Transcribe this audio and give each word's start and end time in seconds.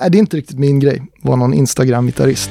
Nej, 0.00 0.10
det 0.10 0.18
är 0.18 0.20
inte 0.20 0.36
riktigt 0.36 0.58
min 0.58 0.80
grej, 0.80 1.02
vara 1.22 1.36
någon 1.36 1.54
Instagram-gitarrist. 1.54 2.50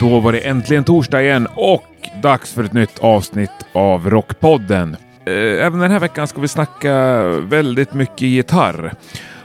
Då 0.00 0.20
var 0.20 0.32
det 0.32 0.38
äntligen 0.38 0.84
torsdag 0.84 1.22
igen 1.22 1.46
och 1.54 1.84
dags 2.22 2.52
för 2.52 2.64
ett 2.64 2.72
nytt 2.72 2.98
avsnitt 2.98 3.50
av 3.72 4.10
Rockpodden. 4.10 4.96
Eh, 5.24 5.66
även 5.66 5.78
den 5.78 5.90
här 5.90 6.00
veckan 6.00 6.26
ska 6.26 6.40
vi 6.40 6.48
snacka 6.48 7.22
väldigt 7.28 7.94
mycket 7.94 8.22
gitarr. 8.22 8.94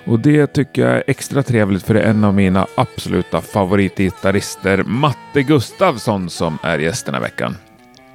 Och 0.06 0.20
det 0.20 0.48
tycker 0.48 0.82
jag 0.82 0.96
är 0.96 1.04
extra 1.08 1.44
trevligt 1.44 1.84
för 1.84 1.94
det 1.94 2.02
är 2.02 2.10
en 2.10 2.24
av 2.24 2.34
mina 2.34 2.68
absoluta 2.76 3.42
favoritgitarrister, 3.42 4.84
Matte 4.84 5.44
Gustavsson, 5.44 6.30
som 6.30 6.58
är 6.64 6.80
gäst 6.80 7.06
den 7.06 7.16
här 7.16 7.22
veckan. 7.22 7.56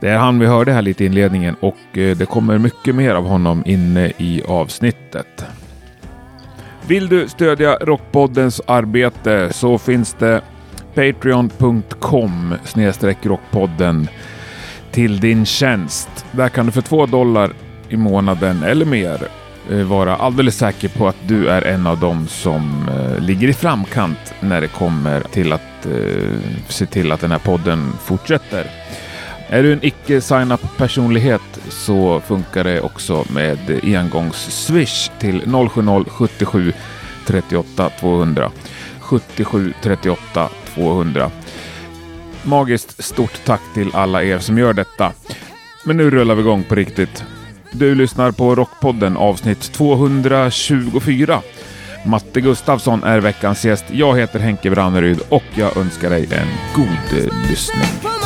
Det 0.01 0.09
är 0.09 0.17
han 0.17 0.39
vi 0.39 0.47
hörde 0.47 0.73
här 0.73 0.83
lite 0.83 1.05
i 1.05 1.07
inledningen 1.07 1.57
och 1.61 1.99
eh, 1.99 2.17
det 2.17 2.27
kommer 2.27 2.59
mycket 2.59 2.95
mer 2.95 3.15
av 3.15 3.25
honom 3.27 3.63
inne 3.67 4.13
i 4.19 4.43
avsnittet. 4.49 5.45
Vill 6.87 7.09
du 7.09 7.29
stödja 7.29 7.77
Rockpoddens 7.81 8.61
arbete 8.67 9.53
så 9.53 9.79
finns 9.79 10.17
det 10.19 10.41
patreon.com 10.95 12.55
rockpodden 13.23 14.09
till 14.93 15.21
din 15.21 15.47
tjänst. 15.47 16.09
Där 16.33 16.49
kan 16.49 16.67
du 16.67 16.73
för 16.73 16.83
två 16.83 17.07
dollar 17.07 17.53
i 17.89 17.97
månaden 17.97 18.63
eller 18.63 18.85
mer 18.85 19.29
eh, 19.71 19.79
vara 19.79 20.17
alldeles 20.17 20.57
säker 20.57 20.89
på 20.89 21.09
att 21.09 21.17
du 21.27 21.49
är 21.49 21.63
en 21.63 21.87
av 21.87 22.01
dem 22.01 22.27
som 22.29 22.89
eh, 22.89 23.25
ligger 23.25 23.49
i 23.49 23.53
framkant 23.53 24.35
när 24.41 24.61
det 24.61 24.69
kommer 24.69 25.21
till 25.21 25.53
att 25.53 25.87
eh, 25.87 26.39
se 26.69 26.87
till 26.87 27.13
att 27.13 27.21
den 27.21 27.31
här 27.31 27.39
podden 27.39 27.93
fortsätter. 28.05 28.67
Är 29.49 29.63
du 29.63 29.73
en 29.73 29.85
icke 29.85 30.21
sign-up 30.21 30.61
personlighet 30.77 31.61
så 31.69 32.21
funkar 32.21 32.65
det 32.65 32.81
också 32.81 33.25
med 33.35 33.59
engångs-swish 33.83 35.11
till 35.19 35.43
070 35.71 36.05
77 36.11 36.73
38 37.27 37.91
200. 38.01 38.51
77 39.01 39.75
38 39.83 40.49
200. 40.75 41.31
Magiskt 42.45 43.05
stort 43.05 43.45
tack 43.45 43.61
till 43.75 43.95
alla 43.95 44.23
er 44.23 44.39
som 44.39 44.59
gör 44.59 44.73
detta. 44.73 45.13
Men 45.85 45.97
nu 45.97 46.11
rullar 46.11 46.35
vi 46.35 46.41
igång 46.41 46.65
på 46.65 46.75
riktigt. 46.75 47.25
Du 47.73 47.95
lyssnar 47.95 48.31
på 48.31 48.55
Rockpodden 48.55 49.17
avsnitt 49.17 49.73
224. 49.73 51.43
Matte 52.07 52.41
Gustafsson 52.41 53.05
är 53.05 53.21
veckans 53.21 53.65
gäst. 53.65 53.85
Jag 53.93 54.19
heter 54.19 54.39
Henke 54.39 54.71
Branneryd 54.71 55.21
och 55.29 55.45
jag 55.55 55.77
önskar 55.77 56.11
dig 56.11 56.29
en 56.33 56.49
god 56.75 57.31
lyssning. 57.51 58.22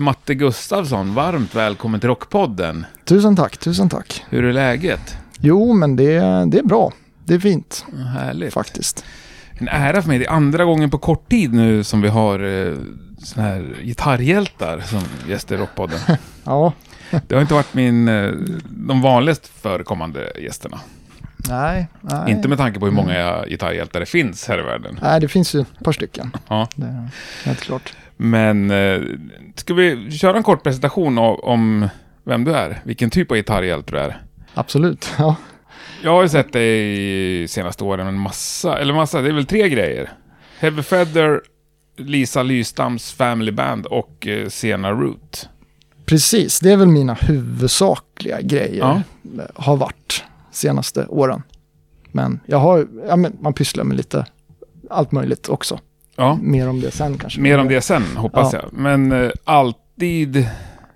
Matte 0.00 0.34
Gustavsson, 0.34 1.14
varmt 1.14 1.54
välkommen 1.54 2.00
till 2.00 2.08
Rockpodden. 2.08 2.86
tusen 3.04 3.36
tack, 3.36 3.56
tusen 3.56 3.88
tack. 3.88 4.24
Hur 4.28 4.44
är 4.44 4.52
läget? 4.52 5.16
Jo, 5.40 5.72
men 5.72 5.96
det, 5.96 6.18
det 6.46 6.58
är 6.58 6.62
bra. 6.62 6.92
Det 7.24 7.34
är 7.34 7.38
fint, 7.38 7.84
Härligt. 8.18 8.52
faktiskt. 8.54 9.04
En 9.58 9.68
ära 9.68 10.02
för 10.02 10.08
mig. 10.08 10.18
Det 10.18 10.26
är 10.26 10.30
andra 10.30 10.64
gången 10.64 10.90
på 10.90 10.98
kort 10.98 11.28
tid 11.30 11.52
nu 11.54 11.84
som 11.84 12.00
vi 12.02 12.08
har 12.08 12.40
eh, 12.68 12.74
såna 13.18 13.46
här 13.46 13.76
gitarrhjältar 13.82 14.80
som 14.80 15.00
gäster 15.28 15.54
i 15.54 15.58
Rockpodden. 15.58 15.98
Ja, 16.44 16.72
Det 17.26 17.34
har 17.34 17.42
inte 17.42 17.54
varit 17.54 17.74
min, 17.74 18.08
eh, 18.08 18.30
de 18.68 19.00
vanligast 19.02 19.46
förekommande 19.46 20.32
gästerna. 20.40 20.80
Nej, 21.48 21.86
nej. 22.00 22.30
Inte 22.30 22.48
med 22.48 22.58
tanke 22.58 22.80
på 22.80 22.86
hur 22.86 22.92
många 22.92 23.44
gitarrhjältar 23.48 24.00
det 24.00 24.06
finns 24.06 24.48
här 24.48 24.58
i 24.58 24.62
världen. 24.62 24.98
Nej, 25.02 25.20
det 25.20 25.28
finns 25.28 25.54
ju 25.54 25.60
ett 25.60 25.84
par 25.84 25.92
stycken. 25.92 26.30
Ja. 26.48 26.68
Det 26.74 26.86
är 26.86 27.08
helt 27.44 27.60
klart. 27.60 27.92
Men 28.16 28.70
eh, 28.70 29.00
ska 29.54 29.74
vi 29.74 30.10
köra 30.10 30.36
en 30.36 30.42
kort 30.42 30.62
presentation 30.62 31.18
av, 31.18 31.40
om 31.40 31.88
vem 32.24 32.44
du 32.44 32.54
är? 32.54 32.80
Vilken 32.84 33.10
typ 33.10 33.30
av 33.30 33.36
gitarrhjälte 33.36 33.92
du 33.92 33.98
är? 33.98 34.22
Absolut. 34.54 35.12
Ja, 35.18 35.36
Jag 36.02 36.10
har 36.10 36.22
ju 36.22 36.28
sett 36.28 36.52
dig 36.52 37.42
i 37.42 37.48
senaste 37.48 37.84
åren 37.84 38.06
en 38.06 38.18
massa, 38.18 38.78
eller 38.78 38.94
massa, 38.94 39.20
det 39.20 39.28
är 39.28 39.32
väl 39.32 39.46
tre 39.46 39.68
grejer. 39.68 40.12
Heavy 40.58 40.82
Feather, 40.82 41.40
Lisa 41.96 42.42
Lystams 42.42 43.12
Family 43.12 43.52
Band 43.52 43.86
och 43.86 44.26
eh, 44.26 44.48
Sena 44.48 44.90
Root. 44.92 45.48
precis. 46.06 46.60
Det 46.60 46.70
är 46.72 46.76
väl 46.76 46.88
mina 46.88 47.14
huvudsakliga 47.14 48.40
grejer. 48.40 48.78
Ja. 48.78 49.02
Har 49.54 49.76
varit 49.76 50.24
senaste 50.54 51.06
åren. 51.06 51.42
Men 52.12 52.40
jag 52.46 52.58
har, 52.58 52.86
ja 53.08 53.16
men 53.16 53.36
man 53.40 53.52
pysslar 53.52 53.84
med 53.84 53.96
lite 53.96 54.26
allt 54.90 55.12
möjligt 55.12 55.48
också. 55.48 55.78
Ja, 56.16 56.38
Mer 56.42 56.68
om 56.68 56.80
det 56.80 56.90
sen 56.90 57.18
kanske. 57.18 57.40
mer 57.40 57.58
om 57.58 57.68
det 57.68 57.80
sen 57.80 58.02
hoppas 58.16 58.52
Ja. 58.52 58.58
jag. 58.62 58.72
Men 58.72 59.12
eh, 59.12 59.30
alltid, 59.44 60.48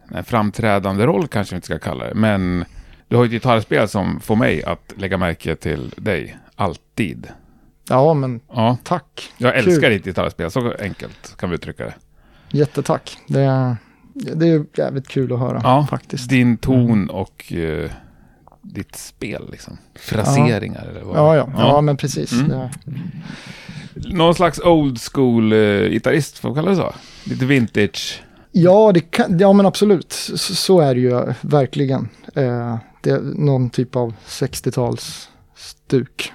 nej, 0.09 0.23
framträdande 0.23 1.07
roll 1.07 1.27
kanske 1.29 1.55
vi 1.55 1.57
inte 1.57 1.67
ska 1.67 1.79
kalla 1.79 2.05
det, 2.05 2.15
men 2.15 2.65
du 3.09 3.17
har 3.17 3.25
ju 3.25 3.27
ett 3.27 3.33
gitarrspel 3.33 3.89
som 3.89 4.21
får 4.21 4.37
mig 4.37 4.65
att 4.65 4.93
lägga 4.97 5.19
märke 5.19 5.57
till 5.57 5.95
dig. 5.97 6.37
Alltid. 6.55 7.27
Ja, 7.89 8.15
men 8.15 8.41
Ja, 8.53 8.77
tack. 8.83 9.33
jag 9.39 9.55
Kul. 9.55 9.69
älskar 9.69 9.91
ditt 9.91 10.05
gitarrspel, 10.05 10.51
så 10.51 10.73
enkelt 10.81 11.37
kan 11.37 11.49
vi 11.51 11.55
uttrycka 11.55 11.85
det. 11.85 11.95
Jättetack. 12.51 13.19
Det 13.29 13.41
är, 13.41 13.77
det 14.15 14.49
är 14.49 14.65
jävligt 14.75 15.09
kul 15.09 15.33
att 15.33 15.39
höra 15.39 15.61
Ja, 15.63 15.87
faktiskt. 15.91 16.29
Din 16.31 16.57
ton 16.57 17.11
och 17.11 17.53
eh, 17.53 17.91
ditt 18.75 18.97
spel 18.97 19.49
liksom. 19.51 19.79
Fraseringar 19.99 20.87
eller 20.91 21.01
vad 21.03 21.17
Ja, 21.19 21.37
ja, 21.37 21.49
ja, 21.57 21.81
men 21.81 21.97
precis. 21.97 22.33
Mm. 22.33 22.49
Det, 22.49 22.71
Någon 24.15 24.35
slags 24.35 24.61
old 24.61 24.99
school 25.01 25.53
eh, 25.53 25.89
gitarrist, 25.91 26.39
får 26.39 26.49
vi 26.49 26.55
kalla 26.55 26.71
det 26.71 26.77
så? 26.77 26.95
Lite 27.25 27.47
vintage. 27.47 28.23
ja, 28.53 28.93
det 28.95 29.01
kan, 29.01 29.39
ja, 29.39 29.53
men 29.53 29.67
absolut. 29.67 30.13
Så, 30.13 30.39
så 30.39 30.81
är 30.81 30.95
det 30.95 31.01
ju 31.01 31.33
verkligen. 31.41 32.09
Eh, 32.35 32.77
det 33.03 33.11
är 33.11 33.21
någon 33.21 33.71
typ 33.71 33.97
av 33.97 34.15
60-tals 34.27 35.29
stuk. 35.57 36.33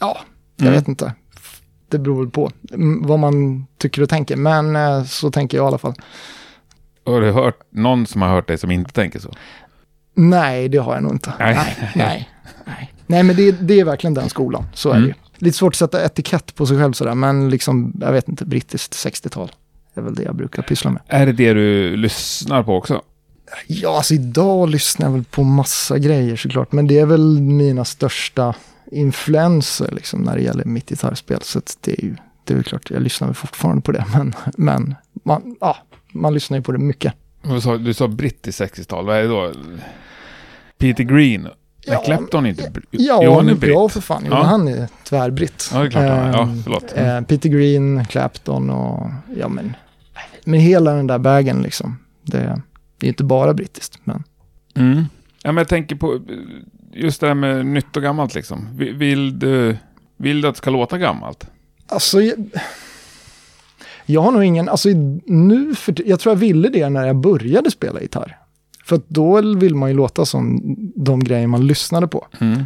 Ja, 0.00 0.18
jag 0.56 0.66
Mm. 0.66 0.78
vet 0.78 0.88
inte. 0.88 1.12
Det 1.88 1.98
beror 1.98 2.18
väl 2.22 2.30
på 2.30 2.50
mm, 2.72 3.06
vad 3.06 3.18
man 3.18 3.66
tycker 3.78 4.02
och 4.02 4.08
tänker. 4.08 4.36
Men 4.36 4.76
eh, 4.76 5.04
så 5.04 5.30
tänker 5.30 5.56
jag 5.58 5.64
i 5.64 5.66
alla 5.66 5.78
fall. 5.78 5.94
Har 7.06 7.20
du 7.20 7.30
hört 7.30 7.58
någon 7.70 8.06
som 8.06 8.22
har 8.22 8.28
hört 8.28 8.48
dig 8.48 8.58
som 8.58 8.70
inte 8.70 8.92
tänker 8.92 9.18
så? 9.18 9.30
Nej, 10.14 10.68
det 10.68 10.78
har 10.78 10.94
jag 10.94 11.02
nog 11.02 11.12
inte. 11.12 11.32
Nej. 11.38 11.54
Nej, 11.54 11.90
nej. 11.94 12.28
Nej, 12.66 12.92
nej 13.06 13.22
men 13.22 13.36
det, 13.36 13.52
det 13.52 13.80
är 13.80 13.84
verkligen 13.84 14.14
den 14.14 14.28
skolan. 14.28 14.64
Så 14.74 14.90
är 14.90 14.94
Mm. 14.96 15.02
det 15.02 15.08
ju. 15.08 15.14
Lite 15.46 15.56
svårt 15.58 15.72
att 15.72 15.76
sätta 15.76 16.04
etikett 16.04 16.54
på 16.54 16.66
sig 16.66 16.78
själv 16.78 16.92
sådär, 16.92 17.14
men 17.14 17.50
liksom, 17.50 17.92
jag 18.00 18.12
vet 18.12 18.28
inte, 18.28 18.44
brittiskt 18.44 18.92
60-tal. 18.94 19.52
Det 19.94 20.00
är 20.00 20.04
väl 20.04 20.14
det 20.14 20.22
jag 20.22 20.36
brukar 20.36 20.62
pyssla 20.62 20.90
med. 20.90 21.02
Är 21.06 21.26
det 21.26 21.32
det 21.32 21.52
du 21.52 21.96
lyssnar 21.96 22.62
på 22.62 22.76
också? 22.76 23.02
Ja, 23.66 23.96
alltså 23.96 24.14
idag 24.14 24.68
lyssnar 24.68 25.06
jag 25.06 25.12
väl 25.12 25.24
på 25.24 25.42
massa 25.42 25.98
grejer 25.98 26.36
såklart, 26.36 26.72
men 26.72 26.86
det 26.86 26.98
är 26.98 27.06
väl 27.06 27.40
mina 27.40 27.84
största 27.84 28.54
influenser 28.92 29.90
liksom 29.92 30.20
när 30.22 30.36
det 30.36 30.42
gäller 30.42 30.64
mitt 30.64 30.88
gitarrspel. 30.88 31.42
Så 31.42 31.60
det 31.80 31.92
är 31.92 32.04
ju, 32.04 32.16
det 32.44 32.54
är 32.54 32.62
klart, 32.62 32.90
jag 32.90 33.02
lyssnar 33.02 33.28
väl 33.28 33.34
fortfarande 33.34 33.82
på 33.82 33.92
det, 33.92 34.04
men, 34.14 34.34
men 34.56 34.94
man, 35.24 35.56
ja, 35.60 35.76
man 36.12 36.34
lyssnar 36.34 36.58
ju 36.58 36.62
på 36.62 36.72
det 36.72 36.78
mycket. 36.78 37.14
Vad 37.42 37.62
sa- 37.62 37.76
Du 37.76 37.94
sa 37.94 38.08
brittiskt 38.08 38.60
60-tal, 38.60 39.06
vad 39.06 39.16
är 39.16 39.22
det 39.22 39.28
då? 39.28 39.52
Peter 40.78 41.04
Green? 41.04 41.42
Nej, 41.42 41.52
Ja, 41.86 42.02
Clapton 42.04 42.46
är 42.46 42.50
inte... 42.50 42.62
br- 42.70 42.84
Ja, 42.90 43.20
Jo, 43.24 43.34
han 43.34 43.48
är 43.48 43.54
britt. 43.54 43.72
ja 43.72 43.88
för 43.88 44.00
fan, 44.00 44.22
jo, 44.26 44.30
Ja. 44.32 44.42
han 44.42 44.68
är 44.68 44.88
tvärbritt. 45.08 45.70
Ja, 45.72 45.78
det 45.80 45.86
är 45.86 45.90
klart 45.90 46.08
han 46.08 46.18
är. 46.18 46.32
Ja, 46.32 46.42
Ehm, 46.42 46.62
förlåt. 46.62 46.92
Eh, 46.96 47.20
Peter 47.20 47.48
Green, 47.48 48.04
Clapton 48.04 48.70
och 48.70 49.10
ja 49.36 49.48
men, 49.48 49.76
men 50.44 50.60
hela 50.60 50.92
den 50.92 51.06
där 51.06 51.18
vägen 51.18 51.62
liksom. 51.62 51.98
Det, 52.22 52.62
det 52.98 53.06
är 53.06 53.08
inte 53.08 53.24
bara 53.24 53.54
brittiskt, 53.54 53.98
men 54.04 54.22
Mm. 54.74 55.04
Ja, 55.42 55.52
men 55.52 55.56
jag 55.56 55.68
tänker 55.68 55.96
på... 55.96 56.20
just 56.92 57.20
det 57.20 57.26
här 57.26 57.34
med 57.34 57.66
nytt 57.66 57.96
och 57.96 58.02
gammalt 58.02 58.34
liksom. 58.34 58.68
Vi- 58.76 58.92
Vill 58.92 59.38
du, 59.38 59.76
vill 60.16 60.40
du 60.40 60.48
att 60.48 60.54
det 60.54 60.58
ska 60.58 60.70
låta 60.70 60.98
gammalt? 60.98 61.46
Alltså, 61.88 62.18
jag, 64.06 64.20
har 64.20 64.32
nog 64.32 64.44
ingen, 64.44 64.68
alltså 64.68 64.88
nu 65.26 65.74
för, 65.74 65.94
jag 66.06 66.20
tror 66.20 66.34
jag 66.34 66.40
ville 66.40 66.68
det 66.68 66.88
när 66.88 67.06
jag 67.06 67.16
började 67.16 67.70
spela 67.70 68.00
gitarr. 68.00 68.38
För 68.84 69.00
då 69.08 69.40
vill 69.40 69.74
man 69.74 69.90
ju 69.90 69.96
låta 69.96 70.26
som 70.26 70.60
de 70.96 71.24
grejer 71.24 71.46
man 71.46 71.66
lyssnade 71.66 72.06
på. 72.06 72.26
Mm. 72.40 72.64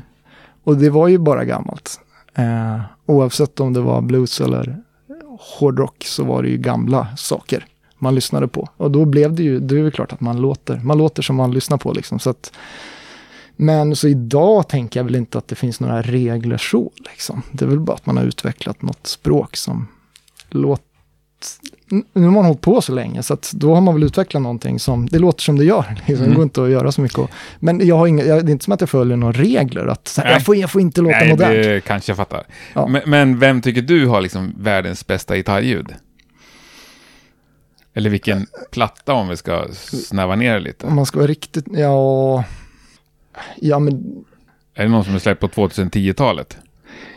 Och 0.64 0.76
det 0.76 0.90
var 0.90 1.08
ju 1.08 1.18
bara 1.18 1.44
gammalt. 1.44 2.00
Eh, 2.34 2.80
oavsett 3.06 3.60
om 3.60 3.72
det 3.72 3.80
var 3.80 4.00
blues 4.00 4.40
eller 4.40 4.82
hårdrock 5.38 6.04
så 6.06 6.24
var 6.24 6.42
det 6.42 6.48
ju 6.48 6.56
gamla 6.56 7.08
saker 7.16 7.66
man 7.98 8.14
lyssnade 8.14 8.48
på. 8.48 8.68
Och 8.76 8.90
då 8.90 9.04
blev 9.04 9.34
det 9.34 9.42
ju, 9.42 9.60
det 9.60 9.74
är 9.74 9.78
ju 9.78 9.90
klart 9.90 10.12
att 10.12 10.20
man 10.20 10.40
låter, 10.40 10.76
man 10.76 10.98
låter 10.98 11.22
som 11.22 11.36
man 11.36 11.52
lyssnar 11.52 11.78
på 11.78 11.92
liksom. 11.92 12.18
Så 12.18 12.30
att, 12.30 12.52
men 13.56 13.96
så 13.96 14.08
idag 14.08 14.68
tänker 14.68 15.00
jag 15.00 15.04
väl 15.04 15.14
inte 15.14 15.38
att 15.38 15.48
det 15.48 15.54
finns 15.54 15.80
några 15.80 16.02
regler 16.02 16.58
så 16.58 16.90
liksom. 17.10 17.42
Det 17.52 17.64
är 17.64 17.68
väl 17.68 17.80
bara 17.80 17.96
att 17.96 18.06
man 18.06 18.16
har 18.16 18.24
utvecklat 18.24 18.82
något 18.82 19.06
språk 19.06 19.56
som 19.56 19.88
låter 20.50 20.85
nu 22.12 22.24
har 22.24 22.30
man 22.30 22.44
hållit 22.44 22.60
på 22.60 22.80
så 22.80 22.92
länge 22.92 23.22
så 23.22 23.34
att 23.34 23.52
då 23.54 23.74
har 23.74 23.80
man 23.80 23.94
väl 23.94 24.02
utvecklat 24.04 24.42
någonting 24.42 24.78
som, 24.80 25.06
det 25.06 25.18
låter 25.18 25.42
som 25.42 25.58
det 25.58 25.64
gör. 25.64 25.84
Liksom. 26.06 26.14
Det 26.16 26.22
Mm. 26.24 26.34
går 26.34 26.42
inte 26.42 26.62
att 26.62 26.70
göra 26.70 26.92
så 26.92 27.00
mycket. 27.00 27.18
Och, 27.18 27.30
men 27.58 27.86
jag 27.86 27.96
har 27.96 28.06
inga, 28.06 28.24
jag, 28.24 28.46
det 28.46 28.50
är 28.50 28.52
inte 28.52 28.64
som 28.64 28.72
att 28.72 28.80
jag 28.80 28.90
följer 28.90 29.16
några 29.16 29.32
regler. 29.32 29.86
Att 29.86 30.14
här, 30.24 30.32
jag, 30.32 30.44
får, 30.44 30.56
jag 30.56 30.70
får 30.70 30.80
inte 30.80 31.00
låta 31.00 31.18
Nej, 31.18 31.28
modernt. 31.30 31.64
det 31.64 31.80
kanske 31.84 32.10
jag 32.10 32.16
fattar. 32.16 32.44
Ja. 32.74 32.86
Men, 32.86 33.02
men 33.06 33.38
vem 33.38 33.62
tycker 33.62 33.82
du 33.82 34.06
har 34.06 34.20
liksom 34.20 34.54
världens 34.58 35.06
bästa 35.06 35.36
gitarrljud? 35.36 35.94
Eller 37.94 38.10
vilken 38.10 38.46
platta 38.72 39.12
om 39.12 39.28
vi 39.28 39.36
ska 39.36 39.66
snäva 39.72 40.36
ner 40.36 40.54
det 40.54 40.60
lite? 40.60 40.86
Om 40.86 40.94
man 40.96 41.06
ska 41.06 41.18
vara 41.18 41.26
riktigt, 41.28 41.64
ja... 41.72 42.44
Ja 43.56 43.78
men 43.78 44.24
Är 44.74 44.82
det 44.82 44.88
någon 44.88 45.04
som 45.04 45.14
är 45.14 45.18
släppt 45.18 45.40
på 45.40 45.48
2010-talet? 45.48 46.58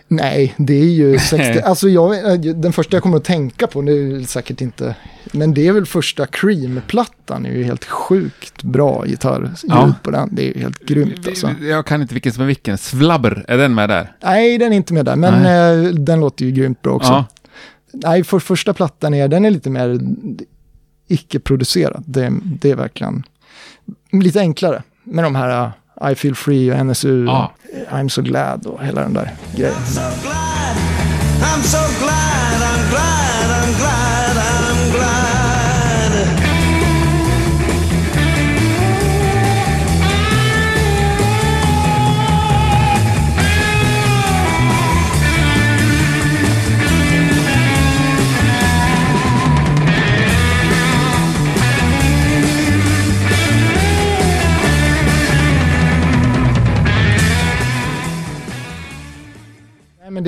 Nej, 0.09 0.53
det 0.57 0.73
är 0.73 0.85
ju 0.85 1.19
60, 1.29 1.59
alltså 1.61 1.89
jag, 1.89 2.11
den 2.55 2.73
första 2.73 2.95
jag 2.95 3.03
kommer 3.03 3.17
att 3.17 3.23
tänka 3.23 3.67
på, 3.67 3.79
är 3.79 4.27
säkert 4.27 4.61
inte, 4.61 4.95
men 5.31 5.53
det 5.53 5.67
är 5.67 5.71
väl 5.71 5.85
första 5.85 6.25
Cream-plattan, 6.25 7.45
är 7.45 7.51
ju 7.51 7.63
helt 7.63 7.85
sjukt 7.85 8.63
bra 8.63 9.05
gitarrljud 9.05 9.51
Ja. 9.63 9.93
på 10.03 10.11
den, 10.11 10.29
det 10.35 10.49
är 10.49 10.53
ju 10.57 10.61
helt 10.61 10.79
grymt 10.85 11.27
alltså. 11.27 11.49
Jag 11.61 11.85
kan 11.85 12.01
inte 12.01 12.13
vilken 12.13 12.33
som 12.33 12.43
är 12.43 12.47
vilken. 12.47 12.77
Svlabber, 12.77 13.45
är 13.47 13.57
den 13.57 13.75
med 13.75 13.89
där? 13.89 14.15
Nej, 14.23 14.57
den 14.57 14.73
är 14.73 14.77
inte 14.77 14.93
med 14.93 15.05
där, 15.05 15.15
men 15.15 15.33
eh, 15.45 15.91
den 15.93 16.19
låter 16.19 16.45
ju 16.45 16.51
grymt 16.51 16.81
bra 16.81 16.93
också. 16.93 17.11
Ja. 17.11 17.25
Nej, 17.91 18.23
för 18.23 18.39
första 18.39 18.73
plattan 18.73 19.13
är, 19.13 19.27
den 19.27 19.45
är 19.45 19.49
lite 19.51 19.69
mer 19.69 19.99
icke-producerad. 21.07 22.03
Det, 22.07 22.33
det 22.43 22.71
är 22.71 22.75
verkligen 22.75 23.23
lite 24.11 24.39
enklare 24.39 24.83
med 25.03 25.23
de 25.23 25.35
här 25.35 25.65
uh, 25.65 25.71
I 26.01 26.15
feel 26.15 26.35
free 26.35 26.71
och 26.71 26.85
NSU, 26.85 27.27
och 27.27 27.51
I'm 27.91 28.09
so 28.09 28.21
glad 28.21 28.65
och 28.65 28.83
hela 28.83 29.01
den 29.01 29.13
där 29.13 29.31
grejen. 29.55 29.73
so 29.85 30.01
glad. 30.21 30.75
I'm 31.41 31.63
so 31.63 31.77
glad. 31.77 31.99
I'm 31.99 32.05
glad. 32.05 32.58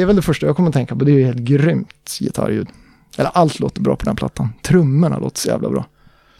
Det 0.01 0.03
är 0.03 0.07
väl 0.07 0.15
det 0.15 0.21
första 0.21 0.45
jag 0.45 0.55
kommer 0.55 0.69
att 0.69 0.73
tänka 0.73 0.95
på. 0.95 1.05
Det 1.05 1.11
är 1.11 1.15
ju 1.15 1.25
helt 1.25 1.37
grymt 1.37 2.17
gitarrljud. 2.19 2.67
Eller 3.17 3.29
allt 3.33 3.59
låter 3.59 3.81
bra 3.81 3.95
på 3.95 4.05
den 4.05 4.15
plattan. 4.15 4.49
Trummorna 4.61 5.19
låter 5.19 5.39
så 5.39 5.47
jävla 5.49 5.69
bra. 5.69 5.85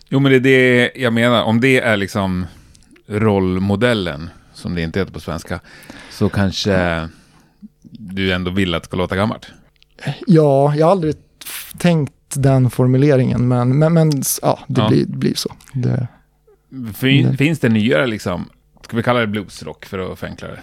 Jo, 0.09 0.19
men 0.19 0.31
det 0.31 0.37
är 0.37 0.39
det 0.39 0.91
jag 0.95 1.13
menar. 1.13 1.43
Om 1.43 1.61
det 1.61 1.79
är 1.79 1.97
liksom 1.97 2.45
rollmodellen, 3.07 4.29
som 4.53 4.75
det 4.75 4.81
inte 4.81 4.99
heter 4.99 5.13
på 5.13 5.19
svenska, 5.19 5.59
så 6.11 6.29
kanske 6.29 7.07
du 7.81 8.33
ändå 8.33 8.51
vill 8.51 8.75
att 8.75 8.83
det 8.83 8.87
ska 8.87 8.97
låta 8.97 9.15
gammalt. 9.15 9.47
Ja, 10.27 10.75
jag 10.75 10.85
har 10.85 10.91
aldrig 10.91 11.15
tänkt 11.77 12.13
den 12.35 12.69
formuleringen, 12.69 13.47
men, 13.47 13.79
men, 13.79 13.93
men 13.93 14.11
ja, 14.41 14.59
det 14.67 14.81
Ja. 14.81 14.89
Blir, 14.89 15.05
blir 15.05 15.35
så. 15.35 15.53
Det, 15.73 16.07
Fin, 16.95 17.25
Mm. 17.25 17.37
Finns 17.37 17.59
det 17.59 17.69
nyare 17.69 18.07
liksom, 18.07 18.49
ska 18.85 18.97
vi 18.97 19.03
kalla 19.03 19.19
det 19.19 19.27
bluesrock 19.27 19.85
för 19.85 20.11
att 20.11 20.19
förenkla 20.19 20.47
det? 20.47 20.59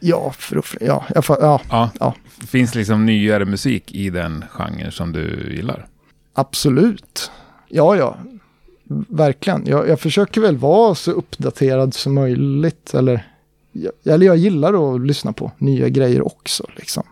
Ja, 0.00 0.32
för, 0.38 0.62
ja, 0.80 1.04
jag, 1.14 1.24
ja, 1.28 1.60
Ja. 1.70 1.90
Ja. 2.00 2.14
Finns 2.46 2.72
det 2.72 2.78
liksom 2.78 3.06
nyare 3.06 3.44
musik 3.44 3.94
i 3.94 4.10
den 4.10 4.44
genren 4.50 4.92
som 4.92 5.12
du 5.12 5.54
gillar? 5.56 5.86
Absolut. 6.34 7.30
Ja, 7.68 7.96
ja. 7.96 8.16
Verkligen. 9.08 9.66
Jag, 9.66 9.88
jag 9.88 10.00
försöker 10.00 10.40
väl 10.40 10.56
vara 10.56 10.94
så 10.94 11.10
uppdaterad 11.10 11.94
som 11.94 12.14
möjligt. 12.14 12.94
Eller 12.94 13.26
jag, 13.72 13.92
eller 14.04 14.26
jag 14.26 14.36
gillar 14.36 14.94
att 14.94 15.00
lyssna 15.00 15.32
på 15.32 15.50
nya 15.58 15.88
grejer 15.88 16.26
också. 16.26 16.66
Liksom. 16.76 17.02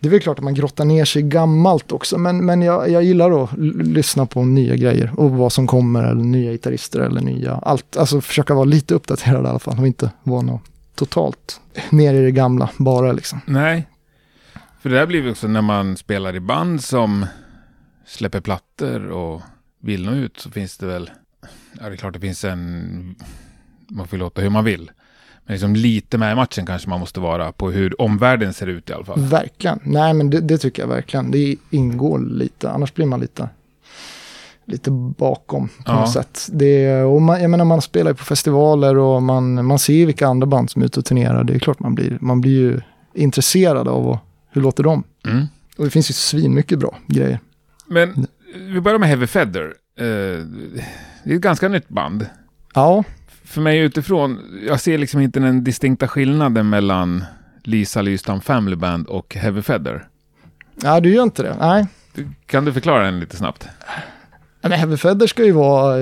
Det 0.00 0.08
är 0.08 0.10
väl 0.10 0.20
klart 0.20 0.38
att 0.38 0.44
man 0.44 0.54
grottar 0.54 0.84
ner 0.84 1.04
sig 1.04 1.22
gammalt 1.22 1.92
också. 1.92 2.18
Men, 2.18 2.46
men 2.46 2.62
jag, 2.62 2.90
jag 2.90 3.02
gillar 3.02 3.44
att 3.44 3.50
lyssna 3.86 4.26
på 4.26 4.44
nya 4.44 4.76
grejer. 4.76 5.12
Och 5.16 5.30
vad 5.30 5.52
som 5.52 5.66
kommer. 5.66 6.04
Eller 6.04 6.24
nya 6.24 6.52
gitarrister 6.52 7.00
eller 7.00 7.20
nya. 7.20 7.54
Allt. 7.54 7.96
Alltså 7.96 8.20
försöka 8.20 8.54
vara 8.54 8.64
lite 8.64 8.94
uppdaterad 8.94 9.44
i 9.44 9.48
alla 9.48 9.58
fall. 9.58 9.78
Och 9.78 9.86
inte 9.86 10.10
vara 10.22 10.42
något 10.42 10.71
totalt 10.94 11.60
ner 11.90 12.14
i 12.14 12.22
det 12.22 12.30
gamla 12.30 12.70
bara 12.78 13.12
liksom. 13.12 13.40
Nej. 13.46 13.88
För 14.80 14.90
det 14.90 14.96
där 14.96 15.06
blir 15.06 15.22
ju 15.22 15.30
också 15.30 15.48
när 15.48 15.62
man 15.62 15.96
spelar 15.96 16.36
i 16.36 16.40
band 16.40 16.84
som 16.84 17.26
släpper 18.06 18.40
plattor 18.40 19.10
och 19.10 19.42
vill 19.80 20.04
nå 20.04 20.12
ut 20.12 20.40
så 20.40 20.50
finns 20.50 20.78
det 20.78 20.86
väl, 20.86 21.10
ja 21.80 21.88
det 21.88 21.94
är 21.94 21.96
klart 21.96 22.14
det 22.14 22.20
finns 22.20 22.44
en, 22.44 23.14
man 23.88 24.08
får 24.08 24.16
låta 24.16 24.40
hur 24.40 24.50
man 24.50 24.64
vill. 24.64 24.90
Men 25.44 25.54
liksom 25.54 25.76
lite 25.76 26.18
med 26.18 26.32
i 26.32 26.34
matchen 26.34 26.66
kanske 26.66 26.88
man 26.88 27.00
måste 27.00 27.20
vara 27.20 27.52
på 27.52 27.70
hur 27.70 28.00
omvärlden 28.00 28.54
ser 28.54 28.66
ut 28.66 28.90
i 28.90 28.92
alla 28.92 29.04
fall. 29.04 29.20
Verkligen. 29.20 29.80
Nej, 29.82 30.14
men 30.14 30.30
det, 30.30 30.40
det 30.40 30.58
tycker 30.58 30.82
jag 30.82 30.88
verkligen. 30.88 31.30
Det 31.30 31.56
ingår 31.70 32.18
lite. 32.18 32.70
Annars 32.70 32.94
blir 32.94 33.06
man 33.06 33.20
lite, 33.20 33.48
lite 34.72 34.90
bakom 34.90 35.68
på 35.68 35.74
Ja. 35.86 36.00
något 36.00 36.12
sätt. 36.12 36.48
Det, 36.52 37.02
och 37.02 37.22
man, 37.22 37.42
jag 37.42 37.50
menar, 37.50 37.64
man 37.64 37.82
spelar 37.82 38.10
ju 38.10 38.14
på 38.14 38.24
festivaler 38.24 38.96
och 38.98 39.22
man, 39.22 39.66
man 39.66 39.78
ser 39.78 40.06
vilka 40.06 40.26
andra 40.26 40.46
band 40.46 40.70
som 40.70 40.82
är 40.82 40.86
ute 40.86 41.00
och 41.00 41.04
turnerar. 41.06 41.44
Det 41.44 41.54
är 41.54 41.58
klart 41.58 41.78
man 41.80 41.94
blir, 41.94 42.18
man 42.20 42.40
blir 42.40 42.52
ju 42.52 42.80
intresserad 43.14 43.88
av 43.88 44.04
vad- 44.04 44.18
hur 44.50 44.62
låter 44.62 44.82
de. 44.82 45.04
Mm. 45.26 45.46
Och 45.78 45.84
det 45.84 45.90
finns 45.90 46.10
ju 46.10 46.14
svinmycket 46.14 46.78
bra 46.78 46.98
grejer. 47.06 47.38
Men 47.86 48.26
vi 48.54 48.80
börjar 48.80 48.98
med 48.98 49.08
Heavy 49.08 49.26
Feather. 49.26 49.64
Eh, 49.98 50.04
det 51.24 51.30
är 51.32 51.34
ett 51.34 51.40
ganska 51.40 51.68
nytt 51.68 51.88
band. 51.88 52.26
Ja, 52.74 53.04
För 53.44 53.60
mig 53.60 53.78
utifrån, 53.78 54.38
jag 54.68 54.80
ser 54.80 54.98
liksom 54.98 55.20
inte 55.20 55.40
den 55.40 55.64
distinkta 55.64 56.08
skillnaden 56.08 56.68
mellan 56.70 57.24
Lisa 57.64 58.02
Lystam 58.02 58.40
Family 58.40 58.76
Band 58.76 59.06
och 59.06 59.34
Heavy 59.34 59.62
Feather. 59.62 60.04
ja 60.82 61.00
du 61.00 61.14
gör 61.14 61.22
inte 61.22 61.42
det. 61.42 61.56
Nej. 61.60 61.86
Kan 62.46 62.64
du 62.64 62.72
förklara 62.72 63.04
den 63.04 63.20
lite 63.20 63.36
snabbt? 63.36 63.68
Men 64.62 64.72
Heavy 64.72 64.96
Feather 64.96 65.26
ska 65.26 65.44
ju 65.44 65.52
vara, 65.52 65.96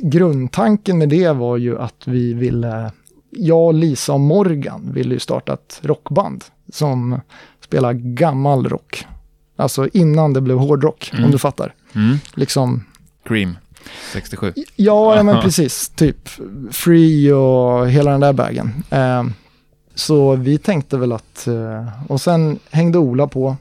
grundtanken 0.00 0.98
med 0.98 1.08
det 1.08 1.32
var 1.32 1.56
ju 1.56 1.78
att 1.78 2.02
vi 2.06 2.34
ville, 2.34 2.92
jag, 3.30 3.74
Lisa 3.74 4.12
och 4.12 4.20
Morgan 4.20 4.90
ville 4.92 5.14
ju 5.14 5.20
starta 5.20 5.52
ett 5.52 5.80
rockband 5.82 6.44
som 6.72 7.20
spelar 7.64 7.92
gammal 7.92 8.68
rock. 8.68 9.06
Alltså 9.56 9.88
innan 9.92 10.32
det 10.32 10.40
blev 10.40 10.58
hårdrock, 10.58 11.10
Mm. 11.12 11.24
om 11.24 11.30
du 11.30 11.38
fattar. 11.38 11.74
Mm. 11.94 12.16
Liksom, 12.34 12.84
Cream, 13.24 13.56
67. 14.12 14.52
ja, 14.76 15.16
ja 15.16 15.22
men 15.22 15.40
precis, 15.42 15.88
typ 15.88 16.28
Free 16.70 17.32
och 17.32 17.88
hela 17.90 18.10
den 18.10 18.20
där 18.20 18.32
vägen. 18.32 18.72
Eh, 18.90 19.24
så 19.94 20.36
vi 20.36 20.58
tänkte 20.58 20.96
väl 20.96 21.12
att, 21.12 21.46
eh, 21.46 21.88
och 22.08 22.20
sen 22.20 22.58
hängde 22.70 22.98
Ola 22.98 23.26
på. 23.26 23.56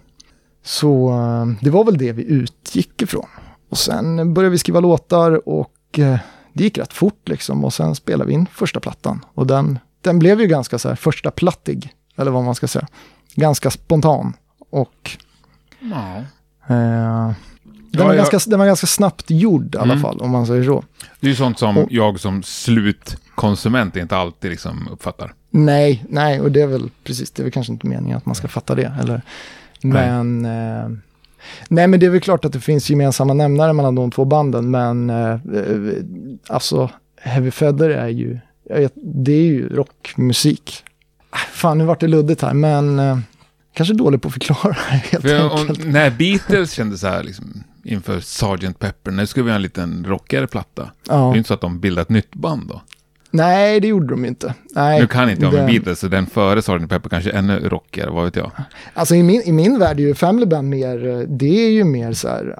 Så 0.64 1.10
eh, 1.10 1.46
det 1.64 1.70
var 1.70 1.84
väl 1.84 1.98
det 1.98 2.12
vi 2.12 2.24
utgick 2.24 3.02
ifrån. 3.02 3.28
Och 3.74 3.78
sen 3.78 4.34
började 4.34 4.52
vi 4.52 4.58
skriva 4.58 4.80
låtar 4.80 5.50
och 5.50 6.00
eh, 6.00 6.18
det 6.54 6.64
gick 6.64 6.78
rätt 6.78 6.94
fort 6.94 7.30
liksom. 7.30 7.66
Och 7.66 7.74
sen 7.74 7.96
spelade 7.96 8.28
vi 8.28 8.34
in 8.34 8.46
första 8.54 8.80
plattan. 8.80 9.26
Och 9.34 9.48
den, 9.48 9.80
den 10.02 10.20
blev 10.20 10.42
ju 10.42 10.48
ganska 10.48 10.80
så 10.80 10.90
här 10.90 10.96
första 10.96 11.32
plattig, 11.32 11.90
eller 12.16 12.32
vad 12.32 12.44
man 12.44 12.56
ska 12.56 12.68
säga. 12.68 12.88
Ganska 13.36 13.72
spontan. 13.72 14.34
Och 14.70 15.12
Ja. 15.80 16.16
eh, 16.18 16.24
den, 16.68 17.36
Ja, 17.92 18.04
var 18.04 18.14
jag- 18.14 18.16
ganska, 18.30 18.50
den 18.50 18.60
var 18.60 18.66
ganska 18.66 18.88
snabbt 18.88 19.26
gjord 19.28 19.76
i 19.76 19.78
alla 19.78 19.94
Mm. 19.94 20.02
fall, 20.02 20.22
om 20.22 20.30
man 20.32 20.48
säger 20.48 20.64
så. 20.64 20.84
Det 21.20 21.28
är 21.28 21.30
ju 21.30 21.36
sånt 21.36 21.60
som 21.60 21.78
Och- 21.78 21.92
jag 21.92 22.20
som 22.20 22.44
slutkonsument 22.44 23.96
inte 23.96 24.18
alltid 24.18 24.52
liksom 24.52 24.88
uppfattar. 24.92 25.34
Nej, 25.50 26.06
nej, 26.10 26.42
och 26.42 26.52
det 26.52 26.62
är 26.62 26.68
väl 26.68 26.90
precis, 27.04 27.32
det 27.32 27.42
är 27.42 27.44
väl 27.44 27.52
kanske 27.54 27.74
inte 27.74 27.88
meningen 27.88 28.18
att 28.18 28.26
man 28.26 28.36
ska 28.36 28.48
fatta 28.48 28.76
det. 28.76 28.94
Eller, 29.02 29.22
men, 29.82 30.46
eh, 30.46 30.90
nej, 31.70 31.88
men 31.88 32.00
det 32.00 32.06
är 32.06 32.10
väl 32.10 32.22
klart 32.22 32.46
att 32.46 32.54
det 32.54 32.60
finns 32.60 32.90
gemensamma 32.90 33.34
nämnare 33.34 33.74
mellan 33.74 33.96
de 33.96 34.12
två 34.12 34.26
banden, 34.26 34.72
men 34.72 35.10
eh, 35.10 35.32
eh, 35.32 35.40
alltså 36.48 36.90
Heavy 37.22 37.52
Feather 37.52 37.90
är 37.90 38.08
ju 38.08 38.40
vet, 38.70 38.94
det 38.96 39.32
är 39.32 39.44
ju 39.44 39.70
rockmusik. 39.70 40.84
Ah, 41.30 41.38
Fan, 41.38 41.78
nu 41.78 41.86
vart 41.86 42.00
det 42.00 42.08
luddigt 42.08 42.42
här, 42.42 42.54
men 42.54 43.00
eh, 43.00 43.18
kanske 43.74 43.94
dålig 43.94 44.22
på 44.22 44.28
att 44.28 44.34
förklara 44.34 44.74
helt 44.90 45.22
För 45.24 45.60
enkelt. 45.60 45.80
och, 45.80 45.86
när 45.86 46.12
Beatles 46.12 46.72
kände 46.72 46.98
så 46.98 47.08
här 47.08 47.24
liksom, 47.24 47.64
inför 47.84 48.20
Sgt. 48.20 48.80
Pepper, 48.80 49.12
nu 49.12 49.28
ska 49.28 49.44
vi 49.44 49.50
ha 49.50 49.56
en 49.56 49.62
liten 49.62 50.06
rockigare 50.08 50.48
platta. 50.48 50.82
Det 51.06 51.12
är 51.14 51.18
Ja. 51.18 51.32
ju 51.32 51.38
inte 51.38 51.48
så 51.48 51.54
att 51.54 51.62
de 51.62 51.80
bildade 51.80 52.02
ett 52.02 52.10
nytt 52.10 52.36
band 52.36 52.68
då. 52.68 52.82
Nej, 53.36 53.80
det 53.80 53.88
gjorde 53.88 54.08
de 54.08 54.26
inte. 54.26 54.54
Nej, 54.76 55.00
nu 55.02 55.08
kan 55.08 55.30
inte 55.30 55.44
jag 55.44 55.54
med 55.54 55.62
det- 55.64 55.68
Beatles, 55.72 56.00
så 56.00 56.08
den 56.08 56.26
före 56.28 56.62
Sgt. 56.62 56.90
Pepper 56.90 57.10
kanske 57.10 57.32
är 57.32 57.36
ännu 57.38 57.60
rockigare, 57.70 58.10
vad 58.10 58.24
vet 58.26 58.36
jag. 58.36 58.52
Alltså 58.94 59.16
i 59.16 59.24
min, 59.24 59.42
i 59.42 59.52
min 59.52 59.80
värld 59.80 60.00
är 60.00 60.04
ju 60.04 60.16
Family 60.16 60.46
Band 60.46 60.70
mer, 60.70 61.08
eh, 61.08 61.20
det 61.20 61.66
är 61.66 61.70
ju 61.70 61.84
mer 61.84 62.14
så 62.14 62.28
här, 62.28 62.56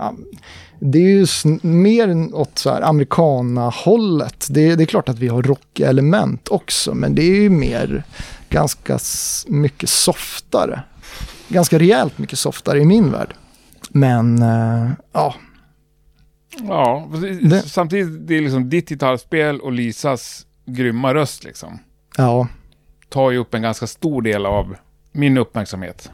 det 0.80 0.98
är 0.98 1.10
ju 1.10 1.26
mer 1.68 2.36
åt 2.36 2.58
så 2.58 2.70
här 2.70 2.82
amerikana-hållet. 2.82 4.48
Det, 4.50 4.76
det 4.76 4.84
är 4.84 4.86
klart 4.86 5.10
att 5.10 5.20
vi 5.20 5.28
har 5.28 5.42
rockelement 5.44 6.48
också, 6.48 6.94
men 6.94 7.16
det 7.16 7.22
är 7.24 7.36
ju 7.42 7.50
mer 7.50 8.04
ganska 8.50 9.00
mycket 9.48 9.90
softare. 9.90 10.80
Ganska 11.48 11.80
rejält 11.80 12.18
mycket 12.18 12.40
softare 12.40 12.80
i 12.80 12.86
min 12.86 13.12
värld. 13.12 13.34
Men, 13.90 14.42
eh, 14.42 14.90
ja, 15.14 15.36
Ja, 16.68 17.10
Det- 17.42 17.62
samtidigt, 17.62 18.28
det 18.28 18.38
är 18.38 18.42
liksom 18.42 18.70
ditt 18.70 18.90
gitarrspel 18.90 19.60
och 19.60 19.72
Lisas 19.72 20.46
grymma 20.66 21.14
röst 21.14 21.44
liksom. 21.44 21.80
ja. 22.18 22.48
Tar 23.10 23.32
ju 23.32 23.38
upp 23.38 23.54
en 23.54 23.62
ganska 23.62 23.88
stor 23.88 24.22
del 24.22 24.46
av 24.46 24.76
min 25.12 25.38
uppmärksamhet. 25.38 26.12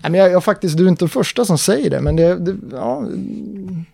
Nej, 0.00 0.12
men 0.12 0.20
jag, 0.20 0.30
jag 0.30 0.44
faktiskt, 0.44 0.76
du 0.76 0.84
är 0.84 0.88
inte 0.88 1.04
den 1.04 1.08
första 1.08 1.44
som 1.44 1.58
säger 1.58 1.90
det, 1.90 2.00
men 2.00 2.16
det, 2.16 2.36
det 2.36 2.56
ja, 2.72 2.98
mm, 2.98 3.84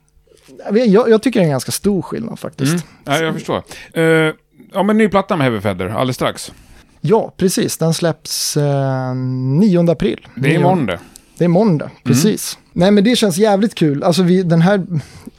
jag, 0.71 1.11
jag, 1.11 1.23
tycker 1.23 1.41
det 1.41 1.45
är 1.45 1.47
en 1.47 1.51
ganska 1.51 1.73
stor 1.73 2.03
skillnad 2.03 2.39
faktiskt. 2.39 2.73
Mm. 2.73 2.85
Ja, 3.05 3.19
jag 3.19 3.35
förstår. 3.35 3.63
Eh, 3.93 4.35
ja, 4.73 4.83
men 4.83 4.99
ny 4.99 5.09
platta 5.09 5.37
med 5.37 5.45
Heavy 5.45 5.61
Feather 5.61 5.89
alldeles 5.89 6.17
strax. 6.17 6.53
Ja, 7.01 7.33
precis. 7.37 7.79
Den 7.79 7.95
släpps 7.95 8.57
eh, 8.57 9.15
9 9.15 9.91
april. 9.91 10.27
Det 10.35 10.49
är 10.49 10.53
Nio- 10.53 10.61
imorgon 10.61 10.87
det. 10.87 10.99
Är 11.45 11.49
måndag, 11.49 11.91
precis. 12.05 12.59
Nej, 12.73 12.91
men 12.91 13.05
det 13.05 13.17
känns 13.17 13.37
jävligt 13.37 13.75
kul. 13.75 14.03
Alltså, 14.03 14.23
vi, 14.23 14.43
den, 14.43 14.61
här, 14.61 14.87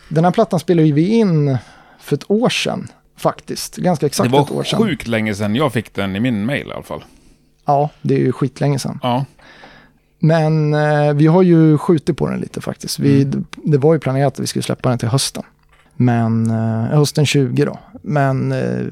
den 0.09 0.23
här 0.23 0.31
plattan 0.31 0.59
spelade 0.59 0.91
vi 0.91 1.07
in 1.07 1.57
för 1.99 2.15
ett 2.15 2.31
år 2.31 2.49
sedan, 2.49 2.87
faktiskt. 3.21 3.75
Ganska 3.77 4.03
Det 4.05 4.07
exakt 4.07 4.31
var 4.31 4.41
ett 4.41 4.51
år 4.51 4.63
sedan. 4.63 4.79
sjukt 4.79 5.07
länge 5.07 5.35
sedan 5.35 5.55
jag 5.55 5.73
fick 5.73 5.93
den 5.93 6.15
i 6.15 6.19
min 6.19 6.45
mail 6.45 6.67
i 6.67 6.71
alla 6.71 6.83
fall. 6.83 7.03
Ja, 7.65 7.89
det 8.01 8.15
är 8.15 8.19
ju 8.19 8.31
skitlänge 8.31 8.79
sedan. 8.79 8.99
Ja. 9.03 9.25
Men 10.19 10.73
eh, 10.73 11.13
vi 11.13 11.27
har 11.27 11.41
ju 11.41 11.77
skjutit 11.77 12.17
på 12.17 12.27
den 12.29 12.39
lite 12.39 12.61
faktiskt. 12.61 12.99
Vi, 12.99 13.23
Mm. 13.23 13.45
Det 13.63 13.77
var 13.77 13.93
ju 13.93 13.99
planerat 13.99 14.33
att 14.33 14.39
vi 14.39 14.47
skulle 14.47 14.63
släppa 14.63 14.89
den 14.89 14.97
till 14.97 15.07
hösten. 15.09 15.43
Men, 15.95 16.49
eh, 16.51 16.97
hösten 16.97 17.25
20 17.25 17.65
då. 17.65 17.79
Men, 18.01 18.51
eh, 18.51 18.85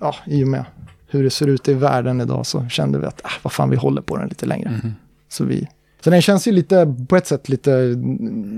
ja, 0.00 0.14
i 0.26 0.44
och 0.44 0.48
med 0.48 0.64
hur 1.08 1.24
det 1.24 1.30
ser 1.30 1.46
ut 1.46 1.68
i 1.68 1.74
världen 1.74 2.20
idag 2.20 2.46
så 2.46 2.68
kände 2.68 2.98
vi 2.98 3.06
att, 3.06 3.20
ah, 3.24 3.30
vad 3.42 3.52
fan, 3.52 3.70
vi 3.70 3.76
håller 3.76 4.02
på 4.02 4.16
den 4.16 4.28
lite 4.28 4.46
längre. 4.46 4.70
Mhm. 4.70 4.94
Så 5.28 5.44
vi... 5.44 5.68
Så 6.04 6.10
den 6.10 6.22
känns 6.22 6.48
ju 6.48 6.52
lite, 6.52 6.94
på 7.08 7.16
ett 7.16 7.26
sätt 7.26 7.48
lite, 7.48 7.94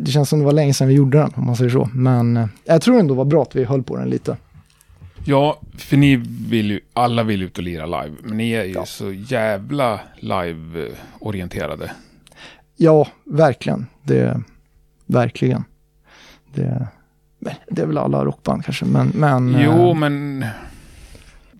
det 0.05 0.11
känns 0.11 0.29
som 0.29 0.39
det 0.39 0.45
var 0.45 0.53
länge 0.53 0.75
sedan 0.75 0.89
vi 0.89 0.95
gjorde 0.95 1.19
den, 1.19 1.33
om 1.37 1.47
man 1.47 1.57
säger 1.57 1.71
så. 1.71 1.89
Men 1.95 2.37
eh, 2.37 2.47
jag 2.65 2.83
tror 2.83 2.99
ändå 3.01 3.15
det 3.15 3.19
var 3.19 3.25
bra 3.25 3.43
att 3.43 3.57
vi 3.57 3.65
höll 3.65 3.83
på 3.83 3.97
den 3.97 4.09
lite. 4.11 4.37
Ja, 5.27 5.61
för 5.79 5.97
ni 5.97 6.17
vill 6.49 6.71
ju, 6.71 6.81
alla 6.93 7.23
vill 7.23 7.43
ut 7.43 7.59
och 7.59 7.65
lira 7.65 7.87
live, 7.87 8.17
men 8.23 8.37
ni 8.37 8.51
är 8.51 8.65
ju 8.65 8.73
Ja. 8.73 8.87
så 8.87 9.13
jävla 9.13 10.01
live-orienterade. 10.17 11.91
Ja, 12.77 13.09
verkligen. 13.25 13.87
Det, 14.03 14.41
verkligen. 15.07 15.65
Det, 16.55 16.89
det 17.69 17.83
är 17.83 17.87
väl 17.87 17.99
alla 17.99 18.25
rockband 18.25 18.65
kanske, 18.65 18.85
men... 18.85 19.09
men 19.15 19.57
Jo, 19.61 19.89
eh, 19.91 19.95
men... 19.95 20.45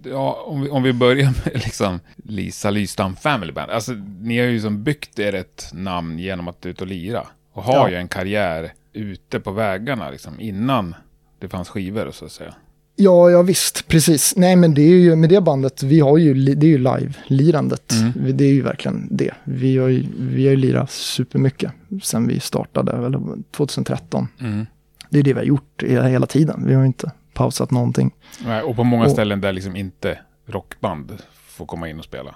Ja, 0.07 0.45
om 0.47 0.61
vi, 0.63 0.69
om 0.71 0.83
vi 0.83 0.93
börjar 0.93 1.25
med 1.45 1.55
liksom 1.65 2.01
Lisa 2.17 2.71
Lystam 2.71 3.17
Family 3.17 3.53
Band. 3.53 3.71
Alltså, 3.71 3.93
ni 4.21 4.39
har 4.39 4.47
ju 4.47 4.61
som 4.61 4.83
byggt 4.85 5.19
er 5.19 5.33
ett 5.35 5.71
namn 5.73 6.19
genom 6.19 6.49
att 6.49 6.67
ut 6.67 6.81
och 6.81 6.87
lira. 6.87 7.27
Och 7.53 7.63
har 7.63 7.75
Ja. 7.75 7.91
ju 7.91 7.97
en 7.97 8.09
karriär 8.09 8.73
ute 8.93 9.41
på 9.41 9.51
vägarna 9.51 10.11
liksom, 10.11 10.41
innan 10.41 10.95
det 11.39 11.49
fanns 11.49 11.69
skivor 11.69 12.11
så 12.11 12.25
att 12.25 12.33
säga. 12.33 12.55
Ja, 12.97 13.31
ja 13.31 13.43
visst, 13.43 13.89
precis. 13.89 14.35
Nej, 14.37 14.57
men 14.57 14.75
det 14.75 14.83
är 14.83 14.89
ju 14.99 15.17
med 15.17 15.29
det 15.31 15.41
bandet, 15.41 15.83
vi 15.83 16.01
har 16.01 16.19
ju, 16.19 16.35
det 16.55 16.67
är 16.67 16.69
ju 16.71 16.79
live-lirandet. 16.79 17.93
Mm. 17.93 18.37
Det 18.37 18.45
är 18.45 18.53
ju 18.53 18.63
verkligen 18.63 19.09
det. 19.11 19.31
Vi 19.45 19.79
har 19.79 19.89
ju, 19.89 20.07
vi 20.19 20.45
har 20.45 20.51
ju 20.51 20.57
lirat 20.57 20.91
supermycket 20.91 21.73
sen 22.03 22.27
vi 22.29 22.41
startade, 22.41 22.93
eller 23.07 23.21
2013. 23.57 24.29
Mm. 24.41 24.67
Det 25.11 25.19
är 25.19 25.23
det 25.23 25.33
vi 25.33 25.39
har 25.39 25.47
gjort 25.47 25.83
he- 25.83 26.09
hela 26.09 26.27
tiden. 26.27 26.65
Vi 26.67 26.75
har 26.75 26.81
ju 26.81 26.87
inte 26.87 27.11
pausat 27.35 27.71
någonting. 27.71 28.11
Nej, 28.47 28.63
Och 28.63 28.77
på 28.77 28.85
många 28.85 29.05
Och- 29.05 29.11
ställen 29.11 29.41
där 29.41 29.53
liksom 29.53 29.77
inte 29.77 30.19
rockband 30.47 31.13
får 31.49 31.67
komma 31.67 31.89
in 31.89 31.99
och 31.99 32.05
spela. 32.05 32.35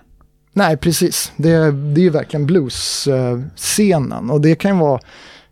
Nej, 0.52 0.76
precis. 0.76 1.32
Det, 1.36 1.48
det 1.70 2.00
är 2.00 2.04
ju 2.04 2.10
verkligen 2.10 2.46
blues-scenen. 2.46 4.30
Och 4.30 4.40
det 4.40 4.54
kan 4.54 4.70
ju 4.74 4.80
vara 4.80 5.00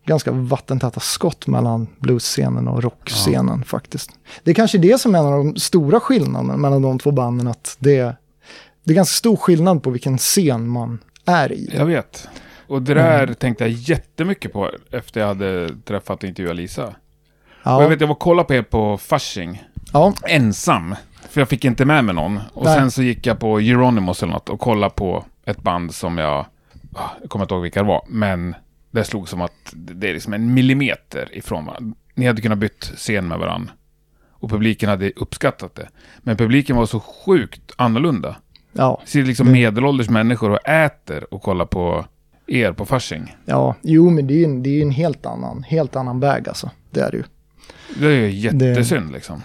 ganska 0.06 0.30
vattentäta 0.32 1.00
skott 1.00 1.46
mellan 1.46 1.86
blues-scenen 1.98 2.68
och 2.68 2.82
rockscenen 2.82 3.64
faktiskt. 3.64 4.10
Det 4.44 4.50
är 4.50 4.54
kanske 4.54 4.78
det 4.78 5.00
som 5.00 5.14
är 5.14 5.18
en 5.18 5.26
av 5.26 5.44
de 5.44 5.56
stora 5.56 6.00
skillnaderna 6.00 6.56
mellan 6.56 6.82
de 6.82 6.98
två 6.98 7.10
banden. 7.10 7.46
Att 7.46 7.76
det, 7.78 8.16
det 8.84 8.92
är 8.92 8.94
ganska 8.94 9.12
stor 9.14 9.36
skillnad 9.36 9.82
på 9.82 9.90
vilken 9.90 10.18
scen 10.18 10.68
man 10.68 10.98
är 11.24 11.52
i. 11.52 11.70
Jag 11.74 11.86
vet. 11.86 12.28
Och 12.68 12.82
det 12.82 12.94
där 12.94 13.34
tänkte 13.34 13.64
jag 13.64 13.70
jättemycket 13.70 14.52
på 14.52 14.70
efter 14.90 15.20
jag 15.20 15.26
hade 15.28 15.68
träffat 15.84 16.22
och 16.22 16.28
intervjuat 16.28 16.56
Lisa. 16.56 16.86
Och 16.86 16.92
jag 17.62 17.82
Ja, 17.82 17.88
vet, 17.88 18.00
jag 18.00 18.08
var 18.08 18.14
och 18.14 18.18
kollade 18.20 18.46
på 18.46 18.54
er 18.54 18.62
på 18.62 18.98
Fasching. 18.98 19.64
ja, 19.92 20.12
ensam. 20.28 20.94
För 21.30 21.40
jag 21.40 21.48
fick 21.48 21.64
inte 21.64 21.84
med 21.84 22.04
mig 22.04 22.14
någon. 22.14 22.40
Och 22.52 22.64
Nej. 22.64 22.74
sen 22.78 22.90
så 22.90 23.02
gick 23.02 23.26
jag 23.26 23.38
på 23.38 23.58
Euronymous 23.58 24.22
eller 24.22 24.32
något 24.32 24.48
och 24.48 24.60
kollade 24.60 24.94
på 24.94 25.24
ett 25.44 25.62
band 25.62 25.94
som 25.94 26.18
jag... 26.18 26.46
ah, 26.94 27.00
Jag 27.20 27.30
kommer 27.30 27.44
inte 27.44 27.54
ihåg 27.54 27.62
vilka 27.62 27.82
det 27.82 27.88
var. 27.88 28.02
Men 28.08 28.54
det 28.96 29.04
slog 29.04 29.28
som 29.28 29.40
att 29.40 29.52
det 29.72 30.08
är 30.08 30.14
liksom 30.14 30.32
en 30.32 30.54
millimeter 30.54 31.28
ifrån 31.36 31.66
varandra. 31.66 31.96
Ni 32.14 32.26
hade 32.26 32.42
kunnat 32.42 32.58
bytt 32.58 32.84
scen 32.96 33.28
med 33.28 33.38
varandra. 33.38 33.72
Och 34.30 34.50
publiken 34.50 34.88
hade 34.88 35.10
uppskattat 35.10 35.74
det. 35.74 35.88
Men 36.18 36.36
publiken 36.36 36.76
var 36.76 36.86
så 36.86 37.00
sjukt 37.00 37.72
annorlunda. 37.76 38.36
ja, 38.72 39.00
Sitter 39.04 39.26
liksom 39.26 39.46
Det- 39.46 39.52
medelålders 39.52 40.08
människor 40.10 40.50
och 40.50 40.68
äter 40.68 41.34
och 41.34 41.42
kollar 41.42 41.66
på 41.66 42.04
er 42.46 42.72
på 42.72 42.86
Fasching. 42.86 43.36
ja. 43.44 43.74
Jo, 43.82 44.10
men 44.10 44.26
det 44.26 44.34
är 44.34 44.38
ju 44.38 44.44
en, 44.44 44.62
det 44.62 44.70
är 44.78 44.82
en 44.82 44.90
helt 44.90 45.26
annan, 45.26 45.62
helt 45.62 45.96
annan 45.96 46.20
väg 46.20 46.48
alltså. 46.48 46.70
Det 46.90 47.00
är 47.00 47.10
det 47.10 47.16
ju. 47.16 47.22
Det 48.00 48.06
är 48.06 48.10
ju 48.10 48.30
jättesynd 48.30 49.12
liksom. 49.12 49.42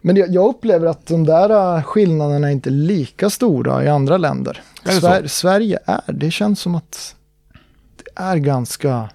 Men 0.00 0.16
jag, 0.16 0.48
upplever 0.48 0.86
att 0.86 1.06
de 1.06 1.24
där 1.26 1.76
äh, 1.76 1.82
skillnaderna 1.82 2.48
är 2.48 2.52
inte 2.52 2.70
lika 2.70 3.30
stora 3.30 3.84
i 3.84 3.88
andra 3.88 4.16
länder. 4.16 4.62
Är 4.84 4.88
det 4.88 5.00
Sver-? 5.00 5.26
Sverige 5.26 5.78
är, 5.86 6.12
det 6.12 6.30
känns 6.30 6.60
som 6.60 6.74
att 6.74 6.92
det 6.92 6.98
är 8.14 8.36
ganska 8.36 9.10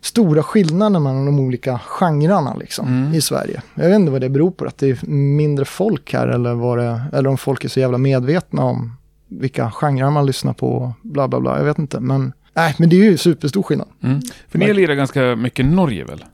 stora 0.00 0.42
skillnader 0.42 1.00
mellan 1.00 1.26
de 1.26 1.40
olika 1.40 1.78
genrerna 1.78 2.54
liksom, 2.54 2.86
Mm. 2.86 3.14
i 3.14 3.20
Sverige. 3.20 3.62
Jag 3.74 3.88
vet 3.88 3.96
inte 3.96 4.12
vad 4.12 4.20
det 4.20 4.28
beror 4.28 4.50
på, 4.50 4.64
att 4.64 4.78
det 4.78 4.90
är 4.90 5.06
mindre 5.10 5.64
folk 5.64 6.12
här 6.12 6.28
eller, 6.28 6.54
vad 6.54 6.78
det, 6.78 7.00
eller 7.12 7.30
om 7.30 7.38
folk 7.38 7.64
är 7.64 7.68
så 7.68 7.80
jävla 7.80 7.98
medvetna 7.98 8.62
om 8.62 8.96
vilka 9.28 9.70
genrer 9.70 10.10
man 10.10 10.26
lyssnar 10.26 10.52
på, 10.52 10.94
bla 11.02 11.28
bla 11.28 11.40
bla, 11.40 11.58
jag 11.58 11.64
vet 11.64 11.78
inte. 11.78 12.00
Men, 12.00 12.32
nej, 12.54 12.74
men 12.78 12.88
det 12.88 12.96
är 12.96 13.04
ju 13.04 13.16
superstor 13.18 13.62
skillnad. 13.62 13.88
Mm. 14.02 14.20
För 14.48 14.58
ni 14.58 14.74
lirar 14.74 14.94
ganska 14.94 15.36
mycket 15.36 15.66
Norge 15.66 16.04
väl? 16.04 16.24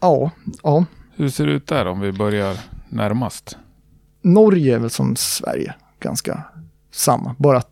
Ja, 0.00 0.30
ja. 0.62 0.84
Hur 1.16 1.28
ser 1.28 1.46
det 1.46 1.52
ut 1.52 1.66
där 1.66 1.86
om 1.86 2.00
vi 2.00 2.12
börjar 2.12 2.56
närmast? 2.88 3.56
Norge 4.22 4.74
är 4.74 4.78
väl 4.78 4.90
som 4.90 5.16
Sverige, 5.16 5.74
ganska 6.00 6.42
samma. 6.90 7.34
Bara 7.38 7.58
att 7.58 7.68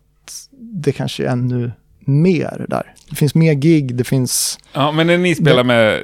det 0.59 0.91
kanske 0.91 1.23
är 1.25 1.27
ännu 1.27 1.71
mer 2.11 2.65
där. 2.69 2.93
Det 3.09 3.15
finns 3.15 3.35
mer 3.35 3.53
gig, 3.53 3.95
det 3.95 4.03
finns... 4.03 4.59
Ja, 4.73 4.91
men 4.91 5.07
när 5.07 5.17
ni 5.17 5.35
spelar 5.35 5.63
med 5.63 6.01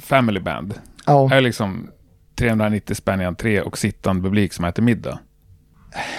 Family 0.00 0.40
Band, 0.40 0.74
Ja, 1.06 1.30
är 1.30 1.34
det 1.34 1.40
liksom 1.40 1.90
390 2.38 2.94
spänn 2.94 3.20
i 3.20 3.24
entré 3.24 3.60
och 3.60 3.78
sittande 3.78 4.22
publik 4.22 4.52
som 4.52 4.64
äter 4.64 4.82
middag? 4.82 5.18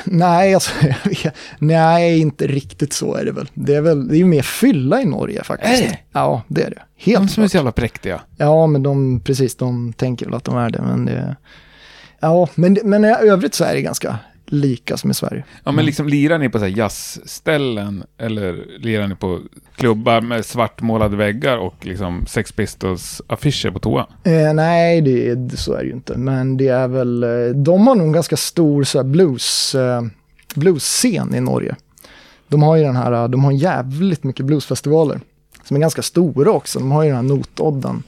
nej, 0.04 0.54
alltså, 0.54 0.72
nej, 1.60 2.20
inte 2.20 2.48
riktigt 2.48 2.94
så 2.94 3.16
är 3.16 3.26
det 3.26 3.32
väl. 3.32 3.50
Det 3.54 3.76
är 3.76 3.82
väl, 3.82 4.08
det 4.08 4.16
är 4.16 4.18
ju 4.18 4.26
mer 4.26 4.42
fylla 4.42 5.02
i 5.02 5.06
Norge 5.06 5.44
faktiskt. 5.44 5.84
Är 5.84 5.88
det? 5.88 5.98
Ja, 6.12 6.42
det 6.48 6.64
är 6.64 6.70
det. 6.70 6.82
De 7.06 7.12
Helt 7.12 7.32
som 7.32 7.44
är 7.44 7.46
klart. 7.46 7.52
så 7.52 7.58
jävla 7.58 7.72
präktiga. 7.72 8.22
Ja, 8.38 8.68
men 8.68 8.84
de, 8.84 9.20
precis, 9.20 9.56
de 9.56 9.94
tänker 9.94 10.26
väl 10.26 10.36
att 10.36 10.44
de 10.44 10.58
är 10.58 10.70
det, 10.70 10.82
men 10.82 11.06
det... 11.06 11.36
Ja, 12.20 12.48
men, 12.56 12.78
men 12.84 13.06
i 13.06 13.08
övrigt 13.08 13.54
så 13.54 13.64
är 13.64 13.74
det 13.74 13.82
ganska 13.82 14.20
lika 14.48 14.98
som 14.98 15.12
i 15.12 15.14
Sverige. 15.14 15.44
Ja, 15.64 15.72
men 15.72 15.86
liksom 15.86 16.08
lirar 16.08 16.40
ni 16.40 16.50
på 16.50 16.60
så 16.60 16.66
här 16.66 16.78
jazzställen 16.78 18.04
eller 18.18 18.66
lirar 18.80 19.08
ni 19.08 19.16
på 19.16 19.40
klubbar 19.76 20.22
med 20.22 20.46
svartmålade 20.46 21.18
väggar 21.18 21.58
och 21.58 21.86
liksom 21.86 22.26
Sex 22.26 22.54
Pistols-affischer 22.54 23.72
på 23.72 23.80
toa? 23.80 24.08
Eh, 24.24 24.54
nej, 24.54 25.02
det, 25.02 25.58
så 25.58 25.74
är 25.74 25.80
det 25.80 25.86
ju 25.86 25.94
inte. 25.94 26.18
Men 26.18 26.58
det 26.58 26.68
är 26.68 26.88
väl, 26.88 27.24
eh, 27.24 27.30
de 27.56 27.88
har 27.88 27.96
nog 27.96 28.08
en 28.08 28.14
ganska 28.14 28.38
stor 28.38 28.84
så 28.84 28.98
här, 28.98 29.06
blues, 29.06 29.76
eh, 29.76 30.02
blues-scen 30.56 31.36
i 31.36 31.40
Norge. 31.42 31.76
De 32.48 32.64
har 32.64 32.76
ju 32.76 32.84
den 32.84 32.96
här, 32.96 33.12
eh, 33.12 33.28
de 33.28 33.44
har 33.44 33.52
jävligt 33.52 34.24
mycket 34.24 34.46
bluesfestivaler. 34.46 35.20
Som 35.64 35.78
är 35.78 35.82
ganska 35.82 36.02
stora 36.02 36.52
också. 36.52 36.80
De 36.80 36.92
har 36.92 37.04
ju 37.04 37.10
den 37.10 37.16
här 37.16 37.24
Notodden. 37.24 38.04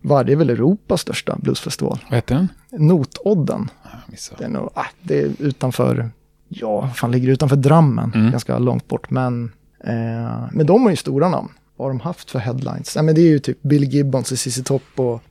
Vad, 0.00 0.26
det 0.26 0.32
är 0.32 0.36
väl 0.36 0.50
Europas 0.50 1.00
största 1.00 1.36
bluesfestival. 1.36 1.98
Vad 2.10 2.16
heter 2.16 2.34
den? 2.34 2.48
Notodden. 2.70 3.70
Missa. 4.12 4.34
Det 4.38 4.44
är 4.44 4.48
nog, 4.48 4.70
ah, 4.74 4.86
det 5.02 5.18
är 5.20 5.30
utanför, 5.38 6.10
ja, 6.48 6.88
fan 6.94 7.10
ligger 7.10 7.28
utanför 7.28 7.56
Drammen, 7.56 8.12
Mm. 8.14 8.30
ganska 8.30 8.58
långt 8.58 8.88
bort. 8.88 9.10
Men, 9.10 9.52
eh, 9.84 10.44
men 10.52 10.66
de 10.66 10.82
har 10.82 10.90
ju 10.90 10.96
stora 10.96 11.28
namn. 11.28 11.48
Vad 11.76 11.86
har 11.88 11.90
de 11.90 12.00
haft 12.00 12.30
för 12.30 12.38
headlines? 12.38 12.96
Nej, 12.96 13.04
men 13.04 13.14
det 13.14 13.20
är 13.20 13.28
ju 13.28 13.38
typ 13.38 13.62
Bill 13.62 13.84
Gibbons 13.84 14.32
i 14.32 14.36
CC 14.36 14.62
Top 14.64 14.82
och 14.96 15.22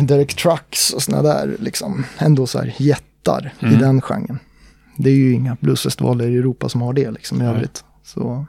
Derek 0.00 0.34
Trucks 0.34 0.92
och 0.92 1.02
såna 1.02 1.22
där, 1.22 1.56
liksom, 1.58 2.04
ändå 2.18 2.46
så 2.46 2.58
här 2.58 2.74
jättar 2.78 3.52
i 3.60 3.64
Mm. 3.66 3.78
den 3.78 4.00
genren. 4.00 4.38
Det 4.96 5.10
är 5.10 5.14
ju 5.14 5.32
inga 5.32 5.56
bluesfestivaler 5.60 6.28
i 6.28 6.36
Europa 6.38 6.68
som 6.68 6.82
har 6.82 6.92
det 6.92 7.10
liksom 7.10 7.38
i 7.40 7.44
Nej. 7.44 7.54
övrigt. 7.54 7.84
Så, 8.04 8.46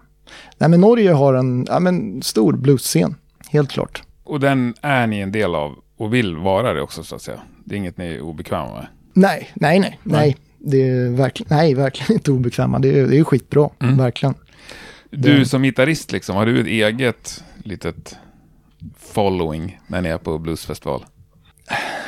nej 0.58 0.70
men 0.70 0.82
Norge 0.82 1.12
har 1.12 1.34
en 1.34 1.66
ja, 1.70 1.80
men, 1.80 2.22
stor 2.22 2.54
bluesscen, 2.54 3.16
helt 3.50 3.72
klart. 3.72 4.04
Och 4.24 4.40
den 4.40 4.74
är 4.82 5.08
ni 5.08 5.20
en 5.20 5.32
del 5.32 5.56
av 5.56 5.76
och 5.98 6.14
vill 6.14 6.36
vara 6.38 6.74
det 6.74 6.82
också 6.82 7.04
så 7.04 7.16
att 7.16 7.22
säga. 7.22 7.40
Det 7.66 7.76
är 7.76 7.78
inget 7.78 7.98
ni 7.98 8.06
är 8.14 8.22
obekväma 8.22 8.74
med. 8.74 8.88
Nej, 9.13 9.51
nej, 9.56 9.80
nej, 9.80 10.00
Nej. 10.03 10.38
Det 10.63 10.89
är 10.89 11.10
verkligen, 11.10 11.58
nej, 11.58 11.74
verkligen 11.74 12.12
inte 12.13 12.32
obekväma. 12.32 12.80
Det 12.80 13.00
är, 13.00 13.08
det 13.08 13.18
är 13.18 13.24
skitbra, 13.24 13.70
Mm. 13.80 13.98
verkligen. 13.98 14.36
Du 15.10 15.39
Det- 15.39 15.46
som 15.46 15.63
gitarrist, 15.63 16.12
liksom, 16.12 16.36
har 16.36 16.46
du 16.46 16.62
ett 16.62 16.68
eget 16.68 17.44
litet 17.63 18.15
following 19.00 19.80
när 19.88 20.01
ni 20.01 20.10
är 20.10 20.18
på 20.18 20.38
bluesfestival? 20.38 21.06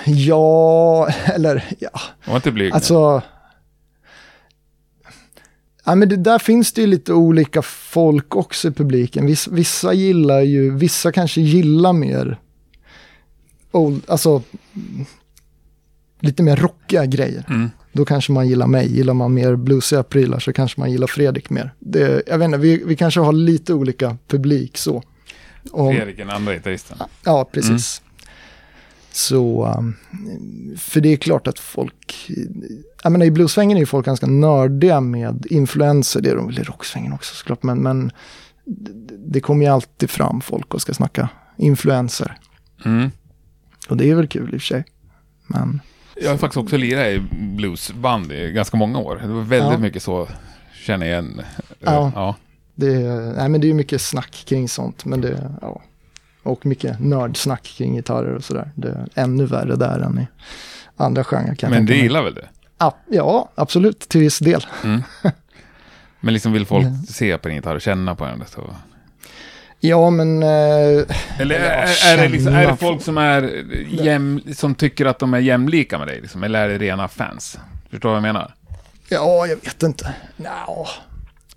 Ja, 0.05 1.07
eller 1.25 1.63
ja, 1.79 1.89
Var 2.27 2.35
inte 2.35 2.51
blyg 2.51 2.73
alltså. 2.73 3.21
Ja, 5.85 5.95
men 5.95 6.09
det, 6.09 6.15
där 6.17 6.39
finns 6.39 6.73
det 6.73 6.81
ju 6.81 6.87
lite 6.87 7.13
olika 7.13 7.61
folk 7.61 8.35
också 8.35 8.67
i 8.67 8.71
publiken. 8.71 9.25
Vissa, 9.25 9.51
vissa 9.51 9.93
gillar 9.93 10.41
ju, 10.41 10.71
vissa 10.77 11.11
kanske 11.11 11.41
gillar 11.41 11.93
mer, 11.93 12.39
old, 13.71 14.03
alltså 14.07 14.41
lite 16.23 16.43
mer 16.43 16.55
rockiga 16.55 17.05
grejer. 17.05 17.45
Mm. 17.49 17.69
Då 17.91 18.05
kanske 18.05 18.31
man 18.31 18.47
gillar 18.47 18.67
mig. 18.67 18.95
Gillar 18.95 19.13
man 19.13 19.33
mer 19.33 19.55
bluesiga 19.55 20.03
prylar 20.03 20.39
så 20.39 20.53
kanske 20.53 20.79
man 20.79 20.91
gillar 20.91 21.07
Fredrik 21.07 21.49
mer. 21.49 21.73
Det, 21.79 22.23
jag 22.27 22.37
vet 22.37 22.45
inte, 22.45 22.57
vi, 22.57 22.83
vi 22.85 22.95
kanske 22.95 23.19
har 23.19 23.33
lite 23.33 23.73
olika 23.73 24.17
publik 24.27 24.77
så. 24.77 25.03
Och- 25.71 25.93
Fredrik, 25.95 26.17
den 26.17 26.29
andra 26.29 26.53
gitarristen. 26.53 26.97
Ja, 27.23 27.49
precis. 27.51 28.01
Så, 29.11 29.73
um, 29.77 29.95
för 30.77 31.01
det 31.01 31.09
är 31.13 31.17
klart 31.17 31.47
att 31.47 31.59
folk, 31.59 32.29
jag 33.03 33.11
menar 33.11 33.25
i 33.25 33.31
bluesvängen 33.31 33.77
är 33.77 33.81
ju 33.81 33.85
folk 33.85 34.05
ganska 34.05 34.27
nördiga 34.27 35.01
med 35.01 35.45
influenser, 35.49 36.21
det 36.21 36.29
är 36.29 36.35
de 36.35 36.47
väl 36.47 36.59
i 36.59 36.63
rocksvängen 36.63 37.13
också 37.13 37.35
såklart, 37.35 37.63
men, 37.63 37.77
men 37.83 38.11
det- 38.65 39.17
det 39.27 39.39
kommer 39.39 39.65
ju 39.65 39.71
alltid 39.71 40.09
fram 40.09 40.41
folk 40.41 40.73
och 40.73 40.81
ska 40.81 40.93
snacka 40.93 41.29
influenser. 41.57 42.37
Mm. 42.85 43.11
Och 43.89 43.97
det 43.97 44.09
är 44.09 44.15
väl 44.15 44.27
kul 44.27 44.53
i 44.53 44.57
och 44.57 44.61
för 44.61 44.67
sig. 44.67 44.85
Men 45.47 45.79
Jag 46.15 46.29
har 46.29 46.37
faktiskt 46.37 46.57
också 46.57 46.77
lirat 46.77 47.07
i 47.07 47.19
bluesband 47.31 48.31
i 48.31 48.51
ganska 48.51 48.77
många 48.77 48.99
år. 48.99 49.19
Det 49.21 49.27
var 49.33 49.41
väldigt 49.41 49.71
Ja. 49.71 49.77
mycket 49.77 50.03
så, 50.03 50.27
känner 50.85 51.05
jag 51.05 51.13
igen. 51.13 51.41
Ja. 51.79 52.11
ja. 52.15 52.35
det 52.75 52.87
är, 52.95 53.33
nej, 53.33 53.49
men 53.49 53.61
det 53.61 53.69
är 53.69 53.73
mycket 53.73 54.01
snack 54.01 54.43
kring 54.47 54.69
sånt, 54.69 55.05
men 55.05 55.21
det, 55.21 55.51
ja. 55.61 55.81
Och 56.43 56.65
mycket 56.65 56.99
nördsnack 56.99 57.63
kring 57.63 57.95
gitarrer 57.95 58.35
och 58.35 58.43
sådär. 58.43 58.71
Det 58.75 58.87
är 58.89 59.23
ännu 59.23 59.45
värre 59.45 59.75
där 59.75 59.99
än 59.99 60.19
i 60.19 60.27
andra 60.97 61.23
genrer. 61.23 61.55
kan 61.55 61.71
Men 61.71 61.85
du 61.85 61.93
mig. 61.93 62.01
gillar 62.01 62.23
väl 62.23 62.33
det? 62.33 62.47
Ja, 63.09 63.49
absolut, 63.55 63.99
till 63.99 64.21
viss 64.21 64.39
del. 64.39 64.65
Men 66.19 66.33
liksom 66.33 66.51
vill 66.53 66.65
folk 66.65 66.85
se 67.09 67.37
på 67.37 67.47
din 67.47 67.55
gitarr 67.57 67.75
och 67.75 67.81
känna 67.81 68.15
på 68.15 68.25
den? 68.25 68.43
Så. 68.47 68.75
Ja, 69.85 70.09
men... 70.09 70.43
Eh, 70.43 70.49
Eller 71.39 71.59
Ja, 71.59 71.65
är, 71.65 72.13
är, 72.13 72.17
det 72.17 72.29
liksom, 72.29 72.53
är 72.53 72.67
det 72.67 72.75
folk 72.75 73.01
som, 73.01 73.17
är 73.17 73.65
jäm, 73.89 74.41
som 74.55 74.75
tycker 74.75 75.05
att 75.05 75.19
de 75.19 75.33
är 75.33 75.39
jämlika 75.39 75.97
med 75.97 76.07
dig? 76.07 76.21
Liksom? 76.21 76.43
Eller 76.43 76.69
är 76.69 76.69
det 76.69 76.77
rena 76.77 77.07
fans? 77.07 77.59
Förstår 77.89 78.09
du 78.09 78.13
vad 78.13 78.15
jag 78.15 78.21
menar? 78.21 78.53
ja, 79.09 79.47
jag 79.47 79.55
vet 79.55 79.83
inte. 79.83 80.13
Nå. 80.35 80.87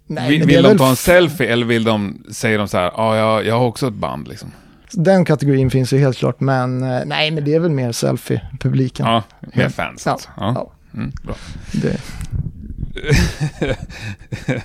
Nej, 0.07 0.29
vill 0.29 0.43
är 0.43 0.47
vill 0.47 0.63
de 0.63 0.79
ta 0.79 0.89
en 0.89 0.97
selfie 0.97 1.53
eller 1.53 1.67
vill 1.67 1.85
de, 1.85 2.25
säger 2.31 2.59
de 2.59 2.69
så 2.69 2.77
här, 2.77 2.93
ah, 2.95 3.17
jag, 3.17 3.47
jag 3.47 3.59
har 3.59 3.67
också 3.67 3.89
ett 3.89 3.95
band 3.95 4.29
liksom? 4.29 4.53
Den 4.93 5.25
kategorin 5.25 5.71
finns 5.71 5.93
ju 5.93 5.99
helt 5.99 6.17
klart, 6.17 6.41
men 6.41 6.83
eh, 6.83 7.03
nej, 7.07 7.31
men 7.31 7.45
det 7.45 7.55
är 7.55 7.61
väl 7.61 7.71
mer 7.71 7.93
selfie-publiken. 7.93 9.07
Ja, 9.07 9.23
mer 9.55 9.69
fans 9.69 10.03
ja, 10.07 10.13
alltså. 10.13 10.29
Ja. 10.37 10.53
ja. 10.55 10.73
Mm, 10.95 11.13
bra. 11.25 11.35
Det, 11.73 12.01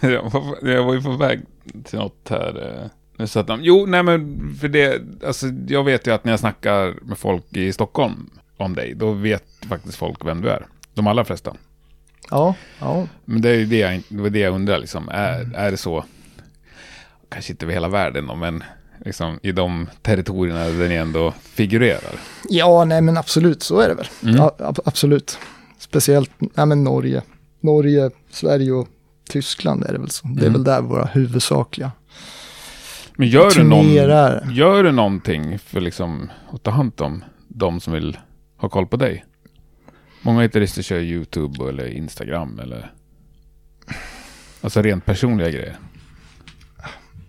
jag, 0.08 0.30
var, 0.30 0.70
jag 0.70 0.84
var 0.84 0.94
ju 0.94 1.02
på 1.02 1.12
väg 1.12 1.42
till 1.84 2.00
något 2.00 2.28
här. 2.30 2.90
Nu 3.22 3.28
så 3.28 3.40
att 3.40 3.48
de, 3.48 3.60
jo, 3.64 3.86
nej 3.86 4.04
men 4.04 4.40
för 4.62 4.68
det, 4.68 5.02
alltså 5.26 5.48
jag 5.68 5.84
vet 5.84 6.08
ju 6.08 6.12
att 6.14 6.24
när 6.26 6.32
jag 6.34 6.40
snackar 6.40 6.96
med 7.02 7.18
folk 7.18 7.44
i 7.58 7.74
Stockholm 7.74 8.30
om 8.58 8.74
dig, 8.76 8.94
då 8.96 9.12
vet 9.12 9.44
faktiskt 9.70 9.98
folk 9.98 10.26
vem 10.26 10.42
du 10.42 10.50
är. 10.50 10.66
De 10.94 11.08
allra 11.08 11.26
flesta. 11.26 11.54
ja, 12.30 12.56
ja. 12.80 13.08
Men 13.26 13.42
det 13.42 13.50
är 13.50 13.56
ju 13.56 13.66
det 13.66 13.78
jag, 13.78 14.02
det 14.10 14.30
det 14.30 14.40
jag 14.40 14.54
undrar 14.54 14.80
liksom. 14.80 15.10
Är, 15.10 15.52
är 15.56 15.72
det 15.72 15.78
så? 15.78 16.06
Kanske 17.30 17.52
inte 17.54 17.66
över 17.66 17.74
hela 17.74 17.88
världen 17.88 18.28
då, 18.28 18.36
men 18.36 18.64
liksom 19.06 19.40
i 19.44 19.52
de 19.52 19.90
territorierna 20.02 20.64
där 20.66 20.90
ni 20.90 20.96
ändå 20.96 21.34
figurerar. 21.42 22.20
Ja, 22.50 22.86
nej, 22.86 23.02
men 23.02 23.18
absolut, 23.18 23.64
så 23.64 23.80
är 23.80 23.88
det 23.90 23.96
väl. 23.96 24.08
Mm. 24.24 24.36
Ja, 24.36 24.56
ab- 24.60 24.80
absolut. 24.86 25.38
Speciellt, 25.80 26.32
nej, 26.40 26.66
men 26.66 26.84
Norge. 26.84 27.22
Norge, 27.60 28.10
Sverige 28.30 28.72
och 28.72 28.88
Tyskland 29.30 29.84
är 29.84 29.94
det 29.94 30.00
väl 30.00 30.10
så. 30.10 30.28
Det 30.28 30.42
är 30.42 30.48
Mm. 30.48 30.54
väl 30.54 30.64
där 30.64 30.82
våra 30.82 31.06
huvudsakliga 31.06 31.92
Men 33.22 33.30
gör 33.30 33.50
du, 33.50 33.64
någon, 33.64 33.94
gör 34.54 34.84
du 34.84 34.92
någonting 34.92 35.60
för 35.60 35.82
liksom 35.82 36.30
att 36.54 36.64
ta 36.64 36.72
hand 36.72 37.02
om 37.02 37.24
de 37.48 37.80
som 37.80 37.94
vill 37.94 38.18
ha 38.58 38.70
koll 38.70 38.88
på 38.88 38.98
dig? 38.98 39.26
Många 40.22 40.42
gitarrister 40.42 40.82
kör 40.82 41.00
YouTube 41.00 41.70
eller 41.70 41.88
Instagram 41.88 42.60
eller... 42.60 42.92
Alltså 44.62 44.82
rent 44.82 45.06
personliga 45.06 45.50
grejer. 45.50 45.78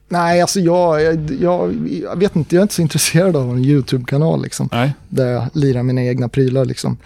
Nej, 0.08 0.40
alltså 0.40 0.60
jag, 0.60 1.02
jag, 1.02 1.30
jag, 1.40 1.88
jag 2.02 2.16
vet 2.18 2.36
inte, 2.36 2.54
jag 2.54 2.60
är 2.60 2.62
inte 2.62 2.74
så 2.74 2.82
intresserad 2.82 3.36
av 3.36 3.50
en 3.50 3.64
YouTube-kanal 3.64 4.42
liksom. 4.42 4.68
Nej. 4.72 4.94
där 5.08 5.26
jag 5.26 5.48
lirar 5.52 5.82
mina 5.82 6.02
egna 6.02 6.28
prylar 6.28 6.64
liksom. 6.64 6.96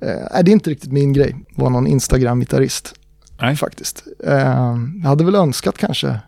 Eh, 0.00 0.42
det 0.42 0.50
är 0.50 0.52
inte 0.52 0.70
riktigt 0.70 0.92
min 0.92 1.12
grej, 1.12 1.36
vara 1.54 1.70
någon 1.70 1.86
Instagram-gitarrist 1.86 2.94
Nej. 3.40 3.56
faktiskt. 3.56 4.04
Eh, 4.24 4.76
jag 5.02 5.08
hade 5.08 5.24
väl 5.24 5.34
önskat 5.34 5.78
kanske, 5.78 6.20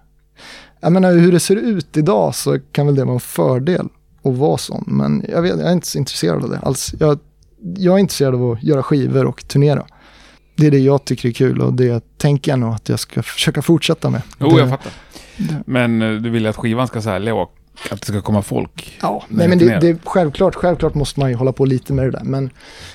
jag 0.82 0.92
menar 0.92 1.12
hur 1.12 1.32
det 1.32 1.40
ser 1.40 1.56
ut 1.56 1.96
idag 1.96 2.34
så 2.34 2.58
kan 2.72 2.86
väl 2.86 2.94
det 2.94 3.04
vara 3.04 3.14
en 3.14 3.20
fördel 3.20 3.88
att 4.24 4.34
vara 4.34 4.58
sån, 4.58 4.84
men 4.86 5.24
jag, 5.28 5.42
vet, 5.42 5.50
jag 5.58 5.68
är 5.68 5.72
inte 5.72 5.86
så 5.86 5.98
intresserad 5.98 6.44
av 6.44 6.50
det 6.50 6.58
alls. 6.58 6.94
Jag, 7.00 7.18
jag 7.76 7.94
är 7.94 7.98
intresserad 7.98 8.34
av 8.34 8.50
att 8.50 8.62
göra 8.62 8.82
skivor 8.82 9.24
och 9.26 9.48
turnera. 9.48 9.86
Det 10.56 10.66
är 10.66 10.70
det 10.70 10.78
jag 10.78 11.04
tycker 11.04 11.28
är 11.28 11.32
kul 11.32 11.60
och 11.60 11.72
det 11.74 12.18
tänker 12.18 12.52
jag 12.52 12.58
nog 12.58 12.74
att 12.74 12.88
jag 12.88 13.00
ska 13.00 13.22
försöka 13.22 13.62
fortsätta 13.62 14.10
med. 14.10 14.22
Jo, 14.40 14.48
det, 14.48 14.58
jag 14.58 14.68
fattar. 14.70 14.92
det- 15.36 15.62
Men 15.66 16.02
eh, 16.02 16.10
du 16.10 16.30
vill 16.30 16.46
att 16.46 16.56
skivan 16.56 16.86
ska 16.88 17.02
sälja 17.02 17.34
och 17.34 17.54
att 17.90 18.00
det 18.00 18.06
ska 18.06 18.20
komma 18.20 18.42
folk. 18.42 18.98
Ja, 19.02 19.24
nej, 19.28 19.48
men 19.48 19.58
det, 19.58 19.78
det 19.80 19.88
är 19.88 19.98
självklart, 20.04 20.54
självklart 20.54 20.94
måste 20.94 21.20
man 21.20 21.30
ju 21.30 21.36
hålla 21.36 21.52
på 21.52 21.64
lite 21.64 21.92
med 21.92 22.04
det 22.04 22.10
där. 22.10 22.24
Men 22.24 22.50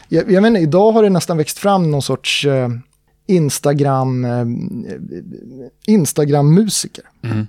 jag, 0.08 0.32
jag 0.32 0.42
menar, 0.42 0.60
idag 0.60 0.92
har 0.92 1.04
det 1.04 1.10
nästan 1.10 1.38
växt 1.38 1.58
fram 1.58 1.92
någon 1.92 2.02
sorts 2.02 2.46
eh, 2.46 2.70
Instagram, 3.28 4.26
eh, 4.26 4.46
Instagram-musiker. 5.86 7.04
Mm. 7.24 7.48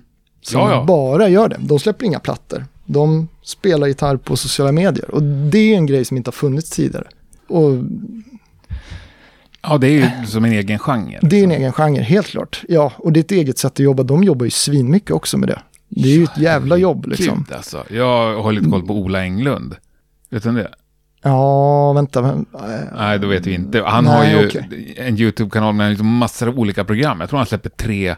Som 0.49 0.61
Ja, 0.61 0.71
ja. 0.71 0.83
bara 0.83 1.29
gör 1.29 1.49
det. 1.49 1.57
De 1.59 1.79
släpper 1.79 2.05
inga 2.05 2.19
plattor. 2.19 2.65
De 2.85 3.27
spelar 3.43 3.87
gitarr 3.87 4.17
på 4.17 4.37
sociala 4.37 4.71
medier. 4.71 5.11
Och 5.15 5.23
det 5.23 5.57
är 5.73 5.75
en 5.77 5.85
grej 5.85 6.05
som 6.05 6.17
inte 6.17 6.27
har 6.27 6.33
funnits 6.33 6.69
tidigare. 6.69 7.07
Och 7.47 7.71
Ja, 9.61 9.77
det 9.77 9.87
är 9.87 9.91
ju 10.21 10.27
som 10.27 10.45
en 10.45 10.51
egen 10.51 10.79
genre. 10.79 11.19
det 11.21 11.39
är 11.39 11.43
en 11.43 11.51
egen 11.51 11.73
genre, 11.73 12.01
helt 12.01 12.27
klart. 12.27 12.61
Ja, 12.67 12.91
och 12.97 13.13
det 13.13 13.19
är 13.19 13.21
ett 13.23 13.31
eget 13.31 13.57
sätt 13.57 13.71
att 13.71 13.79
jobba. 13.79 14.03
De 14.03 14.23
jobbar 14.23 14.45
ju 14.45 14.49
svinmycket 14.49 15.11
också 15.11 15.37
med 15.37 15.49
det. 15.49 15.59
Det 15.89 16.09
är 16.09 16.17
ju 16.17 16.23
ett 16.23 16.37
jävla 16.37 16.77
jobb 16.77 17.05
liksom. 17.07 17.45
Gud, 17.47 17.57
alltså. 17.57 17.83
Jag 17.89 18.41
har 18.41 18.51
lite 18.51 18.69
koll 18.69 18.87
på 18.87 18.93
Ola 18.93 19.21
Englund. 19.21 19.75
Vet 20.29 20.43
du 20.43 20.51
det? 20.51 20.71
Ja, 21.23 21.93
vänta. 21.93 22.21
Men, 22.21 22.45
Nej, 22.97 23.19
då 23.19 23.27
vet 23.27 23.47
vi 23.47 23.53
inte. 23.53 23.81
Han 23.81 24.03
Nej, 24.03 24.13
har 24.33 24.41
ju 24.41 24.47
okej. 24.47 24.93
en 24.97 25.17
YouTube-kanal 25.19 25.73
med 25.73 25.89
liksom 25.89 26.07
massor 26.17 26.47
av 26.47 26.59
olika 26.59 26.83
program. 26.83 27.19
Jag 27.19 27.29
tror 27.29 27.37
han 27.37 27.45
släpper 27.45 27.69
tre 27.69 28.15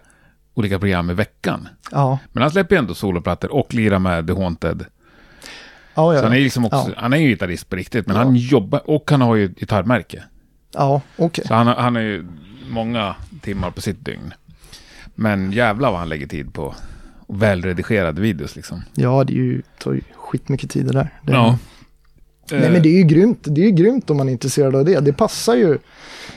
olika 0.54 0.80
program 0.80 1.10
i 1.10 1.14
veckan. 1.14 1.68
ja, 1.92 2.20
Men 2.32 2.42
han 2.44 2.52
släpper 2.52 2.76
ju 2.76 2.80
ändå 2.80 2.94
soloplattor 2.94 3.52
och 3.54 3.74
lirar 3.74 4.00
med 4.00 4.28
The 4.28 4.34
Haunted. 4.34 4.86
ja, 5.96 6.12
Så 6.12 6.14
ja. 6.18 6.24
han 6.24 6.34
är 6.34 6.40
liksom 6.40 6.66
också, 6.66 6.94
han 6.98 7.14
är 7.14 7.18
ju 7.18 7.28
gitarrist 7.30 7.70
på 7.70 7.76
riktigt, 7.76 8.08
men 8.08 8.16
han 8.16 8.36
jobbar, 8.36 8.82
och 8.90 9.12
han 9.12 9.22
har 9.22 9.36
ju 9.36 9.48
gitarrmärke. 9.48 10.24
Ja, 10.74 11.02
okej. 11.18 11.46
Så 11.48 11.54
han, 11.54 11.68
han 11.68 11.96
har 11.96 12.02
ju 12.02 12.26
många 12.70 13.16
timmar 13.42 13.72
på 13.72 13.82
sitt 13.82 14.06
dygn. 14.06 14.34
Men 15.16 15.52
jävlar 15.52 15.92
vad 15.92 16.00
han 16.00 16.10
lägger 16.10 16.28
tid 16.28 16.54
på 16.54 16.76
välredigerade 17.28 18.22
videos 18.22 18.56
liksom. 18.56 18.82
Ja, 18.96 19.24
det 19.24 19.34
är 19.34 19.36
ju, 19.36 19.62
tar 19.80 19.94
ju 19.94 20.02
skitmycket 20.16 20.70
tid 20.70 20.86
det 20.86 20.92
där. 20.94 21.10
Det, 21.24 21.32
Ja. 21.34 21.58
Nej, 22.52 22.72
men 22.72 22.84
det 22.84 22.90
är 22.90 22.98
ju 22.98 23.04
grymt. 23.04 23.40
Det 23.42 23.62
är 23.62 23.66
ju 23.66 23.72
grymt 23.72 24.10
om 24.10 24.18
man 24.18 24.28
är 24.28 24.32
intresserad 24.32 24.76
av 24.76 24.86
det. 24.86 25.00
Det 25.00 25.14
passar 25.14 25.56
ju, 25.56 25.78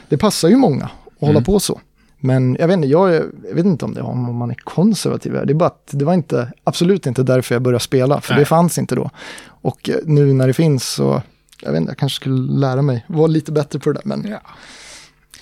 det 0.09 0.19
passar 0.19 0.49
ju 0.49 0.57
många 0.57 0.85
att 0.85 0.91
hålla 1.21 1.31
Mm. 1.33 1.45
på 1.45 1.61
så. 1.61 1.81
Men 2.25 2.57
jag 2.61 2.67
vet 2.69 2.75
inte, 2.75 2.89
jag, 2.89 3.15
jag 3.49 3.55
vet 3.55 3.67
inte 3.67 3.85
om 3.85 3.95
det 3.95 4.01
är 4.01 4.05
om 4.05 4.37
man 4.37 4.51
är 4.51 4.55
konservativ. 4.55 5.33
Det 5.33 5.53
är 5.53 5.55
bara 5.55 5.67
att 5.67 5.89
det 5.93 6.05
var 6.05 6.15
inte, 6.15 6.53
absolut 6.65 7.07
inte 7.07 7.23
därför 7.23 7.55
jag 7.55 7.63
började 7.63 7.85
spela, 7.85 8.21
för 8.21 8.33
Nej. 8.35 8.41
det 8.41 8.45
fanns 8.47 8.79
inte 8.79 8.95
då. 8.95 9.11
Och 9.47 9.89
eh, 9.89 9.97
nu 10.05 10.33
när 10.33 10.47
det 10.47 10.53
finns 10.55 10.89
så, 10.89 11.23
jag 11.63 11.73
vet 11.73 11.81
inte, 11.81 11.91
jag 11.91 11.99
kanske 11.99 12.17
skulle 12.17 12.53
lära 12.53 12.83
mig 12.83 13.05
vara 13.09 13.27
lite 13.27 13.53
bättre 13.53 13.79
på 13.79 13.93
det 13.93 13.99
där. 13.99 14.09
Men 14.09 14.27
Ja. 14.31 14.41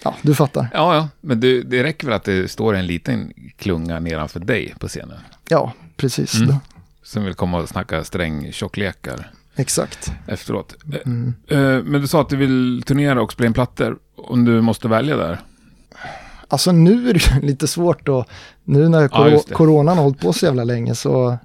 Ja, 0.04 0.14
du 0.22 0.34
fattar. 0.34 0.68
Ja, 0.74 0.94
ja, 0.94 1.08
men 1.20 1.40
det, 1.40 1.62
det 1.62 1.82
räcker 1.84 2.06
väl 2.06 2.16
att 2.16 2.24
det 2.24 2.50
står 2.50 2.74
en 2.74 2.86
liten 2.86 3.32
klunga 3.56 4.00
nedanför 4.00 4.40
dig 4.40 4.74
på 4.78 4.88
scenen. 4.88 5.18
Ja, 5.48 5.72
precis. 5.96 6.34
Mm. 6.40 6.54
Som 7.02 7.24
vill 7.24 7.34
komma 7.34 7.58
och 7.58 7.68
snacka 7.68 8.04
strängtjocklekar 8.04 9.30
Exakt. 9.56 10.12
efteråt. 10.26 10.76
Mm. 11.04 11.34
Eh, 11.48 11.58
Men 11.58 12.00
du 12.00 12.06
sa 12.06 12.20
att 12.20 12.28
du 12.28 12.36
vill 12.36 12.82
turnera 12.86 13.22
och 13.22 13.32
spela 13.32 13.46
in 13.46 13.52
plattor. 13.52 13.98
Om 14.16 14.44
du 14.44 14.60
måste 14.60 14.88
välja 14.88 15.16
där. 15.16 15.40
Alltså 16.52 16.72
nu 16.72 17.10
är 17.10 17.14
det 17.14 17.40
lite 17.46 17.66
svårt 17.66 18.06
då. 18.06 18.24
Nu 18.64 18.88
när 18.88 19.02
Ja, 19.02 19.08
kor- 19.08 19.54
coronan 19.54 19.96
har 19.96 20.04
hållit 20.04 20.20
på 20.20 20.32
så 20.32 20.46
jävla 20.46 20.64
länge 20.64 20.94
så... 20.94 21.38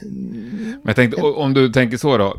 Men 0.00 0.80
jag 0.84 0.96
tänkte, 0.96 1.22
om 1.22 1.54
du 1.54 1.72
tänker 1.72 1.96
så 1.96 2.16
då. 2.18 2.36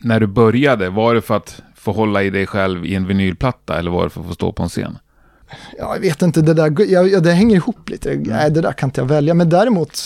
När 0.00 0.20
du 0.20 0.26
började, 0.26 0.90
var 0.90 1.14
det 1.14 1.20
för 1.22 1.36
att 1.36 1.62
få 1.74 1.92
hålla 1.92 2.22
i 2.22 2.30
dig 2.30 2.46
själv 2.46 2.86
i 2.86 2.94
en 2.94 3.06
vinylplatta 3.06 3.78
eller 3.78 3.90
var 3.90 4.04
det 4.04 4.10
för 4.10 4.20
att 4.20 4.26
få 4.26 4.34
stå 4.34 4.52
på 4.52 4.62
en 4.62 4.68
scen? 4.68 4.98
Ja, 5.78 5.94
jag 5.94 6.00
vet 6.00 6.22
inte, 6.22 6.42
det 6.42 6.54
där, 6.54 6.92
jag, 6.92 7.22
det 7.22 7.32
hänger 7.32 7.56
ihop 7.56 7.88
lite. 7.90 8.14
Nej, 8.26 8.50
det 8.50 8.60
där 8.60 8.72
kan 8.72 8.86
inte 8.88 9.00
jag 9.00 9.06
välja. 9.08 9.34
Men 9.34 9.48
däremot, 9.48 9.98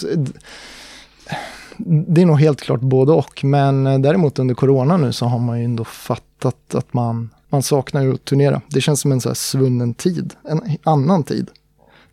det 1.78 2.22
är 2.22 2.26
nog 2.26 2.40
helt 2.40 2.60
klart 2.60 2.80
både 2.80 3.12
och. 3.12 3.44
Men 3.44 3.86
eh, 3.86 3.98
däremot 3.98 4.38
under 4.38 4.54
corona 4.54 4.96
nu 4.96 5.12
så 5.12 5.26
har 5.26 5.38
man 5.38 5.58
ju 5.58 5.64
ändå 5.64 5.84
fattat 5.84 6.74
att 6.74 6.92
man, 6.94 7.30
man 7.52 7.62
saknar 7.62 8.02
ju 8.02 8.14
att 8.14 8.24
turnera. 8.24 8.60
Det 8.68 8.80
känns 8.80 9.00
som 9.00 9.12
en 9.12 9.20
så 9.20 9.34
svunnen 9.34 9.94
tid, 9.94 10.34
en 10.48 10.60
annan 10.82 11.22
tid. 11.24 11.50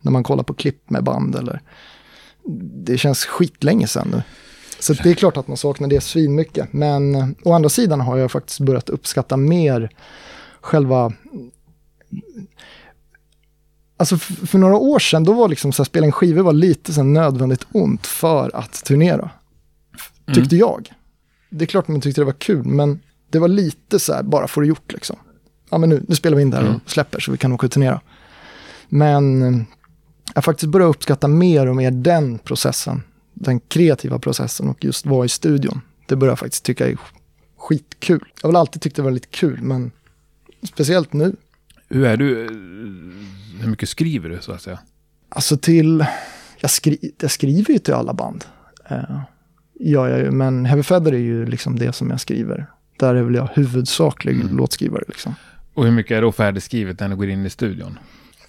När 0.00 0.12
man 0.12 0.22
kollar 0.22 0.44
på 0.44 0.54
klipp 0.54 0.90
med 0.90 1.04
band 1.04 1.36
eller... 1.36 1.60
Det 2.84 2.98
känns 2.98 3.24
skitlänge 3.24 3.86
sedan 3.86 4.08
nu. 4.10 4.22
Så 4.78 4.92
det 4.92 5.10
är 5.10 5.14
klart 5.14 5.36
att 5.36 5.48
man 5.48 5.56
saknar 5.56 5.88
det 5.88 6.00
svinmycket. 6.00 6.72
Men 6.72 7.14
eh, 7.14 7.28
å 7.44 7.52
andra 7.52 7.68
sidan 7.68 8.00
har 8.00 8.16
jag 8.16 8.30
faktiskt 8.30 8.60
börjat 8.60 8.88
uppskatta 8.88 9.36
mer 9.36 9.90
själva 10.60 11.12
Alltså 13.96 14.18
för 14.18 14.58
några 14.58 14.76
år 14.76 14.98
sedan, 14.98 15.24
då 15.24 15.32
var 15.32 15.48
liksom 15.48 15.72
så 15.72 15.82
här, 15.82 15.84
spela 15.84 16.06
en 16.06 16.12
skiva 16.12 16.42
var 16.42 16.52
lite 16.52 16.92
så 16.92 17.02
nödvändigt 17.02 17.66
ont 17.72 18.06
för 18.06 18.56
att 18.56 18.84
turnera. 18.84 19.30
F- 19.94 20.34
Tyckte 20.34 20.56
jag. 20.56 20.92
Det 21.50 21.64
är 21.64 21.66
klart 21.66 21.88
man 21.88 22.00
tyckte 22.00 22.20
det 22.20 22.24
var 22.24 22.32
kul, 22.32 22.64
men 22.64 23.00
det 23.30 23.38
var 23.38 23.48
lite 23.48 23.98
så 23.98 24.12
här, 24.12 24.22
bara 24.22 24.48
få 24.48 24.60
det 24.60 24.66
gjort 24.66 24.92
liksom. 24.92 25.16
Ja 25.70 25.78
men 25.78 25.88
nu, 25.88 26.04
nu 26.08 26.14
spelar 26.14 26.36
vi 26.36 26.42
in 26.42 26.50
där 26.50 26.68
och 26.68 26.90
släpper 26.90 27.20
så 27.20 27.32
vi 27.32 27.38
kan 27.38 27.52
åka 27.52 27.66
och 27.66 27.72
turnera. 27.72 28.00
Men 28.88 29.42
eh, 29.42 29.62
jag 30.34 30.44
faktiskt 30.44 30.70
börjar 30.72 30.88
uppskatta 30.88 31.28
mer 31.28 31.66
och 31.66 31.76
mer 31.76 31.90
den 31.90 32.38
processen. 32.38 33.02
Den 33.34 33.60
kreativa 33.60 34.18
processen 34.18 34.68
och 34.68 34.84
just 34.84 35.06
vara 35.06 35.24
i 35.24 35.28
studion. 35.28 35.80
Det 36.06 36.16
börjar 36.16 36.30
jag 36.32 36.38
faktiskt 36.38 36.64
tycka 36.64 36.88
är 36.88 36.96
skitkul. 37.58 38.24
Jag 38.40 38.48
har 38.48 38.52
väl 38.52 38.56
alltid 38.56 38.82
tyckt 38.82 38.96
det 38.96 39.02
var 39.02 39.10
lite 39.10 39.28
kul, 39.28 39.58
men 39.62 39.90
speciellt 40.62 41.12
nu. 41.12 41.36
Hur 41.88 42.04
är 42.04 42.16
du? 42.16 42.44
eh, 42.44 42.50
Hur 43.62 43.68
mycket 43.70 43.88
skriver 43.88 44.28
du 44.28 44.38
så 44.40 44.52
att 44.52 44.62
säga? 44.62 44.78
Alltså 45.28 45.56
till, 45.56 46.04
jag, 46.60 46.70
skri, 46.70 47.12
jag 47.20 47.30
skriver 47.30 47.72
ju 47.72 47.78
till 47.78 47.94
alla 47.94 48.12
band. 48.14 48.44
Uh, 48.92 49.20
gör 49.80 50.08
jag 50.08 50.18
ju, 50.18 50.30
men 50.30 50.64
Heavy 50.66 50.82
Feather 50.82 51.12
är 51.12 51.18
ju 51.18 51.46
liksom 51.46 51.78
det 51.78 51.92
som 51.92 52.10
jag 52.10 52.20
skriver. 52.20 52.66
Där 52.98 53.14
är 53.14 53.22
väl 53.22 53.34
jag 53.34 53.48
huvudsaklig 53.54 54.40
Mm. 54.40 54.56
låtskrivare 54.56 55.04
liksom. 55.08 55.34
Och 55.74 55.84
hur 55.84 55.92
mycket 55.92 56.16
är 56.16 56.22
då 56.22 56.32
färdigskrivet 56.32 57.00
när 57.00 57.08
du 57.08 57.16
går 57.16 57.28
in 57.28 57.46
i 57.46 57.50
studion? 57.50 57.98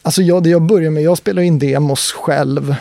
Alltså 0.01 0.21
jag, 0.21 0.43
det 0.43 0.49
jag 0.49 0.61
börjar 0.61 0.91
med, 0.91 1.03
jag 1.03 1.17
spelar 1.17 1.41
in 1.41 1.59
demos 1.59 2.11
själv. 2.11 2.75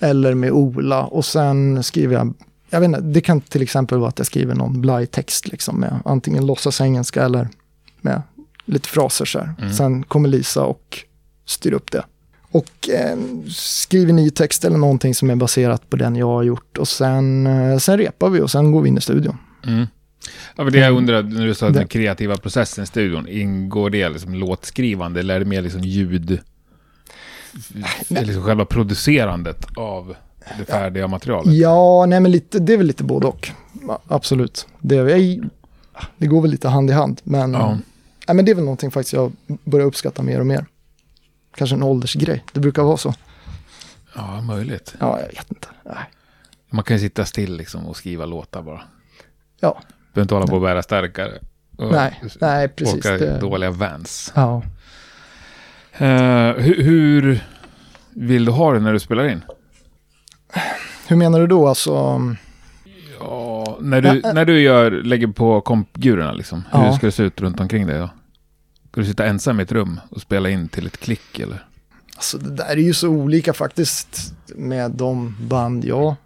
Eller 0.00 0.34
med 0.34 0.52
Ola 0.52 1.04
och 1.04 1.24
sen 1.24 1.82
skriver 1.82 2.14
jag, 2.14 2.34
jag 2.70 2.80
vet 2.80 2.86
inte, 2.86 3.00
det 3.00 3.20
kan 3.20 3.40
till 3.40 3.62
exempel 3.62 3.98
vara 3.98 4.08
att 4.08 4.18
jag 4.18 4.26
skriver 4.26 4.54
någon 4.54 4.80
blaj-text 4.80 5.48
liksom 5.48 5.80
med 5.80 6.00
antingen 6.04 6.46
låtsas 6.46 6.80
engelska 6.80 7.24
eller 7.24 7.48
med 8.00 8.22
lite 8.64 8.88
fraser 8.88 9.24
så 9.24 9.38
här. 9.38 9.54
Mm. 9.58 9.72
Sen 9.72 10.02
kommer 10.02 10.28
Lisa 10.28 10.64
och 10.64 10.98
styr 11.46 11.72
upp 11.72 11.90
det. 11.90 12.04
Och 12.50 12.88
eh, 12.88 13.18
skriver 13.48 14.12
ny 14.12 14.30
text 14.30 14.64
eller 14.64 14.78
någonting 14.78 15.14
som 15.14 15.30
är 15.30 15.36
baserat 15.36 15.90
på 15.90 15.96
den 15.96 16.16
jag 16.16 16.26
har 16.26 16.42
gjort. 16.42 16.78
Och 16.78 16.88
sen, 16.88 17.46
eh, 17.46 17.78
sen 17.78 17.98
repar 17.98 18.30
vi 18.30 18.40
och 18.40 18.50
sen 18.50 18.72
går 18.72 18.82
vi 18.82 18.88
in 18.88 18.98
i 18.98 19.00
studion. 19.00 19.36
Mm. 19.66 19.86
Ja, 20.56 20.64
det 20.64 20.78
jag 20.78 20.96
undrar, 20.96 21.22
när 21.22 21.46
du 21.46 21.54
sa 21.54 21.70
den 21.70 21.88
kreativa 21.88 22.36
processen 22.36 22.84
i 22.84 22.86
studion, 22.86 23.28
ingår 23.28 23.90
det 23.90 24.08
liksom 24.08 24.34
låtskrivande 24.34 25.20
eller 25.20 25.34
är 25.34 25.38
det 25.38 25.44
mer 25.44 25.62
liksom 25.62 25.80
ljud? 25.80 26.40
Liksom 28.08 28.42
själva 28.42 28.64
producerandet 28.64 29.66
av 29.76 30.14
det 30.58 30.64
färdiga 30.64 31.08
materialet? 31.08 31.54
Ja, 31.54 32.06
nej 32.06 32.20
men 32.20 32.30
lite, 32.32 32.58
det 32.58 32.72
är 32.72 32.76
väl 32.76 32.86
lite 32.86 33.04
både 33.04 33.26
och. 33.26 33.50
Absolut. 34.08 34.66
Det, 34.80 34.96
är, 34.96 35.40
det 36.18 36.26
går 36.26 36.42
väl 36.42 36.50
lite 36.50 36.68
hand 36.68 36.90
i 36.90 36.92
hand. 36.92 37.20
Men, 37.24 37.52
Ja. 37.52 37.78
nej, 38.28 38.36
men 38.36 38.44
det 38.44 38.50
är 38.50 38.54
väl 38.54 38.64
någonting 38.64 38.90
faktiskt 38.90 39.12
jag 39.12 39.32
börjar 39.64 39.86
uppskatta 39.86 40.22
mer 40.22 40.40
och 40.40 40.46
mer. 40.46 40.66
Kanske 41.56 41.76
en 41.76 41.82
åldersgrej. 41.82 42.44
Det 42.52 42.60
brukar 42.60 42.82
vara 42.82 42.96
så. 42.96 43.14
Ja, 44.14 44.40
möjligt. 44.40 44.94
Ja, 45.00 45.20
jag 45.20 45.26
vet 45.28 45.50
inte. 45.50 45.68
Nej. 45.84 45.94
Man 46.70 46.84
kan 46.84 46.96
ju 46.96 47.00
sitta 47.00 47.24
still 47.24 47.56
liksom 47.56 47.86
och 47.86 47.96
skriva 47.96 48.26
låtar 48.26 48.62
bara. 48.62 48.82
Ja, 49.60 49.80
Behöver 50.12 50.24
inte 50.24 50.34
hålla 50.34 50.46
på 50.46 50.54
och 50.54 50.60
bära 50.62 50.82
starkare. 50.82 51.38
Nej, 51.78 52.22
nej 52.40 52.68
precis. 52.68 52.94
Åka 52.94 53.10
Det, 53.18 53.38
dåliga 53.38 53.70
vans. 53.70 54.32
ja. 54.36 54.62
Eh, 55.92 56.52
hur, 56.56 56.82
hur 56.82 57.44
vill 58.10 58.44
du 58.44 58.52
ha 58.52 58.72
det 58.72 58.80
när 58.80 58.92
du 58.92 59.00
spelar 59.00 59.28
in? 59.28 59.44
Hur 61.08 61.16
menar 61.16 61.40
du 61.40 61.46
då? 61.46 61.68
Alltså, 61.68 62.20
Ja, 63.20 63.78
när 63.80 64.00
du, 64.00 64.08
Ja, 64.08 64.28
äh. 64.28 64.34
när 64.34 64.44
du 64.44 64.60
gör, 64.60 64.90
lägger 64.90 65.26
på 65.26 65.60
kompgurorna 65.60 66.32
liksom. 66.32 66.64
Hur 66.72 66.84
Ja. 66.84 66.96
ska 66.96 67.06
det 67.06 67.12
se 67.12 67.22
ut 67.22 67.40
runt 67.40 67.60
omkring 67.60 67.86
dig 67.86 67.98
då? 67.98 68.10
Ska 68.90 69.00
du 69.00 69.06
sitta 69.06 69.26
ensam 69.26 69.60
i 69.60 69.62
ett 69.62 69.72
rum 69.72 70.00
och 70.10 70.20
spela 70.20 70.50
in 70.50 70.68
till 70.68 70.86
ett 70.86 70.96
klick 71.00 71.38
eller? 71.38 71.66
alltså, 72.16 72.38
det 72.38 72.50
där 72.56 72.70
är 72.70 72.76
ju 72.76 72.94
så 72.94 73.08
olika 73.08 73.52
faktiskt 73.52 74.34
med 74.56 74.90
de 74.90 75.36
band 75.48 75.84
jag 75.84 76.16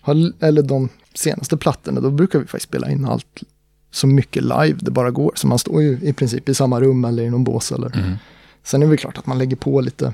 har, 0.00 0.32
eller 0.40 0.62
de 0.62 0.88
senaste 1.18 1.56
plattorna. 1.56 2.00
Då 2.00 2.10
brukar 2.10 2.38
vi 2.38 2.44
faktiskt 2.44 2.68
spela 2.68 2.90
in 2.90 3.04
allt 3.04 3.42
så 3.90 4.06
mycket 4.06 4.42
live 4.42 4.74
det 4.80 4.90
bara 4.90 5.10
går. 5.10 5.32
Så 5.34 5.46
man 5.46 5.58
står 5.58 5.82
ju 5.82 5.98
i 6.02 6.12
princip 6.12 6.48
i 6.48 6.54
samma 6.54 6.80
rum 6.80 7.04
eller 7.04 7.22
i 7.22 7.30
någon 7.30 7.44
bås 7.44 7.72
eller 7.72 7.96
Mm. 7.98 8.14
Sen 8.62 8.82
är 8.82 8.86
det 8.86 8.90
väl 8.90 8.98
klart 8.98 9.18
att 9.18 9.26
man 9.26 9.38
lägger 9.38 9.56
på 9.56 9.80
lite 9.80 10.12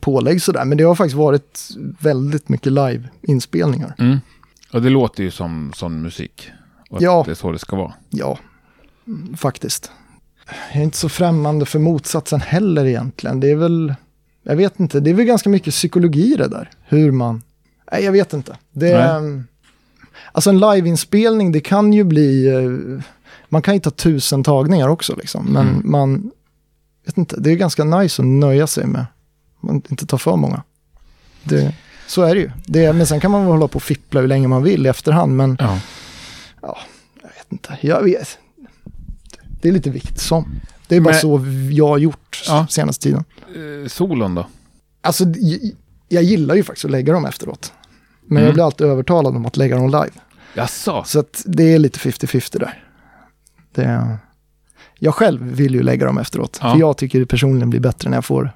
pålägg 0.00 0.42
sådär, 0.42 0.64
men 0.64 0.78
det 0.78 0.84
har 0.84 0.94
faktiskt 0.94 1.16
varit 1.16 1.68
väldigt 2.00 2.48
mycket 2.48 2.72
live-inspelningar. 2.72 3.94
Mm. 3.98 4.18
Och 4.72 4.82
det 4.82 4.90
låter 4.90 5.22
ju 5.22 5.30
som 5.30 5.72
sån 5.74 6.02
musik. 6.02 6.50
Och 6.90 7.02
Ja. 7.02 7.22
det 7.26 7.30
är 7.30 7.34
så 7.34 7.52
det 7.52 7.58
ska 7.58 7.76
vara. 7.76 7.92
Ja, 8.10 8.38
faktiskt. 9.36 9.90
Jag 10.72 10.80
är 10.80 10.84
inte 10.84 10.96
så 10.96 11.08
främmande 11.08 11.66
för 11.66 11.78
motsatsen 11.78 12.40
heller 12.40 12.84
egentligen. 12.86 13.40
Det 13.40 13.50
är 13.50 13.56
väl, 13.56 13.94
jag 14.42 14.56
vet 14.56 14.80
inte, 14.80 15.00
det 15.00 15.10
är 15.10 15.14
väl 15.14 15.24
ganska 15.26 15.50
mycket 15.50 15.74
psykologi 15.74 16.34
det 16.36 16.48
där. 16.48 16.70
Hur 16.82 17.10
man, 17.10 17.42
nej 17.92 18.04
jag 18.04 18.12
vet 18.12 18.32
inte. 18.32 18.56
Det 18.72 19.12
Nej. 19.12 19.42
Alltså 20.32 20.50
en 20.50 20.58
liveinspelning, 20.60 21.52
det 21.52 21.60
kan 21.60 21.92
ju 21.92 22.04
bli, 22.04 22.46
eh, 22.48 23.02
man 23.48 23.62
kan 23.62 23.74
ju 23.74 23.80
ta 23.80 23.90
tusen 23.90 24.42
tagningar 24.44 24.88
också 24.88 25.16
liksom. 25.16 25.44
Men 25.44 25.68
Mm. 25.68 25.82
man, 25.90 26.30
vet 27.06 27.18
inte, 27.18 27.40
det 27.40 27.50
är 27.50 27.56
ganska 27.56 27.84
nice 27.84 28.22
att 28.22 28.26
nöja 28.28 28.66
sig 28.66 28.86
med, 28.86 29.06
man 29.60 29.82
inte 29.90 30.06
ta 30.06 30.18
för 30.18 30.36
många. 30.36 30.62
Det, 31.44 31.74
så 32.06 32.22
är 32.22 32.34
det 32.34 32.40
ju. 32.40 32.50
Det, 32.66 32.92
men 32.92 33.06
sen 33.06 33.20
kan 33.20 33.30
man 33.30 33.40
väl 33.40 33.50
hålla 33.50 33.68
på 33.68 33.76
och 33.76 33.82
fippla 33.82 34.20
hur 34.20 34.28
länge 34.28 34.48
man 34.48 34.62
vill 34.62 34.86
i 34.86 34.88
efterhand. 34.88 35.36
Men 35.36 35.56
Ja. 35.60 35.78
jag 37.22 37.28
vet 37.28 37.46
inte. 37.52 37.78
Jag 37.80 38.02
vet. 38.02 38.38
Det 39.62 39.68
är 39.68 39.72
lite 39.72 39.90
vikt 39.90 40.20
som. 40.20 40.60
Det 40.88 40.96
är 40.96 41.00
bara 41.00 41.10
Men- 41.10 41.20
så 41.20 41.40
jag 41.72 41.88
har 41.88 41.98
gjort 41.98 42.42
Ja. 42.46 42.66
senaste 42.70 43.02
tiden. 43.02 43.24
Eh, 43.82 43.88
solon 43.88 44.34
då? 44.34 44.46
Alltså, 45.00 45.24
j- 45.24 45.74
jag 46.08 46.22
gillar 46.22 46.54
ju 46.54 46.62
faktiskt 46.64 46.84
att 46.84 46.90
lägga 46.90 47.12
dem 47.12 47.24
efteråt. 47.26 47.72
Men 48.30 48.36
Mm. 48.36 48.46
jag 48.46 48.54
blir 48.54 48.64
alltid 48.64 48.86
övertalad 48.86 49.36
om 49.36 49.46
att 49.46 49.56
lägga 49.56 49.76
dem 49.76 49.86
live. 49.86 50.10
Jaså? 50.54 51.02
Så 51.06 51.20
att 51.20 51.42
det 51.46 51.74
är 51.74 51.78
lite 51.78 51.98
50-50 51.98 52.58
där. 52.58 52.84
Det, 53.74 54.16
jag 54.98 55.14
själv 55.14 55.42
vill 55.42 55.74
ju 55.74 55.82
lägga 55.82 56.06
dem 56.06 56.18
efteråt. 56.18 56.58
Ja. 56.62 56.72
För 56.72 56.80
jag 56.80 56.96
tycker 56.96 57.20
det 57.20 57.26
personligen 57.26 57.70
blir 57.70 57.80
bättre 57.80 58.10
när 58.10 58.16
jag 58.16 58.24
får... 58.24 58.52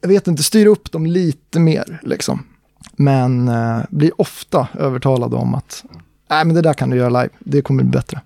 Jag 0.00 0.08
vet 0.08 0.26
inte, 0.28 0.42
styra 0.42 0.68
upp 0.70 0.92
dem 0.92 1.06
lite 1.06 1.60
mer 1.60 2.00
liksom. 2.02 2.44
Men 2.96 3.48
eh, 3.48 3.80
blir 3.90 4.20
ofta 4.20 4.68
övertalad 4.78 5.34
om 5.34 5.54
att 5.54 5.84
nej 6.30 6.44
men 6.44 6.54
det 6.54 6.62
där 6.62 6.74
kan 6.74 6.90
du 6.90 6.96
göra 6.96 7.08
live, 7.22 7.28
det 7.38 7.62
kommer 7.62 7.82
bli 7.82 7.90
bättre. 7.92 8.20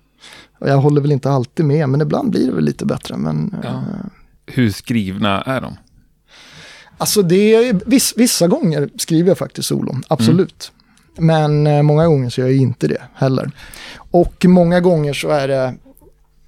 Och 0.59 0.69
jag 0.69 0.77
håller 0.77 1.01
väl 1.01 1.11
inte 1.11 1.31
alltid 1.31 1.65
med, 1.65 1.89
men 1.89 2.01
ibland 2.01 2.29
blir 2.31 2.45
det 2.47 2.51
väl 2.53 2.63
lite 2.65 2.85
bättre. 2.85 3.17
Men, 3.17 3.55
Ja. 3.63 3.69
eh, 3.69 3.83
Hur 4.45 4.71
skrivna 4.71 5.41
är 5.41 5.61
de? 5.61 5.77
Alltså 6.97 7.21
det 7.21 7.55
är, 7.55 7.73
viss, 7.85 8.13
vissa 8.17 8.47
gånger 8.47 8.89
skriver 8.97 9.29
jag 9.29 9.37
faktiskt 9.37 9.67
solon, 9.67 10.03
absolut. 10.07 10.71
Men 11.17 11.67
eh, 11.67 11.81
många 11.81 12.07
gånger 12.07 12.29
så 12.29 12.41
gör 12.41 12.47
jag 12.47 12.57
inte 12.57 12.87
det 12.87 13.01
heller. 13.13 13.51
Och 13.95 14.45
många 14.45 14.79
gånger 14.79 15.13
så 15.13 15.29
är 15.29 15.47
det, 15.47 15.75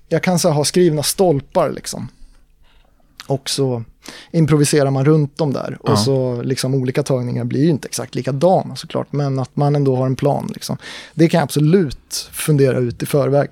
jag 0.10 0.24
kan 0.24 0.40
så 0.40 0.50
ha 0.50 0.66
skrivna 0.66 1.04
stolpar 1.04 1.70
liksom. 1.70 2.08
Och 3.28 3.50
så 3.50 3.84
improviserar 4.32 4.92
man 4.92 5.06
runt 5.06 5.38
dem 5.38 5.54
där. 5.54 5.78
Ja. 5.84 5.92
Och 5.92 6.00
så 6.00 6.42
liksom 6.42 6.76
olika 6.76 7.04
tagningar 7.04 7.44
blir 7.44 7.64
ju 7.64 7.70
inte 7.70 7.88
exakt 7.88 8.16
likadana 8.16 8.76
såklart. 8.76 9.08
Men 9.12 9.40
att 9.40 9.56
man 9.56 9.76
ändå 9.76 9.96
har 9.96 10.06
en 10.06 10.16
plan 10.16 10.52
liksom. 10.54 10.78
Det 11.14 11.30
kan 11.30 11.38
jag 11.38 11.44
absolut 11.44 12.30
fundera 12.32 12.78
ut 12.78 13.04
i 13.04 13.06
förväg. 13.06 13.50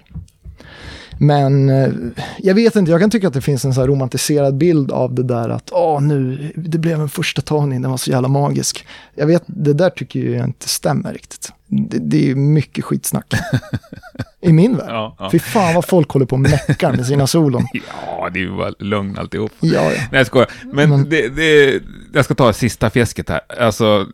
Men 1.18 1.70
eh, 1.70 1.90
jag 2.38 2.56
vet 2.56 2.76
inte, 2.76 2.92
jag 2.92 3.02
kan 3.02 3.10
tycka 3.10 3.28
att 3.28 3.34
det 3.34 3.42
finns 3.42 3.66
en 3.66 3.74
så 3.74 3.88
romantiserad 3.88 4.58
bild 4.58 4.92
av 4.92 5.14
det 5.14 5.24
där 5.24 5.50
att 5.50 5.70
åh 5.72 6.02
nu, 6.02 6.52
det 6.56 6.78
blev 6.78 7.02
en 7.02 7.10
första 7.10 7.42
tagning, 7.42 7.82
den 7.82 7.92
var 7.92 7.98
så 7.98 8.12
jävla 8.12 8.28
magisk. 8.28 8.88
Jag 9.16 9.28
vet, 9.28 9.44
det 9.48 9.74
där 9.74 9.90
tycker 9.90 10.20
jag 10.20 10.46
inte 10.48 10.70
stämmer 10.70 11.14
riktigt. 11.14 11.52
Det, 11.68 11.98
det 11.98 12.32
är 12.32 12.36
mycket 12.36 12.84
skitsnack. 12.86 13.34
I 14.42 14.54
min 14.54 14.76
värld. 14.78 14.86
Ja, 14.90 15.16
ja. 15.20 15.30
Fy 15.32 15.40
fan 15.40 15.76
vad 15.76 15.86
folk 15.86 16.10
håller 16.10 16.26
på 16.26 16.36
och 16.36 16.40
meckar 16.40 16.92
med 16.94 17.06
sina 17.06 17.28
solon. 17.28 17.68
Ja, 18.24 18.30
det 18.30 18.40
är 18.40 18.42
ju 18.44 18.58
bara 18.58 18.74
lögn 18.80 19.18
alltihop. 19.18 19.52
Ja, 19.60 19.82
ja. 19.84 19.90
Nej, 19.90 20.08
jag 20.12 20.28
skojar. 20.28 20.48
Men, 20.74 20.90
Men- 20.90 21.10
Det, 21.10 21.30
det, 21.30 21.80
jag 22.14 22.26
ska 22.26 22.36
ta 22.36 22.54
sista 22.54 22.90
fjäsket 22.90 23.30
här. 23.30 23.42
Alltså, 23.60 24.06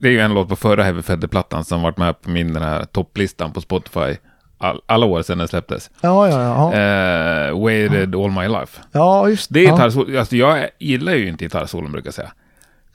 det 0.00 0.08
är 0.08 0.12
ju 0.12 0.20
en 0.20 0.34
låt 0.34 0.48
på 0.48 0.56
förra 0.56 0.82
Heavy 0.84 1.02
Feather-plattan 1.02 1.64
som 1.64 1.82
varit 1.82 1.96
med 1.98 2.22
på 2.22 2.30
min 2.30 2.52
den 2.52 2.62
här 2.62 2.84
topplistan 2.84 3.52
på 3.52 3.60
Spotify 3.60 4.16
all, 4.58 4.80
alla 4.86 5.06
år 5.06 5.22
sedan 5.22 5.38
den 5.38 5.48
släpptes. 5.48 5.90
Ja, 6.00 6.28
ja, 6.28 6.42
ja. 6.42 6.72
Eh, 6.72 7.60
Waited 7.62 8.14
All 8.14 8.30
My 8.30 8.48
Life. 8.48 8.80
Ja, 8.92 9.28
just 9.28 9.46
Det 9.54 9.60
är 9.66 9.68
ja. 9.68 9.82
Alltså, 10.18 10.36
jag 10.36 10.68
gillar 10.78 11.12
ju 11.14 11.28
inte 11.28 11.44
gitarrsolon 11.44 11.92
brukar 11.92 12.06
jag 12.06 12.14
säga. 12.14 12.32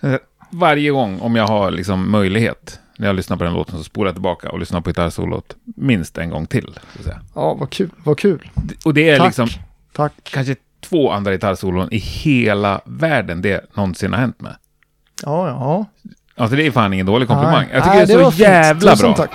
Eh, 0.02 0.20
Varje 0.50 0.92
gång 0.92 1.20
om 1.20 1.36
jag 1.36 1.48
har 1.48 1.72
liksom 1.72 2.12
möjlighet 2.12 2.80
när 2.98 3.08
jag 3.08 3.16
lyssnar 3.16 3.38
på 3.38 3.44
den 3.44 3.54
låten 3.54 3.78
så 3.78 3.84
spolar 3.84 4.08
jag 4.08 4.16
tillbaka 4.16 4.50
och 4.52 4.60
lyssnar 4.60 4.82
på 4.82 4.90
gitarrsolot 4.90 5.56
minst 5.76 6.18
en 6.18 6.30
gång 6.30 6.46
till. 6.46 6.80
Ja, 7.36 7.54
vad 7.54 7.70
kul. 7.70 7.90
Vad 8.04 8.20
kul. 8.20 8.50
Och 8.86 8.94
det 8.94 9.10
är 9.10 9.18
Tack. 9.18 9.28
liksom 9.28 9.48
Tack. 9.94 10.14
kanske 10.24 10.56
två 10.82 11.12
andra 11.12 11.32
gitarrsolon 11.32 11.88
i 11.92 11.98
hela 11.98 12.82
världen 12.86 13.42
det 13.42 13.76
någonsin 13.76 14.14
har 14.14 14.20
hänt 14.20 14.42
med. 14.42 14.56
Ja, 15.24 15.48
ja. 15.48 15.86
Alltså 16.36 16.56
det 16.56 16.68
är 16.68 16.72
fan 16.72 16.94
ingen 16.94 17.06
dålig 17.06 17.28
komplimang. 17.28 17.66
Nej. 17.66 17.70
Jag 17.74 17.84
tycker 17.84 17.96
Nej, 17.98 18.06
det 18.06 18.14
är 18.14 18.32
så 18.32 18.42
jävla 18.42 18.96
bra. 18.96 19.14
tack. 19.16 19.32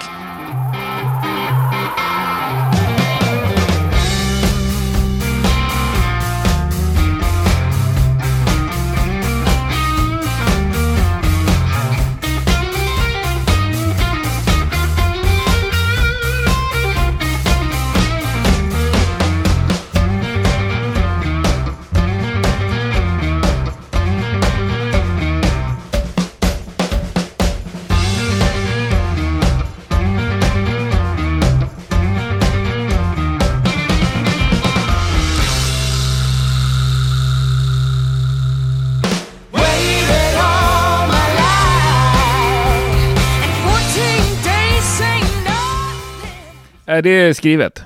Är 46.98 47.02
det 47.02 47.34
skrivet? 47.34 47.82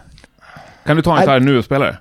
Kan 0.86 0.96
du 0.96 1.02
ta 1.02 1.14
en 1.14 1.20
gitarr 1.20 1.40
nu 1.40 1.58
och 1.58 1.64
spela 1.64 1.84
det? 1.84 1.98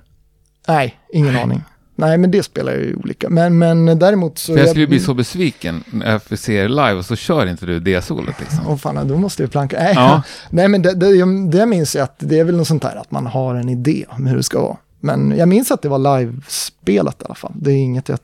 Nej, 0.68 0.96
ingen 1.12 1.36
aning. 1.36 1.62
Nej, 1.94 2.18
men 2.18 2.30
det 2.30 2.42
spelar 2.42 2.72
ju 2.72 2.96
olika. 2.96 3.28
Men, 3.30 3.58
men 3.58 3.98
däremot 3.98 4.38
så... 4.38 4.52
För 4.52 4.60
jag 4.60 4.68
skulle 4.68 4.86
bli 4.86 5.00
så 5.00 5.14
besviken 5.14 5.84
när 5.90 6.10
jag 6.12 6.22
får 6.22 6.36
se 6.36 6.54
er 6.54 6.68
live 6.68 6.92
och 6.92 7.04
så 7.04 7.16
kör 7.16 7.46
inte 7.46 7.66
du 7.66 7.80
det 7.80 8.02
solot 8.02 8.40
liksom. 8.40 8.58
Åh 8.68 8.76
fan, 8.76 9.08
då 9.08 9.16
måste 9.18 9.42
jag 9.42 9.50
planka. 9.52 9.76
Nej, 9.78 9.92
Ja. 9.96 10.22
Nej 10.50 10.68
men 10.68 10.82
det, 10.82 10.94
det, 10.94 11.06
jag- 11.10 11.50
det 11.50 11.66
minns 11.66 11.96
jag 11.96 12.04
att 12.04 12.16
det 12.18 12.38
är 12.38 12.44
väl 12.44 12.56
något 12.56 12.68
sånt 12.68 12.84
här 12.84 12.96
att 12.96 13.10
man 13.10 13.26
har 13.26 13.54
en 13.54 13.68
idé 13.68 14.04
om 14.08 14.26
hur 14.26 14.36
det 14.36 14.42
ska 14.42 14.60
vara. 14.62 14.76
Men 15.00 15.36
jag 15.36 15.48
minns 15.48 15.70
att 15.70 15.82
det 15.82 15.88
var 15.88 16.18
livespelat 16.20 17.22
i 17.22 17.24
alla 17.24 17.34
fall. 17.34 17.52
Det 17.56 17.70
är 17.70 17.76
inget 17.76 18.08
jag 18.08 18.18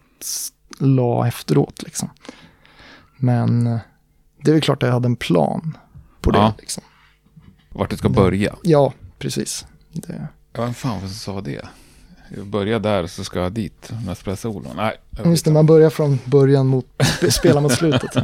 la 0.79 1.27
efteråt 1.29 1.83
liksom. 1.83 2.11
Men 3.16 3.66
eh, 3.66 3.79
det 4.42 4.51
är 4.51 4.53
väl 4.53 4.62
klart 4.62 4.83
att 4.83 4.87
jag 4.87 4.94
hade 4.94 5.07
en 5.07 5.16
plan 5.16 5.79
på 6.20 6.31
det. 6.31 6.38
Ja. 6.38 6.55
Liksom. 6.59 6.83
Vart 7.79 7.91
du 7.91 7.97
ska 7.97 8.09
börja. 8.09 8.55
Ja, 8.62 8.93
precis. 9.19 9.67
Det. 9.93 10.27
Ja, 10.53 10.62
vem 10.62 10.75
fan 10.75 11.01
som 11.01 11.09
sa 11.09 11.41
det? 11.41 11.64
Jag 12.37 12.47
börjar 12.47 12.79
där 12.81 13.07
så 13.07 13.25
ska 13.25 13.38
jag 13.41 13.53
dit 13.53 13.91
solon. 14.37 14.67
Nej, 14.77 14.97
Just 15.25 15.45
det, 15.45 15.51
man 15.51 15.67
börjar 15.67 15.91
från 15.91 16.19
början 16.25 16.67
mot, 16.67 16.87
sp- 16.99 17.31
spela 17.38 17.61
mot 17.61 17.73
slutet. 17.73 18.14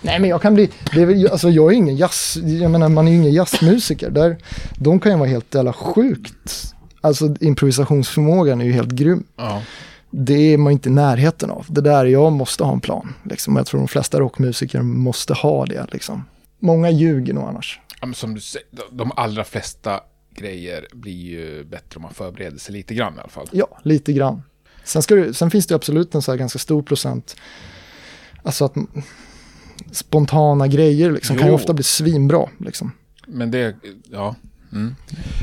Nej, 0.00 0.18
men 0.20 0.30
jag 0.30 0.42
kan 0.42 0.54
bli, 0.54 0.70
det 0.94 1.02
är 1.02 1.06
väl, 1.06 1.28
alltså 1.28 1.50
jag 1.50 1.72
är 1.72 1.76
ingen 1.76 1.96
jazz, 1.96 2.36
jag 2.36 2.70
menar 2.70 2.88
man 2.88 3.08
är 3.08 3.12
ju 3.12 3.16
ingen 3.18 3.32
jazzmusiker. 3.32 4.10
Där, 4.10 4.36
de 4.78 5.00
kan 5.00 5.12
ju 5.12 5.18
vara 5.18 5.28
helt 5.28 5.54
jävla 5.54 5.72
sjukt. 5.72 6.74
Alltså 7.00 7.36
improvisationsförmågan 7.40 8.60
är 8.60 8.64
ju 8.64 8.72
helt 8.72 8.92
grym. 8.92 9.24
ja. 9.36 9.62
Det 10.10 10.34
är 10.54 10.58
man 10.58 10.72
inte 10.72 10.88
i 10.88 10.92
närheten 10.92 11.50
av. 11.50 11.66
Det 11.68 11.80
där, 11.80 12.04
jag 12.04 12.32
måste 12.32 12.64
ha 12.64 12.72
en 12.72 12.80
plan. 12.80 13.14
Liksom. 13.22 13.56
Jag 13.56 13.66
tror 13.66 13.80
de 13.80 13.88
flesta 13.88 14.20
rockmusiker 14.20 14.82
måste 14.82 15.34
ha 15.34 15.66
det. 15.66 15.86
Liksom. 15.92 16.24
Många 16.58 16.90
ljuger 16.90 17.34
nog 17.34 17.44
annars. 17.48 17.80
Ja, 18.00 18.06
men 18.06 18.14
som 18.14 18.34
du 18.34 18.40
säger, 18.40 18.68
de- 18.90 19.12
allra 19.16 19.44
flesta 19.44 20.00
grejer 20.34 20.86
blir 20.92 21.12
ju 21.12 21.64
bättre 21.64 21.96
om 21.96 22.02
man 22.02 22.14
förbereder 22.14 22.58
sig 22.58 22.72
lite 22.72 22.94
grann 22.94 23.16
i 23.16 23.20
alla 23.20 23.28
fall. 23.28 23.48
Ja, 23.52 23.78
lite 23.82 24.12
grann. 24.12 24.42
Sen, 24.84 25.02
ska 25.02 25.14
du, 25.14 25.34
sen 25.34 25.50
finns 25.50 25.66
det 25.66 25.74
absolut 25.74 26.14
en 26.14 26.22
så 26.22 26.32
här 26.32 26.38
ganska 26.38 26.58
stor 26.58 26.82
procent, 26.82 27.36
alltså 28.42 28.64
att 28.64 28.74
spontana 29.92 30.68
grejer 30.68 31.12
liksom, 31.12 31.36
kan 31.36 31.46
ju 31.48 31.54
ofta 31.54 31.74
bli 31.74 31.84
svinbra. 31.84 32.48
Liksom. 32.58 32.92
Men 33.26 33.50
det, 33.50 33.76
ja. 34.10 34.34
Mm. 34.72 34.94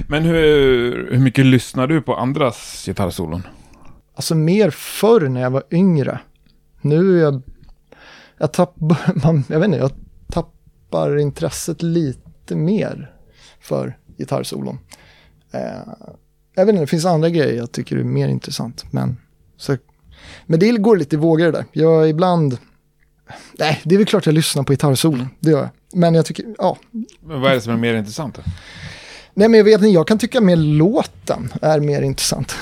Men 0.08 0.24
hur, 0.24 1.12
hur 1.12 1.20
mycket 1.20 1.46
lyssnar 1.46 1.88
du 1.88 2.02
på 2.02 2.16
andras 2.16 2.84
gitarrsolon? 2.86 3.44
Alltså 4.16 4.36
mer 4.36 4.70
förr 4.70 5.28
när 5.30 5.42
jag 5.42 5.52
var 5.52 5.64
yngre. 5.72 6.20
Nu 6.82 7.18
är 7.20 7.24
jag, 7.24 7.42
jag 8.38 8.54
tappar, 8.54 9.12
man, 9.24 9.44
jag 9.50 9.60
vet 9.60 9.66
inte, 9.66 9.78
jag 9.78 9.92
tappar 10.32 11.18
intresset 11.18 11.82
lite 11.82 12.25
mer 12.52 13.12
för 13.60 13.98
gitarrsolon. 14.18 14.80
Eh, 15.52 15.60
jag 16.56 16.66
vet 16.66 16.74
inte, 16.74 16.84
det 16.84 16.88
finns 16.88 17.06
andra 17.06 17.30
grejer 17.30 17.58
jag 17.58 17.72
tycker 17.72 17.98
är 17.98 18.04
mer 18.04 18.28
intressant. 18.28 18.86
Men, 18.92 19.18
så, 19.58 19.78
men 20.46 20.60
det 20.60 20.72
går 20.72 20.98
lite 20.98 21.16
i 21.16 21.20
vågor 21.20 21.46
det 21.46 21.52
där. 21.52 21.66
Jag 21.72 22.10
ibland, 22.10 22.58
nej, 23.60 23.82
det 23.84 23.96
är 23.96 23.98
väl 23.98 24.08
klart 24.08 24.26
jag 24.26 24.36
lyssnar 24.36 24.64
på 24.64 24.74
gitarrsolon, 24.74 25.28
det 25.40 25.52
gör 25.52 25.60
jag. 25.60 25.70
Men 25.94 26.16
jag 26.16 26.26
tycker, 26.26 26.46
ja, 26.58 26.78
Men 27.20 27.42
vad 27.42 27.52
är 27.52 27.56
det 27.56 27.62
som 27.62 27.74
är 27.74 27.78
mer 27.78 27.94
intressant? 27.96 28.36
Då? 28.36 28.42
nej 29.34 29.50
men 29.50 29.58
jag 29.58 29.66
vet 29.66 29.74
inte, 29.74 29.88
jag 29.88 30.08
kan 30.08 30.18
tycka 30.18 30.42
mer 30.42 30.56
låten 30.56 31.54
är 31.62 31.80
mer 31.80 32.02
intressant 32.02 32.56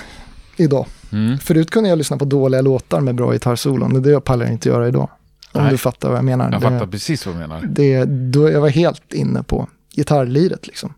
idag. 0.57 0.85
Mm. 1.11 1.37
Förut 1.37 1.71
kunde 1.71 1.89
jag 1.89 1.97
lyssna 1.97 2.17
på 2.17 2.25
dåliga 2.25 2.61
låtar 2.61 3.01
med 3.01 3.15
bra 3.15 3.31
gitarrsolon. 3.31 4.01
Det 4.01 4.21
pallar 4.21 4.45
jag 4.45 4.53
inte 4.53 4.69
göra 4.69 4.87
idag. 4.87 5.09
Om 5.55 5.61
Nej. 5.63 5.71
du 5.71 5.77
fattar 5.77 6.09
vad 6.09 6.17
jag 6.17 6.25
menar. 6.25 6.51
Jag 6.51 6.61
det, 6.61 6.69
fattar 6.69 6.87
precis 6.87 7.25
vad 7.25 7.35
du 7.35 7.39
menar. 7.39 7.61
det, 7.61 8.05
då 8.05 8.49
jag 8.49 8.61
var 8.61 8.69
helt 8.69 9.13
inne 9.13 9.43
på 9.43 9.67
gitarrliret 9.95 10.67
liksom. 10.67 10.93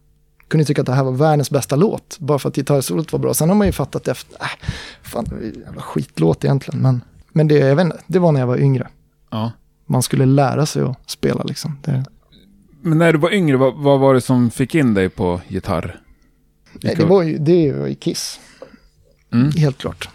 Kunde 0.47 0.65
tycka 0.65 0.81
att 0.81 0.85
det 0.85 0.93
här 0.93 1.03
var 1.03 1.11
världens 1.11 1.49
bästa 1.51 1.75
låt. 1.75 2.17
Bara 2.19 2.39
för 2.39 2.49
att 2.49 2.55
gitarrsolot 2.55 3.11
var 3.11 3.19
bra. 3.19 3.33
Sen 3.33 3.49
har 3.49 3.55
man 3.55 3.67
ju 3.67 3.73
fattat 3.73 4.07
efter, 4.07 4.37
äh, 4.41 4.47
fan 5.01 5.23
det 5.23 5.35
var 5.35 5.41
en 5.41 5.59
jävla 5.65 5.81
skitlåt 5.81 6.43
egentligen. 6.45 6.81
Men, 6.81 7.01
men 7.31 7.47
det, 7.47 7.55
jag 7.57 7.75
vet 7.75 7.85
inte, 7.85 7.99
det 8.07 8.19
var 8.19 8.31
när 8.31 8.39
jag 8.39 8.47
var 8.47 8.57
yngre. 8.57 8.87
Ja. 9.31 9.51
Man 9.85 10.03
skulle 10.03 10.25
lära 10.25 10.65
sig 10.65 10.81
att 10.83 11.09
spela 11.09 11.43
liksom. 11.43 11.77
Det, 11.83 12.05
Men 12.81 12.97
när 12.97 13.13
du 13.13 13.19
var 13.19 13.33
yngre, 13.33 13.57
vad, 13.57 13.75
vad 13.75 13.99
var 13.99 14.13
det 14.13 14.21
som 14.21 14.51
fick 14.51 14.75
in 14.75 14.93
dig 14.93 15.09
på 15.09 15.41
gitarr? 15.47 15.99
nej, 16.83 16.95
det 16.95 17.05
var 17.05 17.23
ju, 17.23 17.37
det 17.37 17.73
var 17.73 17.87
ju 17.87 17.95
Kiss. 17.95 18.39
Mm. 19.33 19.51
Helt 19.51 19.77
klart. 19.77 20.09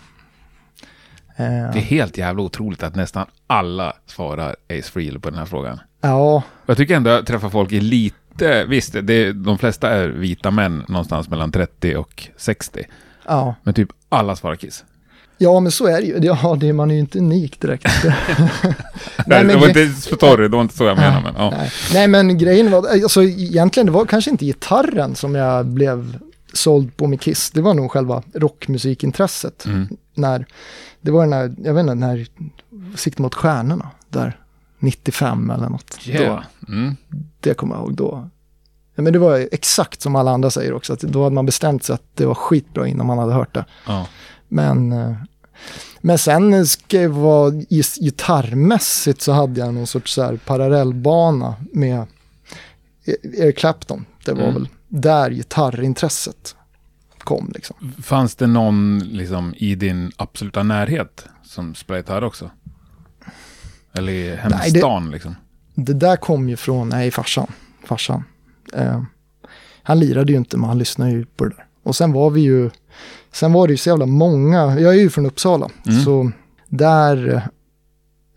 Eh, 1.41 1.73
Det 1.73 1.79
är 1.79 1.83
helt 1.83 2.19
jävla 2.19 2.43
otroligt 2.43 2.83
att 2.83 2.95
nästan 2.95 3.27
alla 3.47 3.93
svarar 4.07 4.57
Ace 4.69 4.91
Frehley 4.93 5.19
på 5.19 5.31
den 5.31 5.39
här 5.39 5.47
frågan. 5.47 5.81
ja, 6.01 6.43
Jag 6.67 6.77
tycker 6.77 6.97
ändå 6.97 7.11
jag 7.11 7.27
träffar 7.27 7.51
folk 7.51 7.73
i 7.73 7.81
lite, 7.81 8.65
visst, 8.65 8.93
det, 9.03 9.33
de 9.33 9.59
flesta 9.59 9.91
är 9.91 10.09
vita 10.09 10.51
män 10.51 10.85
någonstans 10.89 11.29
mellan 11.29 11.53
30 11.53 11.97
och 11.97 12.29
60. 12.37 12.85
ja. 13.27 13.55
Men 13.63 13.75
typ 13.75 13.89
alla 14.09 14.37
svarar 14.37 14.57
Kiss. 14.57 14.85
Ja, 15.43 15.61
men 15.61 15.73
så 15.73 15.87
är 15.87 16.01
det 16.01 16.07
ju. 16.07 16.19
Ja, 16.23 16.57
det, 16.61 16.73
man 16.73 16.91
är 16.91 16.95
ju 16.95 17.01
inte 17.01 17.19
unik 17.19 17.61
direkt. 17.61 17.87
Nej, 18.05 19.45
men 19.45 19.47
det 19.47 19.57
var 19.57 19.69
inte, 19.69 19.89
sorry, 20.03 20.43
det 20.49 20.57
var 20.57 20.61
inte 20.63 20.77
så 20.77 20.85
jag 20.85 20.97
menade. 20.97 21.21
Men, 21.23 21.35
ja. 21.39 21.51
Nej. 21.51 21.71
Nej, 21.93 22.09
men 22.09 22.39
grejen 22.39 22.71
var, 22.71 22.79
alltså 22.89 23.23
egentligen 23.23 23.87
det 23.87 23.93
var 23.93 24.05
kanske 24.07 24.31
inte 24.31 24.45
gitarren 24.45 25.15
som 25.15 25.35
jag 25.35 25.67
blev 25.67 26.19
såld 26.55 26.97
på 26.97 27.07
med 27.07 27.21
Kiss. 27.21 27.51
Det 27.51 27.61
var 27.61 27.75
nog 27.75 27.91
själva 27.91 28.23
rockmusikintresset. 28.35 29.65
Mm. 29.67 29.89
När, 30.15 30.47
det 31.01 31.11
var 31.11 31.21
den 31.23 31.33
här, 31.33 31.55
jag 31.65 31.75
vet 31.75 31.81
inte, 31.81 31.95
när 31.95 32.27
Sikte 32.97 33.23
mot 33.23 33.35
stjärnorna, 33.35 33.91
där 34.09 34.41
95 34.79 35.51
eller 35.51 35.69
något. 35.69 35.99
Yeah. 36.09 36.35
Då, 36.37 36.73
Mm. 36.73 36.97
det 37.41 37.55
kommer 37.55 37.75
jag 37.75 37.83
ihåg 37.85 37.95
då. 37.95 38.29
Ja, 38.95 39.03
men 39.03 39.13
det 39.13 39.19
var 39.19 39.49
exakt 39.53 40.01
som 40.03 40.17
alla 40.17 40.31
andra 40.31 40.51
säger 40.51 40.73
också, 40.73 40.93
att 40.93 41.01
då 41.01 41.23
hade 41.23 41.35
man 41.35 41.47
bestämt 41.47 41.85
sig 41.85 41.95
att 41.95 42.03
det 42.15 42.27
var 42.27 42.35
skitbra 42.35 42.89
innan 42.89 43.07
man 43.07 43.19
hade 43.19 43.33
hört 43.33 43.55
det. 43.55 43.65
Ja. 43.87 44.07
Men, 44.49 44.93
eh, 44.93 45.13
men 46.01 46.19
sen 46.19 46.67
ska 46.67 47.03
jag 47.03 47.11
vara, 47.11 47.51
gitarrmässigt 48.31 49.23
så 49.23 49.33
hade 49.33 49.61
jag 49.61 49.75
någon 49.75 49.87
sorts 49.87 50.15
så 50.15 50.23
här 50.23 50.37
parallellbana 50.47 51.55
med 51.73 52.07
E- 53.05 53.17
Eric 53.39 53.59
Clapton. 53.59 54.05
Det 54.25 54.33
var 54.33 54.43
Mm. 54.43 54.55
väl 54.55 54.69
där 54.91 55.31
gitarrintresset 55.31 56.57
kom 57.19 57.51
liksom. 57.55 57.93
Fanns 58.03 58.35
det 58.35 58.47
någon 58.47 58.99
liksom, 58.99 59.55
i 59.57 59.75
din 59.75 60.13
absoluta 60.17 60.63
närhet 60.63 61.27
som 61.43 61.75
spelade 61.75 62.01
gitarr 62.01 62.25
också? 62.25 62.51
Eller 63.93 64.13
i 64.13 64.29
Nej, 64.29 64.37
hemstan 64.37 65.11
liksom? 65.11 65.35
Det 65.75 65.93
där 65.95 66.17
kom 66.17 66.49
ju 66.49 66.57
från, 66.57 66.89
nej 66.89 67.11
farsan, 67.11 67.47
farsan. 67.85 68.25
Eh, 68.75 69.03
han 69.83 69.99
lirade 70.01 70.33
ju 70.33 70.39
inte 70.39 70.57
men 70.57 70.69
han 70.69 70.79
lyssnade 70.79 71.11
ju 71.11 71.25
på 71.27 71.45
det 71.45 71.51
där. 71.57 71.67
Och 71.83 71.97
sen 71.97 72.13
var 72.13 72.31
vi 72.31 72.41
ju, 72.41 72.71
sen 73.33 73.53
var 73.53 73.67
det 73.67 73.73
ju 73.73 73.77
så 73.77 73.89
jävla 73.89 74.07
många, 74.07 74.59
jag 74.81 74.95
är 74.95 74.99
ju 74.99 75.11
från 75.11 75.27
Uppsala, 75.27 75.71
Mm. 75.87 76.05
så 76.05 76.31
där, 76.69 77.35
eh, 77.35 77.43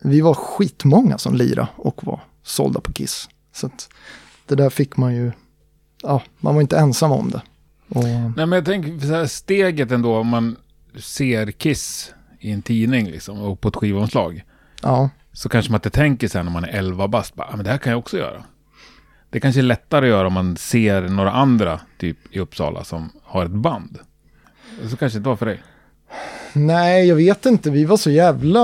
vi 0.02 0.22
var 0.22 0.34
skitmånga 0.34 1.18
som 1.18 1.36
lirade 1.36 1.68
och 1.76 2.04
var 2.06 2.20
sålda 2.44 2.80
på 2.82 2.94
Kiss. 2.94 3.30
Så 3.54 3.66
att 3.68 3.90
det 4.48 4.56
där 4.56 4.70
fick 4.70 4.98
man 4.98 5.16
ju, 5.16 5.32
ja, 6.04 6.22
man 6.40 6.56
var 6.56 6.62
inte 6.62 6.78
ensam 6.78 7.12
om 7.12 7.30
det. 7.32 7.42
Och, 7.90 8.04
Nej, 8.04 8.32
men 8.36 8.52
jag 8.52 8.66
tänker 8.66 9.08
så 9.08 9.14
här, 9.14 9.26
steget 9.26 9.92
ändå 9.92 10.18
om 10.18 10.28
man 10.28 10.56
ser 11.00 11.52
Kiss 11.52 12.14
i 12.40 12.52
en 12.52 12.62
tidning 12.62 13.06
liksom, 13.12 13.40
och 13.42 13.62
på 13.62 13.68
ett 13.68 13.76
skivomslag. 13.76 14.44
ja, 14.82 15.10
Så 15.34 15.50
kanske 15.50 15.72
man 15.72 15.78
inte 15.78 15.90
tänker 15.90 16.28
sen 16.28 16.46
när 16.46 16.52
man 16.54 16.64
är 16.64 16.68
11 16.68 17.08
bast, 17.08 17.36
bara, 17.36 17.48
"Ah, 17.48 17.56
men 17.56 17.66
det 17.66 17.72
här 17.72 17.78
kan 17.78 17.92
jag 17.92 18.00
också 18.00 18.18
göra. 18.18 18.44
Det 19.30 19.40
kanske 19.40 19.62
är 19.62 19.64
lättare 19.64 20.06
att 20.06 20.10
göra 20.10 20.28
om 20.28 20.34
man 20.34 20.58
ser 20.58 21.02
några 21.02 21.32
andra 21.32 21.80
typ 21.98 22.18
i 22.32 22.40
Uppsala 22.40 22.84
som 22.84 23.10
har 23.24 23.46
ett 23.46 23.52
band. 23.52 23.98
Så 24.90 24.98
kanske 24.98 25.18
det 25.18 25.20
inte 25.20 25.30
var 25.30 25.36
för 25.36 25.46
dig. 25.46 25.64
Nej, 26.54 27.08
jag 27.08 27.16
vet 27.16 27.46
inte. 27.46 27.72
Vi 27.72 27.86
var 27.86 27.98
så 27.98 28.12
jävla, 28.12 28.62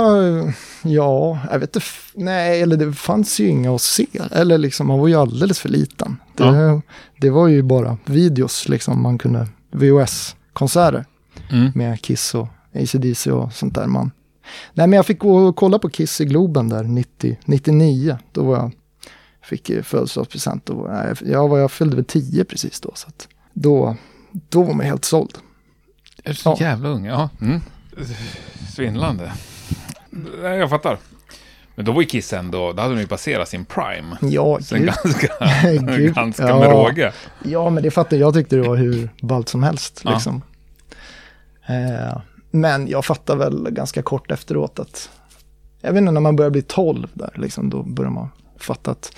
ja, 0.84 1.40
jag 1.52 1.60
vet 1.60 1.76
inte. 1.76 1.88
Nej, 2.16 2.62
eller 2.62 2.78
det 2.78 2.94
fanns 2.94 3.40
ju 3.40 3.48
inga 3.48 3.76
att 3.76 3.82
se. 3.82 4.06
Eller 4.32 4.58
liksom, 4.58 4.88
man 4.88 5.00
var 5.00 5.08
ju 5.08 5.16
alldeles 5.16 5.60
för 5.60 5.70
liten. 5.70 6.18
Det, 6.38 6.44
Ja. 6.44 6.82
det 7.22 7.30
var 7.30 7.48
ju 7.48 7.62
bara 7.64 7.98
videos, 8.06 8.70
liksom. 8.70 9.02
Man 9.02 9.18
kunde, 9.18 9.48
VHS-konserter 9.72 11.06
Mm. 11.52 11.72
med 11.76 12.02
Kiss 12.02 12.36
och 12.36 12.48
ACDC 12.76 13.32
och 13.32 13.54
sånt 13.54 13.76
där. 13.76 13.88
Man. 13.88 14.12
Nej, 14.74 14.88
men 14.88 14.98
jag 14.98 15.06
fick 15.06 15.20
gå 15.20 15.36
och 15.38 15.56
kolla 15.56 15.80
på 15.80 15.90
Kiss 15.90 16.22
i 16.22 16.26
Globen 16.26 16.70
där 16.70 16.84
90, 16.84 17.38
99. 17.46 18.18
Då 18.32 18.44
var 18.44 18.56
jag, 18.58 18.72
fick 19.44 19.70
jag 19.70 19.86
födelsedagspresent. 19.86 20.66
Då 20.66 20.74
var 20.74 21.06
jag, 21.08 21.18
jag, 21.32 21.48
var, 21.48 21.58
jag 21.60 21.72
fyllde 21.72 21.96
väl 21.96 22.06
10 22.06 22.46
precis 22.46 22.80
då. 22.82 22.92
Så 22.96 23.08
att 23.08 23.28
då, 23.54 23.96
då 24.50 24.64
var 24.64 24.74
man 24.74 24.86
helt 24.86 25.06
såld. 25.06 25.38
Är 26.24 26.30
du 26.30 26.36
så 26.36 26.50
Ja. 26.60 26.66
jävla 26.66 26.90
ung? 26.90 27.06
Ja. 27.06 27.30
Mm. 27.42 27.62
Svindlande. 28.76 29.32
Nej, 30.10 30.58
jag 30.58 30.70
fattar. 30.70 30.98
Men 31.76 31.86
då 31.86 31.92
var 31.92 32.02
ju 32.02 32.08
Kiss 32.08 32.34
ändå, 32.34 32.74
då 32.74 32.82
hade 32.82 32.94
de 32.94 33.02
ju 33.02 33.08
passerat 33.08 33.50
sin 33.50 33.66
prime. 33.66 34.18
Ja, 34.22 34.60
Sen 34.62 34.80
gud. 34.80 34.94
ganska, 35.04 35.28
Gud, 35.98 36.16
ganska 36.16 36.48
ja. 36.48 36.60
med 36.60 36.70
råge. 36.70 37.12
Ja, 37.44 37.70
men 37.70 37.84
det 37.84 37.92
fattar 37.92 38.18
jag. 38.18 38.28
Jag 38.28 38.34
tyckte 38.34 38.56
det 38.56 38.62
var 38.68 38.76
hur 38.76 39.10
ballt 39.22 39.50
som 39.50 39.64
helst. 39.64 40.02
Ja. 40.04 40.14
Liksom. 40.14 40.42
Eh, 41.68 42.22
men 42.52 42.88
jag 42.88 43.06
fattar 43.06 43.36
väl 43.36 43.68
ganska 43.72 44.02
kort 44.02 44.32
efteråt 44.32 44.80
att, 44.80 45.10
jag 45.82 45.94
vet 45.94 46.00
inte, 46.00 46.12
när 46.12 46.22
man 46.22 46.36
börjar 46.36 46.52
bli 46.52 46.62
12 46.62 47.08
där, 47.14 47.32
liksom, 47.36 47.70
då 47.70 47.84
börjar 47.84 48.12
man 48.12 48.30
fatta 48.58 48.92
att 48.92 49.12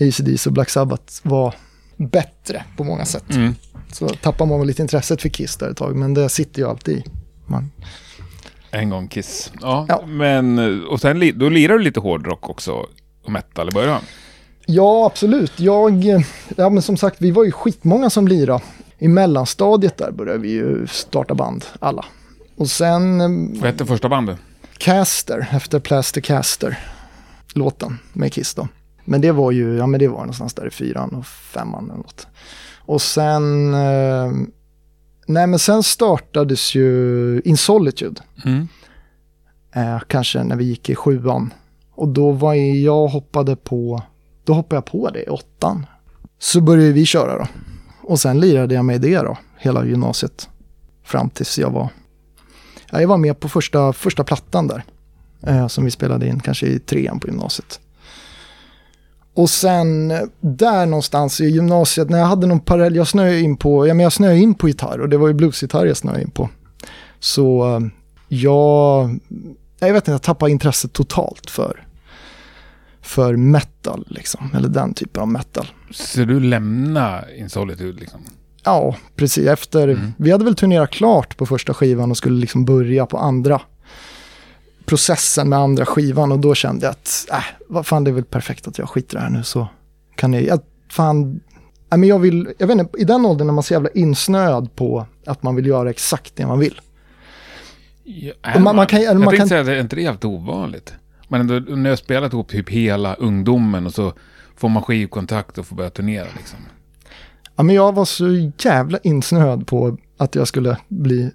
ACDC 0.00 0.48
och 0.48 0.52
Black 0.52 0.70
Sabbath 0.70 1.14
var 1.22 1.54
bättre 1.96 2.64
på 2.76 2.84
många 2.84 3.04
sätt. 3.04 3.34
Mm. 3.34 3.54
Så 3.92 4.08
tappar 4.08 4.46
man 4.46 4.58
väl 4.58 4.66
lite 4.68 4.82
intresset 4.82 5.22
för 5.22 5.28
Kiss 5.28 5.56
där 5.56 5.70
ett 5.70 5.76
tag, 5.76 5.96
men 5.96 6.14
det 6.14 6.28
sitter 6.28 6.62
ju 6.62 6.68
alltid 6.68 6.98
i. 6.98 7.04
Man, 7.46 7.70
En 8.70 8.90
gång 8.90 9.08
Kiss. 9.08 9.52
Ja, 9.60 9.86
Ja. 9.88 10.02
men 10.06 10.58
och 10.86 11.00
sen 11.00 11.32
då 11.34 11.48
lirar 11.48 11.74
du 11.78 11.84
lite 11.84 12.00
hårdrock 12.00 12.48
också 12.50 12.72
och 13.24 13.32
metal 13.32 13.68
i 13.68 13.72
början. 13.72 14.00
Ja, 14.66 15.06
absolut. 15.06 15.60
Jag, 15.60 16.04
ja 16.56 16.70
men 16.70 16.82
som 16.82 16.96
sagt, 16.96 17.16
vi 17.20 17.30
var 17.30 17.44
ju 17.44 17.52
skitmånga 17.52 18.10
som 18.10 18.28
lirade. 18.28 18.60
I 18.98 19.08
mellanstadiet 19.08 19.96
där 19.98 20.10
började 20.10 20.38
vi 20.38 20.50
ju 20.50 20.86
starta 20.86 21.34
band, 21.34 21.64
alla. 21.78 22.04
Och 22.56 22.68
sen 22.70 23.18
Vad 23.60 23.70
hette 23.70 23.86
första 23.86 24.08
bandet? 24.08 24.38
Caster, 24.78 25.48
efter 25.52 25.80
Plaster 25.80 26.20
Caster, 26.20 26.78
låten 27.54 27.98
med 28.12 28.32
Kiss 28.32 28.54
då. 28.54 28.68
Men 29.04 29.20
det 29.20 29.32
var 29.32 29.50
ju, 29.50 29.76
ja 29.76 29.86
men 29.86 30.00
det 30.00 30.08
var 30.08 30.18
någonstans 30.18 30.54
där 30.54 30.66
i 30.66 30.70
fyran 30.70 31.10
och 31.10 31.26
femman 31.26 31.84
eller 31.84 31.96
något. 31.96 32.26
Och 32.78 33.02
sen, 33.02 33.74
eh, 33.74 34.30
nej 35.32 35.46
men 35.46 35.58
sen 35.58 35.82
startades 35.82 36.74
ju 36.74 37.40
In 37.44 37.56
Solitude, 37.56 38.20
Mm. 38.44 38.68
eh, 39.74 39.98
kanske 40.06 40.42
när 40.44 40.56
vi 40.56 40.64
gick 40.64 40.90
i 40.90 40.94
sjuan. 40.94 41.52
Och 41.94 42.08
då 42.08 42.30
var 42.30 42.54
jag, 42.54 43.08
hoppade 43.08 43.56
på, 43.56 44.02
då 44.44 44.52
hoppade 44.54 44.76
jag 44.76 44.84
på 44.84 45.10
det 45.10 45.22
i 45.22 45.28
åttan. 45.28 45.86
Så 46.38 46.60
började 46.60 46.92
vi 46.92 47.06
köra 47.06 47.38
då. 47.38 47.46
Och 48.02 48.20
sen 48.20 48.40
lirade 48.40 48.74
jag 48.74 48.84
med 48.84 49.00
det 49.00 49.18
då, 49.18 49.36
hela 49.58 49.84
gymnasiet. 49.84 50.48
Fram 51.04 51.30
tills 51.30 51.58
jag 51.58 51.70
var, 51.70 51.88
ja, 52.90 53.00
jag 53.00 53.08
var 53.08 53.16
med 53.18 53.40
på 53.40 53.48
första, 53.48 53.92
första 53.92 54.24
plattan 54.24 54.66
där. 54.66 54.84
Eh, 55.42 55.66
som 55.66 55.84
vi 55.84 55.90
spelade 55.90 56.26
in 56.28 56.40
kanske 56.40 56.66
i 56.66 56.78
trean 56.78 57.20
på 57.20 57.26
gymnasiet. 57.26 57.80
Och 59.40 59.50
sen 59.50 60.08
där 60.40 60.86
någonstans 60.86 61.40
i 61.40 61.44
gymnasiet, 61.48 62.10
när 62.10 62.18
jag 62.18 62.26
hade 62.26 62.46
någon 62.46 62.60
parallell, 62.60 62.96
jag 62.96 63.08
snöade 63.08 63.40
in 63.40 63.56
på, 63.56 63.86
ja 63.86 63.94
men 63.94 64.02
jag 64.04 64.12
snöade 64.12 64.38
in 64.38 64.54
på 64.54 64.68
gitarr 64.68 64.98
och 65.00 65.08
det 65.08 65.16
var 65.16 65.28
ju 65.28 65.34
bluesgitarr 65.34 65.86
jag 65.86 65.96
snöade 65.96 66.22
in 66.22 66.30
på. 66.30 66.48
Så 67.20 67.80
jag, 68.28 69.18
jag 69.78 69.92
vet 69.92 70.02
inte, 70.02 70.10
jag 70.10 70.22
tappade 70.22 70.52
intresset 70.52 70.92
totalt 70.92 71.50
för, 71.50 71.84
för 73.02 73.36
metal 73.36 74.06
liksom, 74.10 74.50
eller 74.56 74.68
den 74.68 74.94
typen 74.94 75.22
av 75.22 75.28
metal. 75.28 75.66
Så 75.90 76.20
du 76.24 76.40
lämna 76.40 77.20
In 77.38 77.50
Solitude 77.50 78.00
liksom? 78.00 78.20
Ja, 78.64 78.96
precis. 79.16 79.46
Efter, 79.46 79.88
Mm. 79.88 80.12
vi 80.16 80.30
hade 80.30 80.44
väl 80.44 80.54
turnerat 80.54 80.90
klart 80.90 81.36
på 81.36 81.46
första 81.46 81.74
skivan 81.74 82.10
och 82.10 82.16
skulle 82.16 82.40
liksom 82.40 82.64
börja 82.64 83.06
på 83.06 83.18
andra 83.18 83.60
processen 84.90 85.48
med 85.48 85.58
andra 85.58 85.86
skivan 85.86 86.32
och 86.32 86.38
då 86.38 86.54
kände 86.54 86.86
jag 86.86 86.90
att, 86.90 87.26
äh, 87.32 87.44
vad 87.68 87.86
fan 87.86 88.04
det 88.04 88.10
är 88.10 88.12
väl 88.12 88.24
perfekt 88.24 88.68
att 88.68 88.78
jag 88.78 88.88
skiter 88.88 89.16
i 89.16 89.18
det 89.18 89.22
här 89.22 89.30
nu 89.30 89.42
så 89.42 89.68
kan 90.16 90.30
ni, 90.30 90.46
jag, 90.46 90.60
fan, 90.90 91.40
äh, 91.92 91.98
men 91.98 92.08
jag 92.08 92.18
vill, 92.18 92.48
jag 92.58 92.66
vet 92.66 92.78
inte, 92.78 93.00
i 93.00 93.04
den 93.04 93.26
åldern 93.26 93.46
när 93.46 93.52
man 93.54 93.58
är 93.58 93.62
så 93.62 93.74
jävla 93.74 93.88
insnöad 93.94 94.76
på 94.76 95.06
att 95.26 95.42
man 95.42 95.56
vill 95.56 95.66
göra 95.66 95.90
exakt 95.90 96.36
det 96.36 96.46
man 96.46 96.58
vill. 96.58 96.80
Ja, 98.04 98.58
man- 98.60 98.76
man 98.76 98.86
kan- 98.86 99.02
jag 99.02 99.14
man 99.16 99.22
tänkte 99.22 99.36
kan- 99.36 99.48
säga 99.48 99.60
att 99.60 99.66
det 99.66 99.76
är 99.76 99.80
inte 99.80 99.96
det 99.96 100.02
jävligt 100.02 100.24
ovanligt. 100.24 100.92
Men 101.28 101.40
ändå, 101.40 101.54
när 101.76 101.90
jag 101.90 101.98
spelat 101.98 102.32
ihop 102.32 102.48
typ 102.48 102.68
hela 102.70 103.14
ungdomen 103.14 103.86
och 103.86 103.94
så 103.94 104.12
får 104.56 104.68
man 104.68 104.82
skivkontakt 104.82 105.58
och 105.58 105.66
får 105.66 105.76
börja 105.76 105.90
turnera 105.90 106.26
liksom. 106.36 106.58
Ja, 107.56 107.62
men 107.62 107.74
jag 107.74 107.94
var 107.94 108.04
så 108.04 108.50
jävla 108.58 108.98
insnöad 109.02 109.66
på 109.66 109.96
att 110.16 110.34
jag 110.34 110.48
skulle 110.48 110.76
bli 110.88 111.30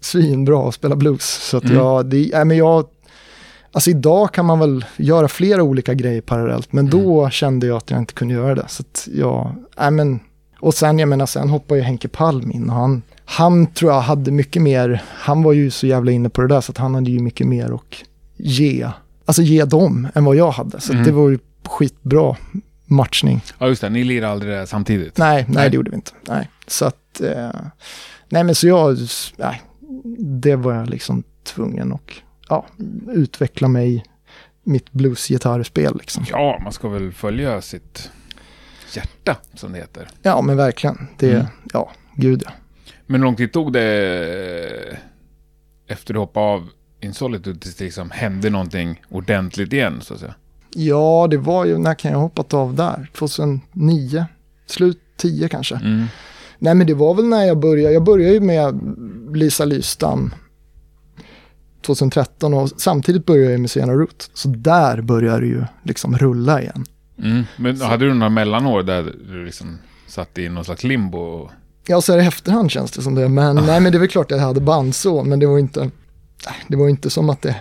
svinbra 0.00 0.58
och 0.58 0.74
spela 0.74 0.96
blues. 0.96 1.22
Så 1.24 1.56
att 1.56 1.64
Mm. 1.64 1.76
jag, 1.76 2.06
det, 2.06 2.32
äh, 2.34 2.44
men 2.44 2.56
jag, 2.56 2.86
alltså 3.72 3.90
idag 3.90 4.32
kan 4.34 4.44
man 4.44 4.58
väl 4.58 4.84
göra 4.96 5.28
flera 5.28 5.62
olika 5.62 5.94
grejer 5.94 6.20
parallellt, 6.20 6.72
men 6.72 6.90
då 6.90 7.30
kände 7.30 7.66
jag 7.66 7.76
att 7.76 7.90
jag 7.90 7.98
inte 7.98 8.14
kunde 8.14 8.34
göra 8.34 8.54
det. 8.54 8.64
Så 8.68 8.82
att 8.82 9.08
jag, 9.14 9.54
äh, 9.80 9.90
men, 9.90 10.20
och 10.60 10.74
sen, 10.74 10.98
jag 10.98 11.08
menar, 11.08 11.26
sen 11.26 11.48
hoppade 11.48 11.80
ju 11.80 11.84
Henke 11.86 12.08
Palm 12.08 12.50
in 12.52 12.70
och 12.70 12.76
han, 12.76 13.02
han 13.24 13.66
tror 13.66 13.92
jag 13.92 14.00
hade 14.00 14.30
mycket 14.30 14.62
mer, 14.62 15.02
han 15.08 15.42
var 15.42 15.52
ju 15.52 15.70
så 15.70 15.86
jävla 15.86 16.10
inne 16.12 16.28
på 16.28 16.40
det 16.42 16.48
där 16.48 16.60
så 16.60 16.72
att 16.72 16.78
han 16.78 16.94
hade 16.94 17.10
ju 17.10 17.18
mycket 17.20 17.46
mer 17.46 17.74
att 17.74 17.94
ge, 18.36 18.88
alltså 19.24 19.42
ge 19.42 19.64
dem 19.64 20.08
än 20.14 20.24
vad 20.24 20.36
jag 20.36 20.50
hade. 20.50 20.80
Så 20.80 20.86
att 20.92 20.94
Mm. 20.94 21.04
det 21.04 21.12
var 21.12 21.30
ju 21.30 21.38
skitbra 21.68 22.36
matchning. 22.84 23.40
Ja, 23.58 23.68
just 23.68 23.80
det. 23.80 23.88
Ni 23.90 24.04
lirar 24.04 24.28
aldrig 24.28 24.52
det 24.52 24.66
samtidigt. 24.66 25.18
Nej, 25.18 25.44
nej, 25.48 25.54
Nej. 25.56 25.70
det 25.70 25.76
gjorde 25.76 25.90
vi 25.90 25.96
inte. 25.96 26.10
Nej, 26.28 26.50
så 26.66 26.84
att, 26.84 27.20
eh, 27.20 27.50
nej 28.28 28.44
men 28.44 28.54
så 28.54 28.66
jag, 28.66 28.98
nej, 29.36 29.62
det 30.18 30.56
var 30.56 30.74
jag 30.74 30.90
liksom 30.90 31.22
tvungen 31.44 31.92
att, 31.92 32.10
ja, 32.48 32.66
utveckla 33.08 33.68
mig 33.68 34.04
mitt 34.62 34.92
bluesgitarrspel 34.92 35.96
liksom. 35.98 36.24
Ja, 36.30 36.60
man 36.62 36.72
ska 36.72 36.88
väl 36.88 37.12
följa 37.12 37.60
sitt 37.60 38.10
hjärta, 38.94 39.36
som 39.54 39.72
det 39.72 39.78
heter. 39.78 40.08
Ja, 40.22 40.42
men 40.42 40.56
verkligen. 40.56 41.06
Det, 41.18 41.32
Mm. 41.34 41.46
ja, 41.72 41.90
gud 42.14 42.42
ja. 42.44 42.50
Men 43.06 43.20
hur 43.20 43.24
lång 43.26 43.36
tid 43.36 43.52
tog 43.52 43.72
det 43.72 44.96
efter 45.86 46.14
du 46.14 46.20
hoppade 46.20 46.46
av 46.46 46.68
In 47.00 47.14
Solitude 47.14 47.58
tills 47.60 47.74
det 47.74 47.84
liksom 47.84 48.10
hände 48.10 48.50
någonting 48.50 49.02
ordentligt 49.08 49.72
igen, 49.72 50.00
så 50.00 50.14
att 50.14 50.20
säga? 50.20 50.34
Ja, 50.74 51.26
det 51.30 51.36
var 51.36 51.64
ju, 51.64 51.78
när 51.78 51.94
kan 51.94 52.10
jag 52.10 52.18
ha 52.18 52.24
hoppat 52.24 52.54
av 52.54 52.74
där? 52.74 53.10
2009? 53.14 54.26
Slut 54.66 55.00
10 55.16 55.48
kanske? 55.48 55.74
Mm. 55.74 56.04
Nej, 56.58 56.74
men 56.74 56.86
det 56.86 56.94
var 56.94 57.14
väl 57.14 57.24
när 57.28 57.44
jag 57.44 57.58
började, 57.60 57.94
jag 57.94 58.04
började 58.04 58.32
ju 58.34 58.40
med 58.40 58.80
Lisa 59.36 59.64
Lystam 59.64 60.34
2013 61.86 62.54
och 62.54 62.70
samtidigt 62.76 63.26
började 63.26 63.50
jag 63.52 63.60
med 63.60 63.70
Sienna 63.70 63.92
Root. 63.92 64.30
Så 64.34 64.48
där 64.48 65.00
började 65.00 65.40
det 65.40 65.46
ju 65.46 65.64
liksom 65.82 66.18
rulla 66.18 66.62
igen. 66.62 66.84
Mm. 67.22 67.44
Men 67.56 67.80
hade 67.80 68.04
du 68.06 68.14
några 68.14 68.30
mellanår 68.30 68.82
där 68.82 69.12
du 69.32 69.44
liksom 69.44 69.78
satt 70.08 70.38
i 70.38 70.48
någon 70.48 70.64
slags 70.64 70.84
limbo? 70.84 71.18
och- 71.18 71.50
Ja, 71.88 72.00
så 72.00 72.12
här 72.12 72.18
i 72.20 72.26
efterhand 72.26 72.70
känns 72.70 72.90
det 72.90 73.02
som 73.02 73.14
det. 73.14 73.28
Men, 73.28 73.56
nej, 73.66 73.80
men 73.80 73.92
det 73.92 73.98
är 73.98 74.00
väl 74.00 74.08
klart 74.08 74.32
att 74.32 74.38
jag 74.38 74.46
hade 74.46 74.60
band 74.60 74.94
så, 74.94 75.24
men 75.24 75.38
det 75.38 75.46
var 75.46 75.58
inte, 75.58 75.90
det 76.68 76.76
var 76.76 76.88
inte 76.88 77.10
som 77.10 77.30
att 77.30 77.42
det 77.42 77.56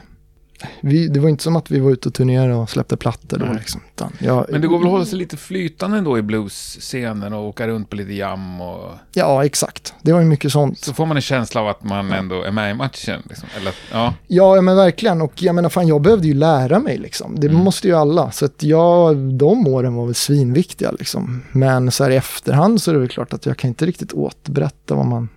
vi, 0.81 1.07
det 1.07 1.19
var 1.19 1.29
inte 1.29 1.43
som 1.43 1.55
att 1.55 1.71
vi 1.71 1.79
var 1.79 1.91
ute 1.91 2.07
och 2.07 2.13
turnerade 2.13 2.53
och 2.53 2.69
släppte 2.69 2.97
plattor 2.97 3.37
då 3.37 3.53
liksom. 3.53 3.81
Jag, 4.19 4.45
Men 4.49 4.61
det 4.61 4.67
går 4.67 4.77
väl 4.77 4.87
att 4.87 4.91
hålla 4.91 5.05
sig 5.05 5.19
lite 5.19 5.37
flytande 5.37 6.01
då 6.01 6.17
i 6.17 6.21
blues-scenen 6.21 7.33
och 7.33 7.43
åka 7.43 7.67
runt 7.67 7.89
på 7.89 7.95
lite 7.95 8.13
jam 8.13 8.61
och... 8.61 8.91
Ja, 9.13 9.45
exakt. 9.45 9.93
Det 10.01 10.13
var 10.13 10.19
ju 10.19 10.25
mycket 10.25 10.51
sånt. 10.51 10.79
Så 10.79 10.93
får 10.93 11.05
man 11.05 11.17
en 11.17 11.21
känsla 11.21 11.61
av 11.61 11.67
att 11.67 11.83
man 11.83 12.11
ändå 12.11 12.43
är 12.43 12.51
med 12.51 12.71
i 12.71 12.73
matchen. 12.73 13.21
Liksom. 13.29 13.49
Eller, 13.57 13.73
ja. 13.91 14.13
Ja, 14.27 14.61
men 14.61 14.75
verkligen. 14.75 15.21
Och 15.21 15.43
jag 15.43 15.55
menar, 15.55 15.69
fan, 15.69 15.87
jag 15.87 16.01
behövde 16.01 16.27
ju 16.27 16.33
lära 16.33 16.79
mig 16.79 16.97
liksom. 16.97 17.39
Det 17.39 17.49
måste 17.49 17.87
ju 17.87 17.93
alla. 17.93 18.31
Så 18.31 18.45
att 18.45 18.63
jag, 18.63 19.17
de 19.17 19.67
åren 19.67 19.95
var 19.95 20.05
väl 20.05 20.15
svinviktiga 20.15 20.91
liksom. 20.91 21.41
Men 21.51 21.91
så 21.91 22.03
här 22.03 22.11
i 22.11 22.15
efterhand 22.15 22.81
så 22.81 22.91
är 22.91 22.93
det 22.93 22.99
väl 22.99 23.09
klart 23.09 23.33
att 23.33 23.45
jag 23.45 23.57
kan 23.57 23.67
inte 23.67 23.85
riktigt 23.85 24.13
återberätta 24.13 24.95
vad 24.95 25.05
man... 25.05 25.29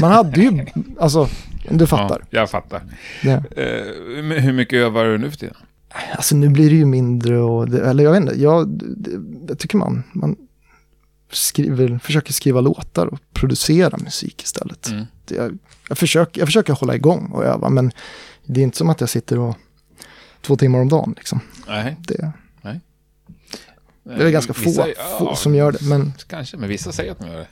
Man 0.00 0.12
hade 0.12 0.40
ju, 0.40 0.66
alltså, 0.98 1.28
du 1.70 1.86
fattar. 1.86 2.24
Ja, 2.30 2.38
jag 2.40 2.50
fattar. 2.50 2.82
Det. 3.22 3.30
Eh, 3.32 4.40
hur 4.40 4.52
mycket 4.52 4.76
övar 4.76 5.04
du 5.04 5.18
nu 5.18 5.30
för 5.30 5.38
tiden? 5.38 5.56
Alltså 6.16 6.36
nu 6.36 6.48
blir 6.48 6.70
det 6.70 6.76
ju 6.76 6.84
mindre 6.84 7.38
och, 7.38 7.70
det, 7.70 7.88
eller 7.90 8.04
jag 8.04 8.10
vet 8.12 8.20
inte, 8.20 8.40
jag, 8.40 8.68
det, 8.68 9.10
jag 9.48 9.58
tycker 9.58 9.76
man, 9.78 10.02
man 10.12 10.36
skriver, 11.32 11.98
försöker 11.98 12.32
skriva 12.32 12.60
låtar 12.60 13.06
och 13.06 13.18
producera 13.32 13.98
musik 13.98 14.42
istället. 14.42 14.88
Mm. 14.88 15.04
Det, 15.24 15.34
jag, 15.34 15.58
jag, 15.88 15.98
försöker, 15.98 16.40
jag 16.40 16.48
försöker 16.48 16.72
hålla 16.72 16.94
igång 16.94 17.26
och 17.32 17.44
öva, 17.44 17.68
men 17.68 17.92
det 18.46 18.60
är 18.60 18.64
inte 18.64 18.76
som 18.76 18.90
att 18.90 19.00
jag 19.00 19.10
sitter 19.10 19.38
och 19.38 19.56
två 20.40 20.56
timmar 20.56 20.78
om 20.80 20.88
dagen 20.88 21.14
liksom. 21.16 21.40
Nej. 21.68 21.96
Det, 22.08 22.32
Nej. 22.62 22.80
det 24.02 24.12
är 24.26 24.30
ganska 24.30 24.52
få, 24.52 24.64
Vissa- 24.64 24.84
få 25.18 25.24
ja, 25.24 25.36
som 25.36 25.54
gör 25.54 25.72
det, 25.72 25.82
men 25.82 26.12
Kanske, 26.28 26.56
men 26.56 26.68
vissa 26.68 26.92
säger 26.92 27.12
att 27.12 27.18
de 27.18 27.28
gör 27.28 27.36
det. 27.38 27.48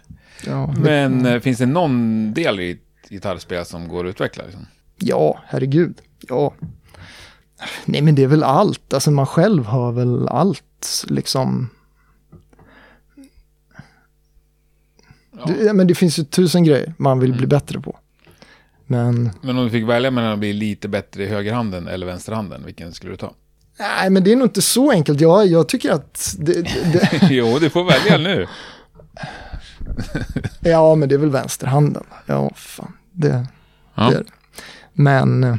ja, 0.47 0.75
Men 0.79 1.27
eh, 1.27 1.41
finns 1.41 1.59
det 1.59 1.67
någon 1.67 2.35
del 2.35 2.61
i 2.61 2.79
gitarrspel 3.11 3.65
som 3.65 3.89
går 3.89 4.07
att 4.07 4.11
utveckla? 4.11 4.45
Liksom? 4.45 4.67
ja 4.99 5.39
herregud, 5.47 6.01
ja. 6.29 6.55
Nej 7.85 8.03
men 8.03 8.15
det 8.15 8.23
är 8.23 8.27
väl 8.27 8.43
allt, 8.43 8.95
alltså 8.95 9.11
man 9.11 9.27
själv 9.27 9.65
har 9.65 9.93
väl 9.93 10.29
allt 10.29 11.05
liksom. 11.09 11.71
Ja. 15.39 15.45
Det, 15.47 15.65
ja, 15.65 15.73
men 15.73 15.87
det 15.87 15.95
finns 15.95 16.19
ju 16.19 16.25
tusen 16.25 16.65
grejer 16.65 16.95
man 16.99 17.21
vill 17.21 17.31
bli 17.33 17.39
Mm. 17.39 17.49
bättre 17.49 17.81
på. 17.81 17.99
Men 18.87 19.31
Men 19.41 19.59
om 19.59 19.65
du 19.65 19.71
fick 19.71 19.85
välja 19.89 20.11
mellan 20.11 20.33
att 20.33 20.39
bli 20.39 20.53
lite 20.53 20.89
bättre 20.89 21.23
i 21.25 21.27
högerhanden 21.27 21.89
eller 21.89 22.07
vänsterhanden, 22.07 22.65
vilken 22.65 22.93
skulle 22.95 23.13
du 23.13 23.17
ta? 23.17 23.35
nej, 23.79 24.11
men 24.11 24.25
det 24.25 24.33
är 24.33 24.37
nog 24.37 24.47
inte 24.47 24.63
så 24.63 24.91
enkelt. 24.91 25.21
Jag, 25.21 25.47
jag 25.47 25.69
tycker 25.69 25.91
att 25.93 26.35
det, 26.39 26.53
det, 26.53 26.93
det, 26.93 27.21
jo, 27.31 27.59
du 27.59 27.71
får 27.71 27.85
välja 27.85 28.19
nu. 28.19 28.47
ja, 30.61 30.95
men 30.95 31.09
det 31.09 31.15
är 31.15 31.19
väl 31.19 31.31
vänsterhanden. 31.31 32.05
Ja, 32.27 32.51
fan, 32.55 32.93
det, 33.19 33.47
Ja. 33.95 34.11
det 34.11 34.17
är 34.17 34.19
det. 34.19 34.31
Men 34.93 35.59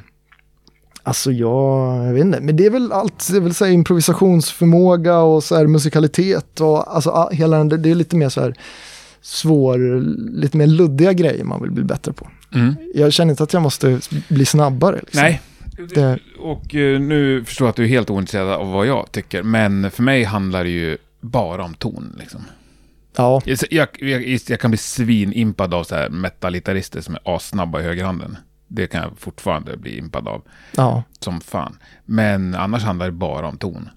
alltså 1.03 1.32
jag, 1.32 2.05
jag 2.07 2.14
vet 2.14 2.22
inte, 2.26 2.39
men 2.41 2.55
det 2.55 2.66
är 2.66 2.70
väl 2.70 2.91
allt, 2.91 3.30
det 3.32 3.53
så 3.53 3.66
här 3.66 3.72
improvisationsförmåga 3.72 5.18
och 5.20 5.43
så 5.43 5.55
här 5.55 5.68
musikalitet 5.68 6.62
och 6.62 6.95
alltså 6.95 7.30
hela 7.32 7.57
den, 7.57 7.70
det- 7.70 7.78
det 7.78 7.91
är 7.91 7.95
lite 7.95 8.16
mer 8.16 8.30
så 8.30 8.41
här 8.41 8.53
svår, 9.22 10.01
lite 10.41 10.57
mer 10.57 10.68
luddiga 10.68 11.14
grejer 11.14 11.43
man 11.43 11.62
vill 11.62 11.72
bli 11.72 11.84
bättre 11.84 12.14
på. 12.14 12.28
Mm. 12.53 12.76
Jag 12.95 13.14
känner 13.14 13.32
inte 13.32 13.43
att 13.43 13.53
jag 13.53 13.62
måste 13.62 13.99
bli 14.30 14.45
snabbare. 14.45 14.99
Liksom. 14.99 15.22
Nej. 15.22 15.41
Det- 15.95 16.20
Och 16.39 16.76
eh, 16.76 16.99
nu 16.99 17.43
förstår 17.45 17.66
jag 17.66 17.70
att 17.70 17.76
du 17.76 17.84
är 17.84 17.88
helt 17.88 18.10
ointresserad 18.10 18.49
av 18.49 18.72
vad 18.72 18.88
jag 18.88 19.12
tycker, 19.12 19.43
men 19.43 19.91
för 19.91 20.03
mig 20.03 20.24
handlar 20.24 20.64
det 20.64 20.70
ju 20.70 20.97
bara 21.22 21.64
om 21.64 21.74
ton. 21.74 22.16
Liksom. 22.20 22.41
Ja, 23.20 23.41
Jag, 23.45 23.88
jag, 23.99 24.39
jag, 24.49 24.59
kan 24.59 24.72
bli 24.72 24.78
svinimpad 24.78 25.74
av 25.74 25.84
så 25.84 25.95
här 25.95 26.09
metallgitarrister 26.09 27.01
som 27.01 27.15
är 27.15 27.36
assnabba 27.36 27.80
i 27.80 27.84
högerhanden. 27.84 28.38
Det 28.67 28.88
kan 28.88 29.01
jag 29.01 29.11
fortfarande 29.17 29.78
bli 29.78 29.97
impad 29.97 30.28
av. 30.28 30.41
ja, 30.76 31.03
som 31.20 31.41
fan. 31.41 31.78
Men 32.05 32.55
annars 32.55 32.84
handlar 32.84 33.05
det 33.05 33.11
bara 33.11 33.47
om 33.47 33.57
ton. 33.57 33.89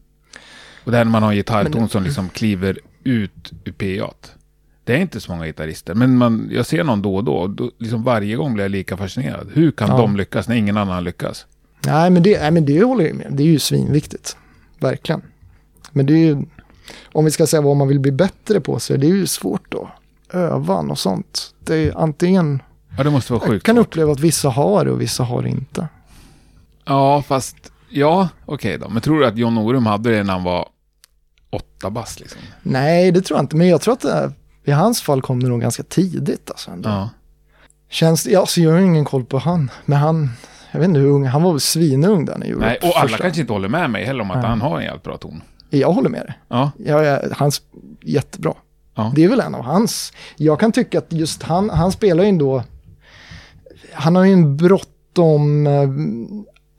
Och 0.84 0.90
det 0.90 0.96
här 0.98 1.04
när 1.04 1.12
man 1.12 1.22
har 1.22 1.30
en 1.30 1.36
gitarrton 1.36 1.88
som 1.88 2.02
liksom 2.02 2.28
kliver 2.28 2.78
ut 3.04 3.52
ur 3.64 3.72
PA. 3.72 4.14
Det 4.84 4.92
är 4.96 4.98
inte 4.98 5.20
så 5.20 5.32
många 5.32 5.46
gitarrister, 5.46 5.94
men 5.94 6.18
man, 6.18 6.48
jag 6.52 6.66
ser 6.66 6.84
någon 6.84 7.02
då 7.02 7.16
och 7.16 7.24
då. 7.24 7.46
Då 7.46 7.70
liksom 7.78 8.02
varje 8.02 8.36
gång 8.36 8.54
blir 8.54 8.64
jag 8.64 8.70
lika 8.70 8.96
fascinerad. 8.96 9.50
Hur 9.54 9.70
kan 9.70 9.88
Ja. 9.88 9.96
de 9.96 10.16
lyckas 10.16 10.48
när 10.48 10.56
ingen 10.56 10.76
annan 10.76 11.04
lyckas? 11.04 11.46
nej 11.86 12.10
men 12.10 12.22
det, 12.22 12.40
nej, 12.40 12.50
men 12.50 12.66
det 12.66 12.82
håller 12.82 13.04
jag 13.06 13.16
med 13.16 13.26
Det 13.30 13.42
är 13.42 13.46
ju 13.46 13.58
svinviktigt. 13.58 14.36
Verkligen. 14.80 15.22
Men 15.92 16.06
det 16.06 16.12
är 16.12 16.18
ju, 16.18 16.42
om 17.12 17.24
vi 17.24 17.30
ska 17.30 17.46
säga 17.46 17.60
vad 17.60 17.76
man 17.76 17.88
vill 17.88 18.00
bli 18.00 18.12
bättre 18.12 18.60
på 18.60 18.78
så 18.80 18.94
är 18.94 18.98
det 18.98 19.06
ju 19.06 19.26
svårt 19.26 19.62
då. 19.68 19.88
Övan 20.32 20.90
och 20.90 20.98
sånt. 20.98 21.54
Det 21.64 21.74
är 21.76 21.98
antingen, 21.98 22.62
Ja, 22.96 23.04
det 23.04 23.10
måste 23.10 23.32
vara 23.32 23.42
jag 23.44 23.50
sjukt. 23.50 23.66
kan 23.66 23.76
svårt. 23.76 23.86
uppleva 23.86 24.12
att 24.12 24.20
vissa 24.20 24.48
har 24.48 24.84
det 24.84 24.90
och 24.90 25.00
vissa 25.00 25.22
har 25.24 25.42
det 25.42 25.48
inte. 25.48 25.88
Ja, 26.84 27.22
fast 27.22 27.56
ja, 27.88 28.28
okej 28.46 28.78
då. 28.78 28.88
Men 28.88 29.02
tror 29.02 29.20
du 29.20 29.26
att 29.26 29.36
John 29.36 29.54
Norum 29.54 29.86
hade 29.86 30.10
det 30.10 30.22
när 30.22 30.32
han 30.32 30.44
var 30.44 30.68
åtta 31.50 31.90
bass 31.90 32.20
liksom? 32.20 32.40
Nej, 32.62 33.12
det 33.12 33.20
tror 33.22 33.38
jag 33.38 33.44
inte. 33.44 33.56
Men 33.56 33.68
jag 33.68 33.80
tror 33.80 33.94
att 33.94 34.00
det, 34.00 34.12
här- 34.12 34.32
i 34.64 34.70
hans 34.70 35.02
fall 35.02 35.22
kom 35.22 35.42
det 35.42 35.48
nog 35.48 35.60
ganska 35.60 35.82
tidigt. 35.82 36.50
Alltså, 36.50 36.70
ändå. 36.70 36.88
Ja. 36.88 37.08
Känns, 37.88 38.26
ja, 38.26 38.46
så 38.46 38.60
jag 38.60 38.70
har 38.72 38.78
ingen 38.78 39.04
koll 39.04 39.24
på 39.24 39.38
han. 39.38 39.70
Men 39.84 39.98
han, 39.98 40.30
jag 40.72 40.80
vet 40.80 40.88
inte 40.88 41.00
hur 41.00 41.08
ung, 41.08 41.26
han 41.26 41.42
var 41.42 41.50
väl 41.52 41.60
svinung 41.60 42.24
där 42.24 42.38
när 42.38 42.46
Europe 42.46 42.66
Nej, 42.66 42.78
och 42.82 42.96
alla 42.98 43.08
första- 43.08 43.22
kanske 43.22 43.40
inte 43.40 43.52
håller 43.52 43.68
med 43.68 43.90
mig 43.90 44.04
heller 44.04 44.20
om 44.20 44.30
att 44.30 44.36
Nej. 44.36 44.46
han 44.46 44.60
har 44.60 44.78
en 44.78 44.84
jävligt 44.84 45.02
bra 45.02 45.16
ton. 45.16 45.42
Jag 45.78 45.92
håller 45.92 46.08
med 46.10 46.20
dig. 46.20 46.38
Ja, 46.48 46.70
Ja, 46.78 47.04
ja, 47.04 47.20
hans, 47.32 47.62
jättebra. 48.02 48.54
Ja. 48.94 49.12
Det 49.16 49.24
är 49.24 49.28
väl 49.28 49.40
en 49.40 49.54
av 49.54 49.62
hans. 49.64 50.12
Jag 50.36 50.60
kan 50.60 50.72
tycka 50.72 50.98
att 50.98 51.12
just 51.12 51.42
han, 51.42 51.70
han 51.70 51.92
spelar 51.92 52.22
ju 52.24 52.28
ändå, 52.28 52.62
han 53.92 54.16
har 54.16 54.24
ju 54.24 54.32
en 54.32 54.56
bråttom, 54.56 55.66
eh, 55.66 55.88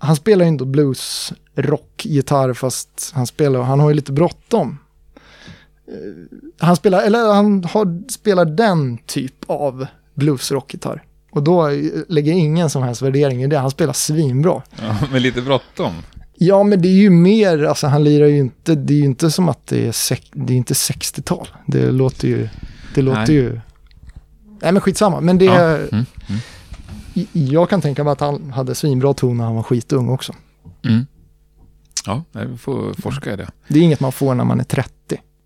han 0.07 0.15
spelar 0.15 0.45
ju 0.45 0.49
ändå 0.49 0.65
blues, 0.65 1.33
rock, 1.55 2.01
gitarr 2.05 2.53
fast 2.53 3.11
han 3.13 3.27
spelar, 3.27 3.61
han 3.61 3.79
har 3.79 3.89
ju 3.89 3.95
lite 3.95 4.11
bråttom. 4.11 4.77
Eh, 5.87 5.93
Han 6.67 6.75
spelar, 6.75 7.01
eller 7.01 7.33
han 7.33 7.63
har, 7.63 8.09
spelar 8.11 8.45
den 8.45 8.97
typ 8.97 9.35
av 9.47 9.85
blues, 10.13 10.51
rock, 10.51 10.73
gitarr. 10.73 11.03
Och 11.31 11.43
då 11.43 11.69
lägger 12.07 12.31
jag 12.31 12.39
ingen 12.39 12.69
som 12.69 12.83
helst 12.83 13.01
värdering 13.01 13.43
i 13.43 13.47
det, 13.47 13.57
han 13.57 13.71
spelar 13.71 13.93
svinbra. 13.93 14.61
ja 14.81 14.95
men 15.11 15.21
lite 15.21 15.41
bråttom. 15.41 15.93
Ja, 16.45 16.63
men 16.63 16.81
det 16.81 16.87
är 16.87 17.01
ju 17.01 17.09
mer, 17.09 17.63
alltså 17.63 17.87
han 17.87 18.03
lirar 18.03 18.27
ju 18.27 18.37
inte, 18.37 18.75
det 18.75 18.93
är 18.93 18.97
ju 18.97 19.03
inte 19.03 19.31
som 19.31 19.49
att 19.49 19.67
det 19.67 19.87
är, 19.87 19.91
sek, 19.91 20.31
det 20.33 20.53
är 20.53 20.57
inte 20.57 20.73
60-tal. 20.73 21.47
Det 21.65 21.91
låter 21.91 22.27
ju, 22.27 22.49
det 22.95 23.01
låter 23.01 23.19
Nej. 23.19 23.35
ju... 23.35 23.59
Nej 24.61 24.71
men 24.71 24.81
skitsamma, 24.81 25.21
men 25.21 25.37
det... 25.37 25.45
Ja. 25.45 25.53
är 25.53 25.89
Mm. 25.91 26.05
Jag 27.33 27.69
kan 27.69 27.81
tänka 27.81 28.03
mig 28.03 28.11
att 28.11 28.19
han 28.19 28.51
hade 28.51 28.75
svinbra 28.75 29.13
ton 29.13 29.37
när 29.37 29.45
han 29.45 29.55
var 29.55 29.63
skitung 29.63 30.09
också. 30.09 30.33
Mm. 30.85 31.05
Ja, 32.05 32.23
vi 32.31 32.57
får 32.57 32.93
forska 33.01 33.33
i 33.33 33.35
det. 33.35 33.49
Det 33.67 33.79
är 33.79 33.83
inget 33.83 33.99
man 33.99 34.11
får 34.11 34.35
när 34.35 34.43
man 34.43 34.59
är 34.59 34.63
30. 34.63 34.91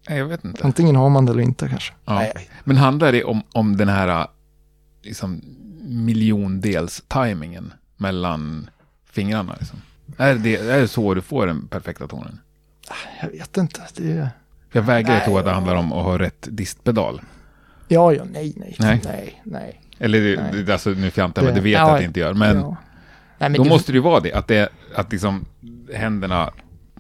Nej, 0.09 0.17
jag 0.17 0.25
vet 0.25 0.45
inte. 0.45 0.63
Antingen 0.63 0.95
har 0.95 1.09
man 1.09 1.25
det 1.25 1.31
eller 1.31 1.43
inte 1.43 1.69
kanske. 1.69 1.93
Ja. 2.05 2.13
Nej, 2.13 2.49
Men 2.63 2.77
handlar 2.77 3.11
det 3.11 3.23
om, 3.23 3.41
om 3.53 3.77
den 3.77 3.89
här 3.89 4.27
liksom, 5.03 5.41
miljondels 5.81 7.03
tajmingen 7.07 7.73
mellan 7.97 8.69
fingrarna? 9.11 9.55
Liksom? 9.59 9.81
Är, 10.17 10.35
det, 10.35 10.55
är 10.55 10.81
det 10.81 10.87
så 10.87 11.13
du 11.13 11.21
får 11.21 11.47
den 11.47 11.67
perfekta 11.67 12.07
tonen? 12.07 12.39
jag 13.21 13.29
vet 13.29 13.57
inte. 13.57 13.81
Det. 13.95 14.29
Jag 14.71 14.81
vägrar 14.81 15.19
tro 15.19 15.37
att 15.37 15.45
det 15.45 15.51
handlar 15.51 15.75
om 15.75 15.93
att 15.93 16.03
ha 16.03 16.19
rätt 16.19 16.47
distpedal. 16.51 17.21
Ja, 17.87 18.13
ja, 18.13 18.23
nej, 18.31 18.53
nej, 18.55 18.75
Nej. 18.79 19.01
nej, 19.03 19.41
nej. 19.43 19.81
Eller 19.99 20.21
det, 20.21 20.51
Nej. 20.51 20.71
alltså, 20.71 20.89
nu 20.89 21.11
fjantar 21.11 21.41
jag, 21.41 21.45
men 21.45 21.55
det 21.55 21.61
vet 21.61 21.73
ja, 21.73 21.79
jag 21.79 21.89
att 21.89 21.99
det 21.99 22.05
inte 22.05 22.19
gör. 22.19 22.33
Men 22.33 22.57
ja. 22.57 22.77
nej, 23.37 23.49
men 23.49 23.53
då 23.53 23.63
det, 23.63 23.69
måste 23.69 23.91
det 23.91 23.95
ju 23.95 24.01
vara 24.01 24.19
det. 24.19 24.33
Att, 24.33 24.47
det, 24.47 24.69
att 24.95 25.11
liksom, 25.11 25.45
händerna 25.93 26.51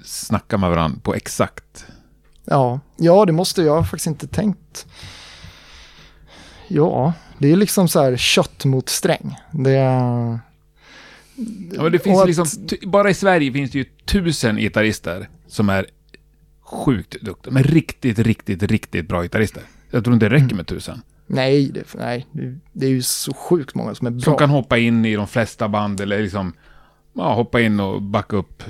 snackar 0.03 0.57
med 0.57 0.69
varandra 0.69 0.99
på 1.03 1.15
exakt. 1.15 1.85
Ja, 2.45 2.79
ja, 2.97 3.25
det 3.25 3.31
måste 3.31 3.61
jag 3.61 3.75
har 3.75 3.83
faktiskt 3.83 4.07
inte 4.07 4.27
tänkt. 4.27 4.85
Ja, 6.67 7.13
det 7.37 7.51
är 7.51 7.55
liksom 7.55 7.87
så 7.87 8.03
här 8.03 8.17
kött 8.17 8.65
mot 8.65 8.89
sträng. 8.89 9.35
Det 9.51 9.71
är... 9.71 10.39
Ja, 11.73 11.83
men 11.83 11.91
det 11.91 11.99
finns 11.99 12.21
att- 12.21 12.27
liksom, 12.27 12.45
bara 12.91 13.09
i 13.09 13.13
Sverige 13.13 13.51
finns 13.51 13.71
det 13.71 13.77
ju 13.77 13.85
tusen 14.05 14.57
gitarrister 14.57 15.29
som 15.47 15.69
är 15.69 15.85
sjukt 16.61 17.15
duktiga. 17.21 17.53
Men 17.53 17.63
riktigt, 17.63 18.19
riktigt, 18.19 18.63
riktigt 18.63 19.07
bra 19.07 19.21
gitarrister. 19.21 19.63
Jag 19.91 20.03
tror 20.03 20.13
inte 20.13 20.25
det 20.29 20.35
räcker 20.35 20.43
Mm. 20.45 20.57
med 20.57 20.67
tusen. 20.67 21.01
Nej, 21.27 21.71
det, 21.71 21.83
nej, 21.95 22.25
det, 22.73 22.85
är 22.85 22.89
ju 22.89 23.01
så 23.01 23.33
sjukt 23.33 23.75
många 23.75 23.95
som 23.95 24.07
är 24.07 24.11
bra. 24.11 24.19
Som 24.21 24.37
kan 24.37 24.49
hoppa 24.49 24.77
in 24.77 25.05
i 25.05 25.15
de 25.15 25.27
flesta 25.27 25.67
band 25.69 26.01
eller 26.01 26.21
liksom 26.21 26.53
ja, 27.13 27.33
hoppa 27.33 27.61
in 27.61 27.79
och 27.79 28.01
backa 28.01 28.35
upp. 28.37 28.63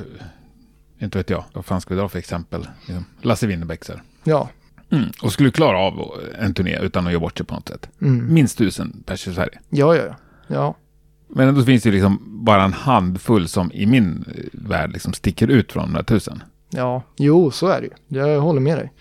Inte 0.99 1.17
vet 1.17 1.29
jag, 1.29 1.43
vad 1.53 1.65
fan 1.65 1.81
ska 1.81 1.93
vi 1.93 1.99
dra 1.99 2.09
för 2.09 2.19
exempel? 2.19 2.67
Liksom, 2.87 3.05
Lasse 3.21 3.47
Winnerbäck. 3.47 3.83
Ja, 4.23 4.49
mm. 4.89 5.05
Och 5.21 5.33
skulle 5.33 5.51
klara 5.51 5.77
av 5.79 6.11
en 6.39 6.53
turné 6.53 6.79
utan 6.79 7.05
att 7.07 7.13
göra 7.13 7.19
bort 7.21 7.37
sig 7.37 7.45
på 7.45 7.55
något 7.55 7.67
sätt. 7.67 7.89
mm. 8.01 8.33
Minst 8.33 8.57
tusen 8.57 9.03
pers 9.05 9.27
i 9.27 9.33
Sverige. 9.33 9.59
ja, 9.69 9.95
ja, 9.95 10.15
ja. 10.47 10.75
Men 11.27 11.47
ändå 11.47 11.63
finns 11.63 11.83
det 11.83 11.89
ju 11.89 11.93
liksom 11.93 12.19
bara 12.45 12.63
en 12.63 12.73
handfull 12.73 13.47
som 13.47 13.71
i 13.71 13.85
min 13.85 14.25
eh, 14.35 14.43
värld 14.53 14.91
liksom 14.93 15.13
sticker 15.13 15.47
ut 15.47 15.71
från 15.71 15.83
de 15.83 15.93
där 15.93 16.03
tusen. 16.03 16.43
Ja, 16.69 17.03
jo, 17.17 17.51
så 17.51 17.67
är 17.67 17.81
det 17.81 17.87
ju. 17.87 18.19
Jag 18.21 18.41
håller 18.41 18.59
med 18.59 18.77
dig. 18.77 18.93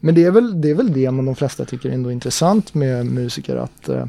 Men 0.00 0.14
det 0.14 0.24
är 0.24 0.30
väl 0.30 0.60
det, 0.60 0.70
är 0.70 0.74
väl 0.74 0.92
det 0.92 1.10
man 1.10 1.24
de 1.24 1.34
flesta 1.34 1.64
tycker 1.64 1.88
är 1.88 1.92
ändå 1.94 2.12
intressant 2.12 2.74
med 2.74 3.06
musiker. 3.06 3.56
Att 3.56 3.88
eh, 3.88 4.06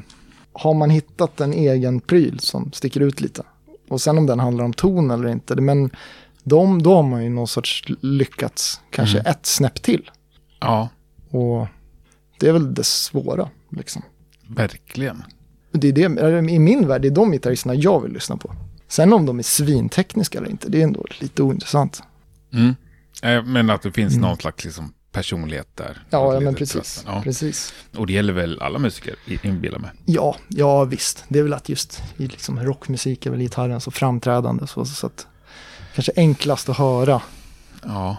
har 0.53 0.73
man 0.73 0.89
hittat 0.89 1.41
en 1.41 1.53
egen 1.53 1.99
pryl 1.99 2.39
som 2.39 2.71
sticker 2.71 3.01
ut 3.01 3.21
lite. 3.21 3.43
Och 3.89 4.01
sen 4.01 4.17
om 4.17 4.25
den 4.25 4.39
handlar 4.39 4.65
om 4.65 4.73
ton 4.73 5.11
eller 5.11 5.27
inte, 5.27 5.55
men 5.55 5.89
de, 6.43 6.83
då 6.83 6.95
har 6.95 7.03
man 7.03 7.23
ju 7.23 7.29
någon 7.29 7.47
sorts 7.47 7.83
lyckats 8.01 8.81
kanske 8.89 9.19
Mm. 9.19 9.31
ett 9.31 9.45
snäpp 9.45 9.81
till. 9.81 10.09
Ja, 10.59 10.89
Och 11.29 11.67
det 12.39 12.47
är 12.47 12.53
väl 12.53 12.73
det 12.73 12.83
svåra 12.83 13.49
liksom. 13.69 14.01
verkligen. 14.47 15.23
Det 15.77 15.87
är 15.87 15.93
det, 16.41 16.51
I 16.51 16.59
min 16.59 16.87
värld, 16.87 17.01
det 17.01 17.07
är 17.07 17.11
de 17.11 17.31
gitarristerna 17.31 17.75
jag 17.75 17.99
vill 18.01 18.11
lyssna 18.13 18.37
på. 18.37 18.55
Sen 18.87 19.13
om 19.13 19.25
de 19.25 19.39
är 19.39 19.43
svintekniska 19.43 20.37
eller 20.37 20.49
inte, 20.49 20.69
det 20.69 20.79
är 20.79 20.83
ändå 20.83 21.05
lite 21.19 21.43
ointressant. 21.43 22.03
Mm. 22.53 22.75
Eh, 23.23 23.43
Men 23.43 23.69
att 23.69 23.81
det 23.81 23.91
finns 23.91 24.17
någon 24.17 24.37
slags 24.37 24.65
liksom, 24.65 24.93
personlighet 25.11 25.67
där. 25.75 25.85
Mm. 25.85 25.97
Ja, 26.09 26.33
ja 26.33 26.39
men 26.39 26.55
precis. 26.55 27.03
Ja. 27.07 27.21
precis. 27.23 27.73
Och 27.97 28.07
det 28.07 28.13
gäller 28.13 28.33
väl 28.33 28.61
alla 28.61 28.79
musiker, 28.79 29.15
i- 29.27 29.39
inbillar 29.47 29.79
mig. 29.79 29.91
Ja, 30.05 30.35
ja 30.47 30.83
visst. 30.83 31.23
Det 31.27 31.39
är 31.39 31.43
väl 31.43 31.53
att 31.53 31.69
just 31.69 32.03
i 32.17 32.27
liksom 32.27 32.59
rockmusik 32.63 33.25
är 33.25 33.29
väl 33.31 33.39
gitarren 33.39 33.81
så 33.81 33.91
framträdande. 33.91 34.67
Så, 34.67 34.85
så 34.85 35.07
att 35.07 35.27
kanske 35.95 36.11
enklast 36.15 36.69
att 36.69 36.77
höra. 36.77 37.21
Ja, 37.83 38.17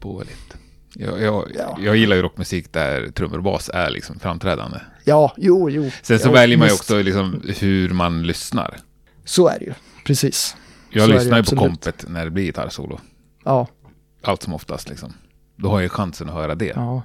på 0.00 0.20
lite. 0.20 0.58
Jag, 0.94 1.20
jag, 1.22 1.52
Ja. 1.58 1.78
jag 1.80 1.96
gillar 1.96 2.16
ju 2.16 2.22
rockmusik 2.22 2.72
där 2.72 3.10
trummor 3.10 3.36
och 3.36 3.42
bas 3.44 3.70
är 3.74 3.90
liksom 3.90 4.18
framträdande. 4.18 4.78
Ja, 5.08 5.32
jo, 5.36 5.70
jo. 5.70 5.90
Sen 6.02 6.18
så 6.18 6.28
ja, 6.28 6.32
väljer 6.32 6.58
man 6.58 6.68
ju 6.68 6.74
också 6.74 7.02
liksom 7.02 7.42
hur 7.58 7.90
man 7.90 8.22
lyssnar. 8.22 8.76
Så 9.24 9.48
är 9.48 9.58
det 9.58 9.64
ju, 9.64 9.72
precis. 10.04 10.56
Jag 10.90 11.06
Så 11.08 11.12
lyssnar 11.12 11.36
ju 11.38 11.44
på 11.44 11.56
kompet 11.56 12.04
när 12.08 12.24
det 12.24 12.30
blir 12.30 12.44
gitarrsolo. 12.44 13.00
Ja, 13.44 13.66
Allt 14.22 14.42
som 14.42 14.54
oftast 14.54 14.88
liksom. 14.88 15.12
Då 15.56 15.68
har 15.68 15.74
jag 15.76 15.82
ju 15.82 15.88
chansen 15.88 16.28
att 16.28 16.34
höra 16.34 16.54
det. 16.54 16.72
ja. 16.76 17.02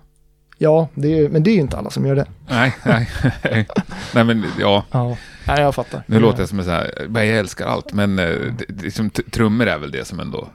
Ja, 0.58 0.88
det 0.96 1.08
ju- 1.08 1.30
men 1.30 1.44
det 1.44 1.50
är 1.52 1.54
ju 1.56 1.60
inte 1.62 1.78
alla 1.78 1.90
som 1.90 2.06
gör 2.06 2.16
det. 2.16 2.28
Nej, 2.50 2.76
nej. 2.86 3.10
nej 4.14 4.24
men 4.24 4.46
ja. 4.60 4.86
Ja, 4.92 5.18
nej, 5.48 5.62
jag 5.62 5.76
fattar. 5.76 6.04
Nu 6.08 6.20
låter 6.20 6.40
jag 6.40 6.50
som 6.50 6.60
en 6.60 6.66
så 6.66 6.72
här, 6.72 7.08
jag 7.14 7.28
älskar 7.28 7.66
allt, 7.68 7.94
men 7.94 8.20
eh, 8.20 8.36
liksom, 8.68 9.10
trummor 9.10 9.68
är 9.68 9.78
väl 9.78 9.92
det 9.92 10.06
som 10.08 10.20
ändå 10.20 10.48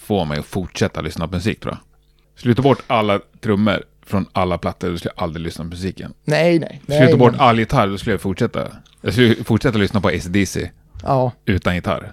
får 0.00 0.24
mig 0.24 0.38
att 0.38 0.46
fortsätta 0.46 1.00
lyssna 1.00 1.28
på 1.28 1.34
musik 1.34 1.60
tror 1.60 1.72
jag. 1.74 1.80
Sluta 2.40 2.62
bort 2.62 2.82
alla 2.86 3.20
trummor 3.40 3.82
från 4.10 4.26
alla 4.32 4.58
plattor, 4.58 4.90
då 4.90 4.96
skulle 4.98 5.12
jag 5.16 5.24
aldrig 5.24 5.44
lyssna 5.44 5.64
på 5.64 5.68
musiken. 5.70 6.12
Nej, 6.24 6.58
nej. 6.58 6.82
nej 6.86 6.98
Sluta 6.98 7.16
bort 7.16 7.32
men- 7.32 7.40
all 7.40 7.58
gitarr, 7.58 7.86
då 7.88 7.98
skulle 7.98 8.14
jag 8.14 8.20
fortsätta. 8.20 8.68
Jag 9.00 9.12
skulle 9.12 9.44
fortsätta 9.44 9.78
lyssna 9.78 10.00
på 10.00 10.08
ACDC 10.08 10.70
Ja, 11.02 11.32
utan 11.44 11.74
gitarr. 11.74 12.12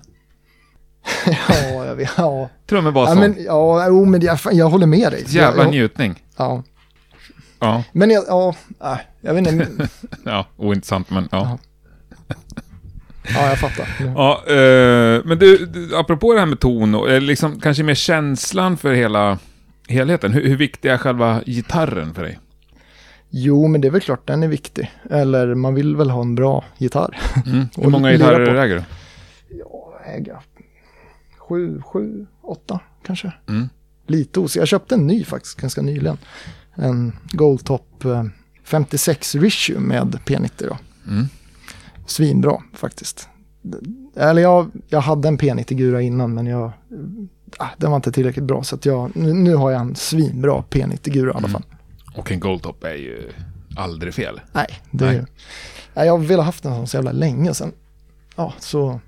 ja, 1.49 1.85
jag 1.85 1.95
vet. 1.95 2.09
Ja, 2.17 2.49
Trummor 2.69 2.91
bara 2.91 3.09
ja 3.09 3.15
men, 3.15 3.35
ja, 3.43 3.87
jo, 3.87 4.05
men 4.05 4.21
jag, 4.21 4.39
jag 4.51 4.69
håller 4.69 4.87
med 4.87 5.11
dig. 5.11 5.23
Jävla 5.27 5.63
jag, 5.63 5.71
njutning. 5.71 6.23
Ja, 6.37 6.63
Ja, 7.59 7.83
men 7.91 8.09
jag, 8.11 8.23
ja, 8.27 8.55
nej, 8.79 9.07
jag 9.21 9.33
vet 9.33 9.47
inte. 9.47 9.87
ja, 10.23 10.45
ointressant 10.57 11.09
men 11.09 11.29
ja. 11.31 11.57
Ja, 13.35 13.49
jag 13.49 13.59
fattar. 13.59 13.87
Ja, 14.15 14.43
eh, 14.47 15.21
men 15.25 15.39
du, 15.39 15.65
du, 15.65 15.95
apropå 15.95 16.33
det 16.33 16.39
här 16.39 16.45
med 16.45 16.59
ton 16.59 16.95
och 16.95 17.21
liksom 17.21 17.59
kanske 17.59 17.83
mer 17.83 17.95
känslan 17.95 18.77
för 18.77 18.93
hela 18.93 19.37
helheten. 19.87 20.33
Hur, 20.33 20.47
hur 20.49 20.57
viktig 20.57 20.89
är 20.89 20.97
själva 20.97 21.41
gitarren 21.45 22.13
för 22.13 22.23
dig? 22.23 22.39
Jo, 23.29 23.67
men 23.67 23.81
det 23.81 23.87
är 23.87 23.91
väl 23.91 24.01
klart 24.01 24.27
den 24.27 24.43
är 24.43 24.47
viktig. 24.47 24.91
Eller 25.09 25.55
man 25.55 25.75
vill 25.75 25.95
väl 25.95 26.09
ha 26.09 26.21
en 26.21 26.35
bra 26.35 26.63
gitarr. 26.77 27.17
Mm. 27.45 27.65
Hur 27.77 27.89
många 27.89 28.11
gitarrer 28.11 28.45
på. 28.45 28.61
äger 28.61 28.75
du? 28.75 28.83
Ja, 29.57 29.99
äga 30.05 30.41
sju, 31.47 31.81
sju, 31.81 32.25
åtta 32.41 32.79
kanske. 33.03 33.31
Mm. 33.47 33.69
Lite 34.07 34.39
os. 34.39 34.55
Jag 34.55 34.67
köpte 34.67 34.95
en 34.95 35.07
ny 35.07 35.23
faktiskt 35.23 35.61
ganska 35.61 35.81
nyligen. 35.81 36.17
En 36.75 37.15
Goldtop 37.31 38.05
eh, 38.05 38.23
56 38.63 39.35
Rissue 39.35 39.79
med 39.79 40.19
P90 40.25 40.49
då. 40.57 40.77
Mm. 41.07 41.25
Svinbra 42.05 42.63
faktiskt. 42.73 43.29
Eller 44.15 44.41
jag, 44.41 44.71
jag 44.87 45.01
hade 45.01 45.27
en 45.27 45.37
P90 45.37 45.73
Gura 45.73 46.01
innan 46.01 46.33
men 46.33 46.45
jag, 46.45 46.71
ah, 47.59 47.67
den 47.77 47.89
var 47.91 47.95
inte 47.95 48.11
tillräckligt 48.11 48.45
bra. 48.45 48.63
Så 48.63 48.77
jag, 48.83 49.11
nu, 49.15 49.33
nu 49.33 49.55
har 49.55 49.71
jag 49.71 49.81
en 49.81 49.95
svinbra 49.95 50.63
P90 50.69 51.09
Gura 51.09 51.27
i 51.27 51.29
alla 51.29 51.39
Mm. 51.39 51.51
fall. 51.51 51.63
Och 52.15 52.31
en 52.31 52.39
Goldtop 52.39 52.83
är 52.83 52.93
ju 52.95 53.31
aldrig 53.75 54.13
fel. 54.13 54.41
Nej, 54.51 54.67
det 54.91 55.05
Nej. 55.05 55.15
är 55.15 55.25
Nej, 55.93 56.05
jag 56.05 56.17
har 56.17 56.25
velat 56.25 56.45
haft 56.45 56.65
en 56.65 56.75
sån 56.75 56.87
så 56.87 56.97
jävla 56.97 57.11
länge 57.11 57.53
sen. 57.53 57.71
Ja, 58.35 58.53
så 58.59 58.99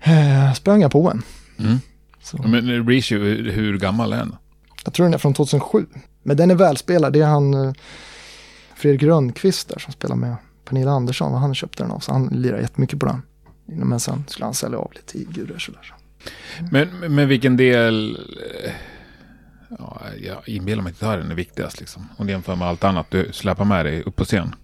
eh, 0.00 0.52
sprang 0.52 0.82
jag 0.82 0.90
på 0.92 1.10
en. 1.10 1.22
Mm. 1.58 1.78
Så. 2.22 2.42
Men 2.42 2.88
Reissue, 2.88 3.18
hur, 3.18 3.50
hur 3.52 3.78
gammal 3.78 4.12
är 4.12 4.16
den? 4.16 4.36
Jag 4.84 4.92
tror 4.94 5.04
den 5.06 5.14
är 5.14 5.18
från 5.18 5.34
2007. 5.34 5.86
Men 6.22 6.36
den 6.36 6.50
är 6.50 6.54
välspelad. 6.54 7.12
Det 7.12 7.20
är 7.20 7.26
han 7.26 7.54
eh, 7.54 7.72
Fredrik 8.76 9.02
Rönnqvist 9.02 9.68
där 9.68 9.78
som 9.78 9.92
spelar 9.92 10.16
med 10.16 10.36
Pernilla 10.64 10.90
Andersson. 10.90 11.32
Och 11.34 11.40
han 11.40 11.54
köpte 11.54 11.82
den 11.82 11.90
av 11.92 11.98
så 11.98 12.12
han 12.12 12.26
lirar 12.26 12.58
jättemycket 12.60 12.98
på 13.00 13.06
den. 13.06 13.22
Men 13.66 14.00
sen 14.00 14.24
skulle 14.28 14.44
han 14.44 14.54
sälja 14.54 14.78
av 14.78 14.92
lite 14.94 15.18
i 15.18 15.24
Guror 15.30 15.58
sådär. 15.58 15.94
Men, 16.70 17.14
men 17.14 17.28
vilken 17.28 17.56
del... 17.56 18.18
eh, 18.64 18.72
Ja, 19.78 20.00
jag 20.22 20.48
inbillar 20.48 20.82
mig 20.82 20.90
att 20.90 20.96
gitarren 20.96 21.30
är 21.30 21.34
viktigast 21.34 21.80
liksom. 21.80 22.08
Om 22.16 22.26
du 22.26 22.32
jämför 22.32 22.56
med 22.56 22.68
allt 22.68 22.84
annat 22.84 23.06
du 23.10 23.28
släpar 23.32 23.64
med 23.64 23.86
dig 23.86 24.02
upp 24.02 24.16
på 24.16 24.24
scen. 24.24 24.54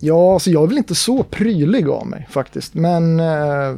Ja, 0.00 0.38
så 0.38 0.50
jag 0.50 0.62
är 0.62 0.66
väl 0.66 0.78
inte 0.78 0.94
så 0.94 1.22
prylig 1.22 1.88
av 1.88 2.06
mig 2.06 2.26
faktiskt. 2.30 2.74
Men 2.74 3.20
eh, 3.20 3.76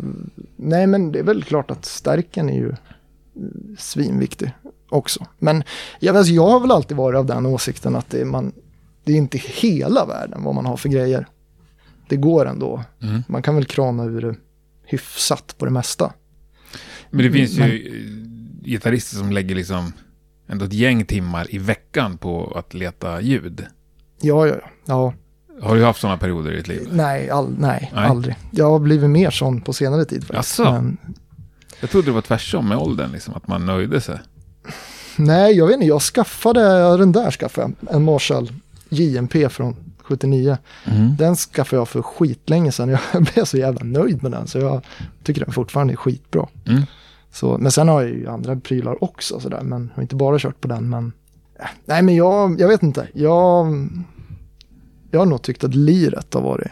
nej, 0.56 0.86
men 0.86 1.12
det 1.12 1.18
är 1.18 1.22
väl 1.22 1.42
klart 1.44 1.70
att 1.70 1.84
stärken 1.84 2.50
är 2.50 2.54
ju 2.54 2.68
eh, 2.68 2.76
svinviktig 3.78 4.52
också. 4.88 5.26
Men 5.38 5.64
jag, 6.00 6.16
alltså, 6.16 6.32
jag 6.32 6.46
har 6.46 6.60
väl 6.60 6.70
alltid 6.70 6.96
varit 6.96 7.18
av 7.18 7.26
den 7.26 7.46
åsikten 7.46 7.96
att 7.96 8.10
det 8.10 8.20
är, 8.20 8.24
man, 8.24 8.52
det 9.04 9.12
är 9.12 9.16
inte 9.16 9.38
hela 9.38 10.06
världen 10.06 10.42
vad 10.44 10.54
man 10.54 10.66
har 10.66 10.76
för 10.76 10.88
grejer. 10.88 11.26
Det 12.08 12.16
går 12.16 12.46
ändå. 12.46 12.84
Mm. 13.02 13.22
Man 13.28 13.42
kan 13.42 13.54
väl 13.54 13.64
krana 13.64 14.04
ur 14.04 14.20
det 14.20 14.34
hyfsat 14.84 15.54
på 15.58 15.64
det 15.64 15.70
mesta. 15.70 16.12
Men 17.10 17.24
det 17.26 17.32
finns 17.32 17.50
ju 17.52 17.60
Men- 17.60 18.62
gitarrister 18.64 19.16
som 19.16 19.32
lägger 19.32 19.54
liksom 19.54 19.92
ändå 20.48 20.64
ett 20.64 20.72
gäng 20.72 21.04
timmar 21.04 21.54
i 21.54 21.58
veckan 21.58 22.18
på 22.18 22.52
att 22.58 22.74
leta 22.74 23.20
ljud. 23.20 23.66
Ja, 24.20 24.46
ja, 24.46 24.54
ja. 24.86 25.14
Har 25.62 25.76
du 25.76 25.84
haft 25.84 26.00
sådana 26.00 26.18
perioder 26.18 26.52
i 26.52 26.56
ditt 26.56 26.68
liv? 26.68 26.88
nej, 26.92 27.30
all, 27.30 27.54
nej, 27.58 27.90
Nej. 27.94 28.04
aldrig. 28.08 28.36
Jag 28.50 28.70
har 28.70 28.78
blivit 28.78 29.10
mer 29.10 29.30
sån 29.30 29.60
på 29.60 29.72
senare 29.72 30.04
tid 30.04 30.24
faktiskt. 30.26 30.58
Jaså? 30.58 30.72
Men, 30.72 30.98
Jag 31.80 31.90
trodde 31.90 32.06
det 32.06 32.12
var 32.12 32.20
tvärtom 32.22 32.68
med 32.68 32.78
åldern, 32.78 33.12
liksom, 33.12 33.34
att 33.34 33.48
man 33.48 33.66
nöjde 33.66 34.00
sig. 34.00 34.18
Nej, 35.16 35.54
jag 35.56 35.66
vet 35.66 35.74
inte. 35.74 35.86
Jag 35.86 36.02
skaffade, 36.02 36.96
den 36.96 37.12
där 37.12 37.30
skaffade 37.30 37.72
jag. 37.80 37.94
En 37.94 38.02
Marshall 38.04 38.52
JMP 38.88 39.48
från 39.48 39.76
79. 40.04 40.56
Den 41.18 41.36
skaffade 41.36 41.80
jag 41.80 41.88
för 41.88 42.02
skitlänge 42.02 42.72
sedan. 42.72 42.88
Jag 43.12 43.22
blev 43.34 43.44
så 43.44 43.56
jävla 43.56 43.84
nöjd 43.84 44.22
med 44.22 44.32
den. 44.32 44.46
Så 44.46 44.58
jag 44.58 44.80
tycker 45.22 45.44
den 45.44 45.52
fortfarande 45.54 45.94
är 45.94 45.96
skitbra. 45.96 46.48
Mm. 46.66 46.82
Så, 47.30 47.58
men 47.58 47.72
sen 47.72 47.88
har 47.88 48.02
jag 48.02 48.10
ju 48.10 48.28
andra 48.28 48.56
prylar 48.56 49.04
också 49.04 49.40
sådär. 49.40 49.60
Men 49.62 49.82
jag 49.82 49.96
har 49.96 50.02
inte 50.02 50.16
bara 50.16 50.38
kört 50.38 50.60
på 50.60 50.68
den. 50.68 50.90
Men, 50.90 51.12
äh, 51.60 51.66
nej, 51.84 52.02
men 52.02 52.16
jag, 52.16 52.60
jag 52.60 52.68
vet 52.68 52.82
inte. 52.82 53.08
Jag, 53.14 53.88
jag 55.10 55.18
har 55.18 55.26
nog 55.26 55.42
tyckt 55.42 55.64
att 55.64 55.74
liret 55.74 56.34
har 56.34 56.42
varit... 56.42 56.68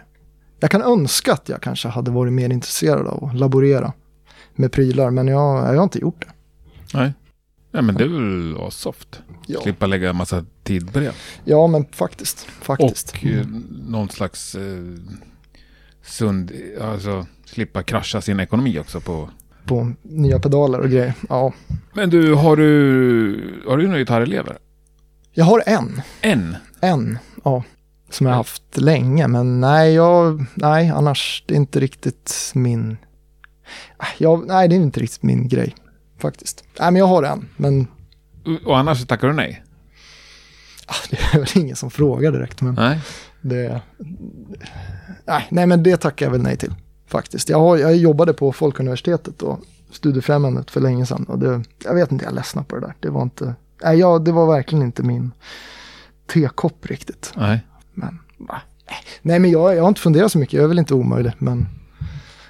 Jag 0.60 0.70
kan 0.70 0.82
önska 0.82 1.32
att 1.32 1.48
jag 1.48 1.62
kanske 1.62 1.88
hade 1.88 2.10
varit 2.10 2.32
mer 2.32 2.50
intresserad 2.50 3.06
av 3.06 3.24
att 3.24 3.36
laborera 3.36 3.92
med 4.54 4.72
prylar. 4.72 5.10
Men 5.10 5.28
jag, 5.28 5.58
jag 5.58 5.76
har 5.76 5.82
inte 5.82 5.98
gjort 5.98 6.20
det. 6.26 6.32
Nej. 6.98 7.12
Ja, 7.72 7.82
men 7.82 7.94
det 7.94 8.04
är 8.04 8.08
väl 8.08 8.70
soft. 8.72 9.22
Ja, 9.46 9.60
Slippa 9.62 9.86
lägga 9.86 10.10
en 10.10 10.16
massa 10.16 10.44
tid 10.62 10.92
på 10.92 10.98
det. 11.00 11.12
ja 11.44 11.66
men 11.66 11.86
faktiskt. 11.92 12.40
faktiskt. 12.40 13.10
Och 13.12 13.26
eh, 13.26 13.46
någon 13.70 14.08
slags 14.08 14.54
eh, 14.54 14.84
sund, 16.02 16.52
alltså 16.80 17.26
slippa 17.44 17.82
krascha 17.82 18.20
sin 18.20 18.40
ekonomi 18.40 18.78
också 18.78 19.00
på. 19.00 19.30
på 19.64 19.92
nya 20.02 20.38
pedaler 20.38 20.78
och 20.80 20.90
grejer. 20.90 21.14
Ja, 21.28 21.52
Men 21.94 22.10
du, 22.10 22.34
har 22.34 22.56
du, 22.56 23.62
har 23.66 23.76
du 23.76 23.86
några 23.86 23.98
gitarrelever? 23.98 24.58
jag 25.32 25.44
har 25.44 25.62
en, 25.66 26.02
En? 26.20 26.56
en, 26.80 27.18
ja, 27.44 27.62
som 28.10 28.26
jag 28.26 28.32
har 28.32 28.36
haft 28.36 28.76
länge, 28.76 29.28
men 29.28 29.60
nej, 29.60 29.94
jag, 29.94 30.46
nej, 30.54 30.88
annars, 30.88 31.44
det 31.46 31.54
är 31.54 31.56
inte 31.56 31.80
riktigt 31.80 32.52
min, 32.54 32.96
jag, 34.18 34.46
nej, 34.46 34.68
det 34.68 34.74
är 34.74 34.76
inte 34.76 35.00
riktigt 35.00 35.22
min 35.22 35.48
grej, 35.48 35.74
faktiskt. 36.20 36.64
Nej, 36.80 36.90
men 36.90 37.00
jag 37.00 37.06
har 37.06 37.22
en, 37.22 37.48
men 37.56 37.86
Och 38.66 38.78
annars 38.78 39.06
tackar 39.06 39.28
du 39.28 39.34
nej? 39.34 39.64
ah, 40.86 40.94
det 41.10 41.16
är 41.16 41.38
väl 41.38 41.48
ingen 41.64 41.76
som 41.76 41.90
frågar 41.90 42.32
direkt, 42.32 42.60
men 42.60 42.74
Nej. 42.74 43.00
det, 43.40 43.80
nej, 45.26 45.46
nej, 45.50 45.66
men 45.66 45.82
det 45.82 45.96
tackar 45.96 46.26
jag 46.26 46.30
väl 46.30 46.42
nej 46.42 46.56
till, 46.56 46.74
faktiskt. 47.06 47.48
Jag, 47.48 47.58
har, 47.60 47.76
jag 47.76 47.96
jobbade 47.96 48.32
på 48.32 48.52
Folkuniversitetet 48.52 49.42
och 49.42 49.60
Studiefrämjandet 49.90 50.70
för 50.70 50.80
länge 50.80 51.06
sedan 51.06 51.24
och 51.24 51.38
det, 51.38 51.64
jag 51.84 51.94
vet 51.94 52.12
inte, 52.12 52.24
jag 52.24 52.34
ledsnade 52.34 52.66
på 52.68 52.74
det 52.76 52.80
där. 52.86 52.94
Det 53.00 53.10
var 53.10 53.22
inte, 53.22 53.54
nej, 53.82 53.98
jag, 53.98 54.24
det 54.24 54.32
var 54.32 54.46
verkligen 54.46 54.84
inte 54.84 55.02
min 55.02 55.30
tekopp 56.26 56.86
riktigt. 56.86 57.32
Nej. 57.36 57.60
Men? 57.94 58.18
Nej, 59.22 59.38
men 59.38 59.50
jag, 59.50 59.76
jag 59.76 59.82
har 59.82 59.88
inte 59.88 60.00
funderat 60.00 60.32
så 60.32 60.38
mycket. 60.38 60.52
Jag 60.52 60.64
är 60.64 60.68
väl 60.68 60.78
inte 60.78 60.94
omöjlig, 60.94 61.32
men 61.38 61.66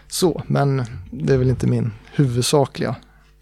så. 0.09 0.43
Men 0.47 0.85
det 1.11 1.35
är 1.35 1.39
väl 1.39 1.51
inte 1.51 1.67
min 1.67 1.93
huvudsakliga. 2.15 2.97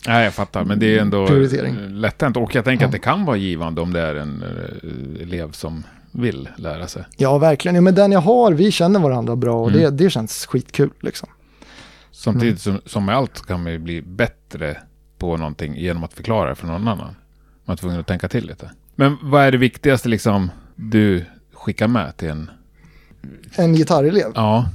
Nej, 0.06 0.24
jag 0.24 0.34
fattar. 0.34 0.64
Men 0.64 0.78
det 0.78 0.96
är 0.98 1.00
ändå 1.00 1.26
Prioritering. 1.26 1.74
lätt 1.88 2.22
Och 2.22 2.54
jag 2.54 2.64
tänker 2.64 2.84
Ja. 2.84 2.86
att 2.86 2.92
det 2.92 2.98
kan 2.98 3.24
vara 3.24 3.36
givande 3.36 3.80
om 3.80 3.92
det 3.92 4.00
är 4.00 4.14
en 4.14 4.42
eh, 4.42 5.22
elev 5.22 5.52
som 5.52 5.84
vill 6.12 6.48
lära 6.56 6.86
sig. 6.88 7.04
Ja, 7.16 7.38
verkligen. 7.38 7.74
Ja, 7.74 7.80
men 7.80 7.94
den 7.94 8.12
jag 8.12 8.20
har, 8.20 8.52
vi 8.52 8.70
känner 8.72 9.00
varandra 9.00 9.36
bra 9.36 9.60
och 9.62 9.68
Mm. 9.70 9.80
det, 9.82 10.04
det 10.04 10.10
känns 10.10 10.46
skitkul 10.46 10.90
liksom. 11.00 11.28
Samtidigt 12.12 12.60
som, 12.60 12.80
som 12.86 13.04
med 13.04 13.16
allt 13.16 13.46
kan 13.46 13.62
man 13.62 13.72
ju 13.72 13.78
bli 13.78 14.02
bättre 14.02 14.76
på 15.18 15.36
någonting 15.36 15.76
genom 15.76 16.04
att 16.04 16.12
förklara 16.14 16.48
det 16.48 16.54
för 16.54 16.66
någon 16.66 16.88
annan. 16.88 17.14
Man 17.64 17.72
är 17.72 17.76
tvungen 17.76 18.00
att 18.00 18.06
tänka 18.06 18.28
till 18.28 18.46
lite. 18.46 18.70
Men 18.94 19.16
vad 19.22 19.42
är 19.44 19.52
det 19.52 19.58
viktigaste 19.58 20.08
liksom 20.08 20.50
du 20.76 21.24
skickar 21.52 21.88
med 21.88 22.16
till 22.16 22.28
en... 22.28 22.50
En 23.56 23.74
gitarrelev? 23.74 24.32
Ja, 24.34 24.68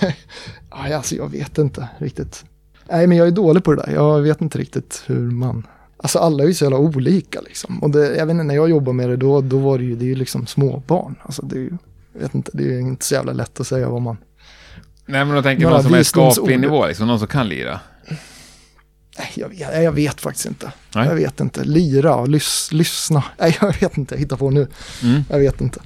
Aj, 0.70 0.92
alltså 0.92 1.14
jag 1.14 1.28
vet 1.30 1.58
inte 1.58 1.88
riktigt. 1.98 2.44
Nej, 2.90 3.06
men 3.06 3.18
jag 3.18 3.26
är 3.26 3.30
dålig 3.30 3.64
på 3.64 3.74
det 3.74 3.82
där. 3.82 3.92
Jag 3.92 4.20
vet 4.20 4.40
inte 4.40 4.58
riktigt 4.58 5.02
hur 5.06 5.30
man... 5.30 5.66
Alltså 5.96 6.18
alla 6.18 6.42
är 6.42 6.48
ju 6.48 6.54
så 6.54 6.64
jävla 6.64 6.78
olika 6.78 7.40
liksom. 7.40 7.82
Och 7.82 7.90
det, 7.90 8.16
jag 8.16 8.26
vet 8.26 8.32
inte, 8.32 8.44
när 8.44 8.54
jag 8.54 8.70
jobbade 8.70 8.96
med 8.96 9.08
det 9.08 9.16
då, 9.16 9.40
då 9.40 9.58
var 9.58 9.78
det 9.78 9.84
ju, 9.84 9.96
det 9.96 10.04
är 10.04 10.08
ju 10.08 10.14
liksom 10.14 10.46
småbarn. 10.46 11.14
Alltså 11.22 11.42
det 11.42 11.56
är 11.56 11.60
ju, 11.60 11.72
jag 12.12 12.20
vet 12.20 12.34
inte, 12.34 12.50
det 12.54 12.74
är 12.74 12.78
inte 12.78 13.04
så 13.04 13.14
jävla 13.14 13.32
lätt 13.32 13.60
att 13.60 13.66
säga 13.66 13.88
vad 13.88 14.02
man... 14.02 14.16
Nej 15.06 15.24
men 15.24 15.34
då 15.34 15.42
tänker 15.42 15.62
Några 15.62 15.76
någon 15.76 15.84
som 15.84 15.94
är 15.94 16.02
skaplig 16.02 16.60
nivå, 16.60 16.86
liksom, 16.86 17.06
någon 17.06 17.18
som 17.18 17.28
kan 17.28 17.48
lira. 17.48 17.80
Nej, 19.18 19.32
jag 19.34 19.82
jag 19.84 19.92
vet 19.92 20.20
faktiskt 20.20 20.46
inte. 20.46 20.72
Nej. 20.94 21.06
Jag 21.06 21.14
vet 21.14 21.40
inte. 21.40 21.64
Lira 21.64 22.14
och 22.14 22.28
lys, 22.28 22.72
lyssna. 22.72 23.24
Nej, 23.38 23.58
jag 23.60 23.80
vet 23.80 23.98
inte. 23.98 24.14
Jag 24.14 24.20
hittar 24.20 24.36
på 24.36 24.50
nu. 24.50 24.68
Mm. 25.02 25.22
Jag 25.30 25.38
vet 25.38 25.60
inte. 25.60 25.80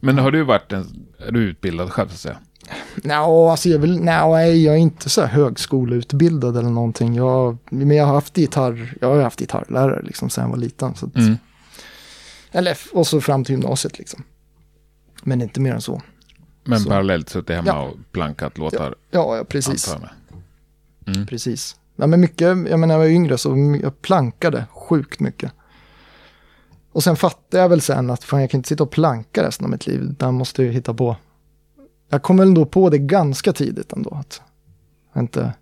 Men 0.00 0.18
har 0.18 0.30
du 0.30 0.42
varit 0.42 0.72
en, 0.72 1.06
är 1.26 1.32
du 1.32 1.40
utbildad 1.40 1.92
själv 1.92 2.08
så 2.08 2.14
att 2.14 2.20
säga? 2.20 2.38
Nå, 3.04 3.48
alltså 3.48 3.68
jag 3.68 3.78
vill, 3.78 4.00
nej, 4.00 4.64
jag 4.64 4.74
är 4.74 4.78
inte 4.78 5.08
så 5.10 5.20
här 5.20 5.28
högskoleutbildad 5.28 6.56
eller 6.56 6.70
någonting. 6.70 7.14
Jag, 7.14 7.56
men 7.70 7.96
jag 7.96 8.06
har 8.06 8.14
haft 8.14 8.38
gitarr, 8.38 8.94
jag 9.00 9.08
har 9.08 9.22
haft 9.22 9.38
gitarrlärare 9.40 10.02
liksom 10.02 10.30
sedan 10.30 10.44
jag 10.44 10.50
var 10.50 10.56
liten. 10.58 10.94
Så 10.94 11.06
att, 11.06 11.16
Mm. 11.16 11.36
Eller, 12.52 12.78
och 12.92 13.06
så 13.06 13.20
fram 13.20 13.44
till 13.44 13.52
gymnasiet 13.54 13.98
liksom. 13.98 14.22
Men 15.22 15.42
inte 15.42 15.60
mer 15.60 15.74
än 15.74 15.80
så. 15.80 16.02
Men 16.64 16.80
Så. 16.80 16.88
parallellt 16.90 17.28
suttit 17.28 17.56
hemma 17.56 17.68
Ja. 17.68 17.82
och 17.82 17.96
plankat 18.12 18.58
låtar, 18.58 18.94
Ja, 19.10 19.36
ja 19.36 19.44
precis. 19.44 19.88
jag 19.88 20.00
med. 20.00 21.28
Precis. 21.28 21.76
Ja, 21.96 22.06
men 22.06 22.20
mycket, 22.20 22.40
jag 22.46 22.56
menar 22.58 22.86
när 22.86 22.94
jag 22.94 22.98
var 22.98 23.06
yngre 23.06 23.38
så 23.38 23.78
jag 23.82 24.02
plankade 24.02 24.64
sjukt 24.70 25.20
mycket. 25.20 25.52
Och 26.92 27.04
sen 27.04 27.16
fattade 27.16 27.62
jag 27.62 27.68
väl 27.68 27.80
sen 27.80 28.10
att 28.10 28.24
fan, 28.24 28.40
jag 28.40 28.50
kan 28.50 28.58
inte 28.58 28.68
sitta 28.68 28.82
och 28.82 28.90
planka 28.90 29.42
resten 29.42 29.64
av 29.64 29.70
mitt 29.70 29.86
liv. 29.86 30.14
Jag 30.18 30.34
måste 30.34 30.62
ju 30.62 30.70
hitta 30.72 30.94
på. 30.94 31.16
Jag 32.08 32.22
kom 32.22 32.36
väl 32.36 32.48
ändå 32.48 32.66
på 32.66 32.90
det 32.90 32.98
ganska 32.98 33.52
tidigt 33.52 33.92
ändå. 33.92 34.10
Att 34.10 34.40
jag 35.12 35.22
inte 35.22 35.52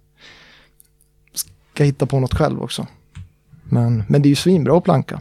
ska 1.34 1.84
hitta 1.84 2.07
på 2.07 2.20
något 2.20 2.34
själv 2.34 2.62
också. 2.62 2.86
Men, 3.64 4.05
men 4.09 4.22
det 4.22 4.26
är 4.26 4.30
ju 4.30 4.36
svinbra 4.36 4.78
att 4.78 4.84
planka. 4.84 5.20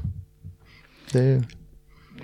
Det 1.11 1.19
är 1.19 1.43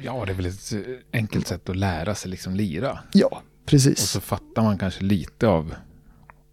Ja, 0.04 0.26
det 0.26 0.32
är 0.32 0.36
väl 0.36 0.46
ett 0.46 0.74
eh, 0.74 0.80
enkelt 1.14 1.48
sätt 1.48 1.70
att 1.70 1.76
lära 1.76 2.16
sig 2.16 2.32
liksom 2.32 2.56
lira. 2.56 3.00
ja, 3.14 3.28
Och 3.32 3.66
precis. 3.66 4.00
så 4.00 4.20
fattar 4.22 4.64
man 4.64 4.78
kanske 4.78 5.04
lite 5.04 5.48
av 5.48 5.76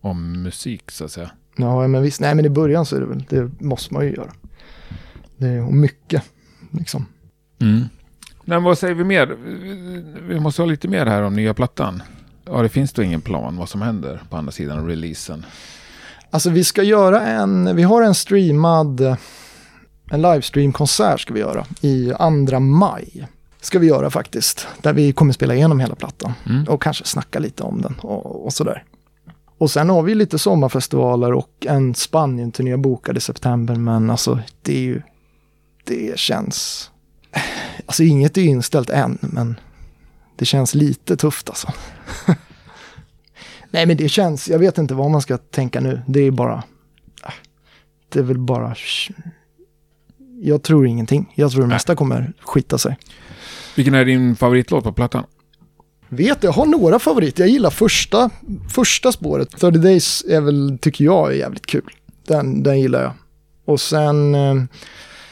om 0.01 0.43
musik 0.43 0.91
så 0.91 1.05
att 1.05 1.13
säga. 1.13 1.31
Ja, 1.57 1.89
men 1.89 2.03
visst. 2.03 2.21
Nej, 2.21 2.35
men 2.35 2.45
i 2.45 2.49
början 2.49 2.87
så 2.87 2.97
är 2.97 3.01
det 3.01 3.07
väl, 3.07 3.25
det 3.29 3.51
måste 3.65 3.95
man 3.95 4.05
ju 4.05 4.15
göra. 4.15 4.33
Det 5.37 5.49
är 5.49 5.67
och 5.67 5.75
mycket, 5.75 6.23
liksom. 6.71 7.07
Mm. 7.59 7.83
Men 8.45 8.63
vad 8.63 8.79
säger 8.79 8.95
vi 8.95 9.05
mer? 9.05 9.27
Vi 10.29 10.41
måste 10.41 10.63
ha 10.63 10.67
lite 10.67 10.89
mer 10.89 11.07
här 11.07 11.23
om 11.23 11.37
nya 11.37 11.55
plattan. 11.55 12.03
Ja, 12.51 12.63
det 12.63 12.69
finns 12.69 12.93
då 12.93 13.03
ingen 13.03 13.21
plan 13.21 13.57
vad 13.57 13.69
som 13.69 13.83
händer 13.83 14.23
på 14.31 14.37
andra 14.37 14.53
sidan 14.53 14.87
releasen. 14.87 15.47
Alltså 16.31 16.51
vi 16.51 16.65
ska 16.65 16.83
göra 16.83 17.27
en, 17.27 17.77
vi 17.77 17.83
har 17.83 18.03
en 18.03 18.15
streamad, 18.15 19.01
en 20.11 20.23
livestreamkonsert 20.23 21.21
ska 21.21 21.35
vi 21.35 21.41
göra 21.41 21.67
i 21.81 22.13
2 22.49 22.61
maj. 22.61 23.27
Ska 23.61 23.79
vi 23.79 23.87
göra 23.87 24.11
faktiskt, 24.11 24.67
där 24.83 24.93
vi 24.93 25.13
kommer 25.13 25.33
spela 25.33 25.55
igenom 25.55 25.81
hela 25.81 25.95
plattan 25.95 26.33
Mm. 26.47 26.65
och 26.69 26.83
kanske 26.83 27.05
snacka 27.05 27.39
lite 27.39 27.63
om 27.63 27.83
den 27.83 27.95
och, 28.01 28.45
och 28.47 28.53
sådär. 28.53 28.85
Och 29.59 29.71
sen 29.71 29.91
har 29.91 30.03
vi 30.03 30.15
lite 30.15 30.39
sommarfestivaler 30.39 31.33
och 31.33 31.67
en 31.69 31.95
Spanien-turné 31.95 32.77
bokad 32.77 33.17
i 33.17 33.21
september, 33.21 33.75
men 33.75 34.11
alltså 34.11 34.39
det 34.63 34.77
är 34.77 34.81
ju, 34.83 35.03
det 35.85 36.19
känns, 36.19 36.91
alltså 37.87 38.03
inget 38.03 38.37
är 38.39 38.43
inställt 38.43 38.91
än, 38.91 39.19
men 39.21 39.61
det 40.37 40.45
känns 40.45 40.75
lite 40.75 41.17
tufft 41.17 41.49
alltså. 41.49 41.69
Nej 43.71 43.87
men 43.87 43.97
det 43.97 44.09
känns, 44.09 44.49
jag 44.49 44.59
vet 44.59 44.79
inte 44.79 44.95
vad 44.95 45.11
man 45.11 45.23
ska 45.23 45.39
tänka 45.39 45.81
nu. 45.81 46.01
Det 46.07 46.21
är 46.21 46.31
bara, 46.31 46.55
äh, 47.25 47.33
det 48.09 48.19
är 48.19 48.23
väl 48.23 48.39
bara, 48.39 48.75
jag 50.41 50.63
tror 50.63 50.87
ingenting. 50.87 51.33
Jag 51.35 51.51
tror 51.53 51.63
det 51.63 51.69
mesta 51.69 51.97
kommer 51.97 52.33
skita 52.41 52.79
sig. 52.79 52.99
Vilken 53.77 53.95
är 53.95 54.05
din 54.05 54.37
favoritlåt 54.37 54.85
på 54.85 54.93
plattan? 54.93 55.25
Vet 56.09 56.43
jag 56.43 56.53
har 56.53 56.67
några 56.67 56.99
favoriter. 56.99 57.43
Jag 57.43 57.51
gillar 57.51 57.71
första, 57.71 58.31
första 58.75 59.13
spåret. 59.13 59.51
30 59.51 59.79
Days 59.79 60.25
är 60.29 60.41
väl, 60.41 60.79
tycker 60.81 61.05
jag 61.05 61.33
är 61.33 61.37
jävligt 61.37 61.67
kul. 61.67 61.91
Den, 62.27 62.63
den 62.63 62.81
gillar 62.81 63.03
jag. 63.03 63.13
Och 63.65 63.81
sen 63.81 64.35
eh, 64.35 64.63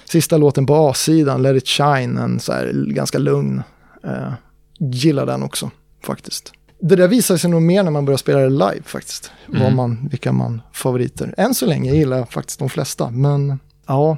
sista 0.05 0.37
låten 0.37 0.67
på 0.67 0.75
A-sidan, 0.75 1.43
Let 1.43 1.57
It 1.57 1.69
Shine, 1.69 2.19
en 2.19 2.41
så 2.41 2.53
här 2.53 2.73
ganska 2.87 3.19
lugn. 3.19 3.63
Eh, 4.05 4.33
gillar 4.79 5.27
den 5.27 5.43
också 5.43 5.71
faktiskt. 6.03 6.53
Det 6.81 6.97
där 6.97 7.09
visar 7.09 7.37
sig 7.37 7.51
nog 7.51 7.63
mer 7.63 7.83
när 7.83 7.91
man 7.91 8.05
börjar 8.05 8.19
spela 8.19 8.39
det 8.39 8.49
live 8.49 8.83
faktiskt. 8.85 9.31
Vad 9.47 9.61
Mm. 9.61 9.77
man, 9.77 10.09
vilka 10.11 10.33
man 10.33 10.63
favoriter. 10.73 11.35
Än 11.37 11.55
så 11.55 11.67
länge 11.67 11.93
gillar 11.95 12.19
jag 12.19 12.31
faktiskt 12.31 12.59
de 12.59 12.69
flesta. 12.69 13.11
Men 13.11 13.61
ja, 13.87 14.17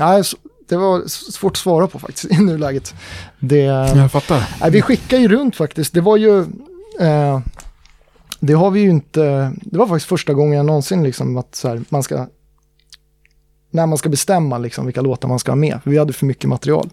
Nej, 0.00 0.22
det 0.68 0.76
var 0.76 1.06
svårt 1.32 1.52
att 1.52 1.56
svara 1.56 1.86
på 1.86 1.98
faktiskt 1.98 2.24
i 2.32 2.38
nuläget. 2.38 2.94
Det, 3.38 3.56
Jag 3.62 4.12
fattar. 4.12 4.48
Nej, 4.60 4.70
vi 4.70 4.82
skickar 4.82 5.18
ju 5.18 5.28
runt 5.28 5.56
faktiskt. 5.56 5.94
Det 5.94 6.00
var 6.00 6.16
ju... 6.16 6.40
Eh, 7.00 7.40
det 8.40 8.52
har 8.52 8.70
vi 8.70 8.80
ju 8.80 8.90
inte... 8.90 9.52
Det 9.62 9.78
var 9.78 9.86
faktiskt 9.86 10.08
första 10.08 10.34
gången 10.34 10.56
jag 10.56 10.66
någonsin 10.66 11.02
liksom 11.02 11.36
att 11.36 11.54
så 11.54 11.68
här, 11.68 11.82
man 11.88 12.02
ska... 12.02 12.26
När 13.70 13.86
man 13.86 13.98
ska 13.98 14.08
bestämma 14.08 14.58
liksom 14.58 14.84
vilka 14.86 15.00
låtar 15.00 15.28
man 15.28 15.38
ska 15.38 15.50
ha 15.50 15.56
med. 15.56 15.80
För 15.84 15.90
vi 15.90 15.98
hade 15.98 16.12
för 16.12 16.26
mycket 16.26 16.48
material. 16.48 16.90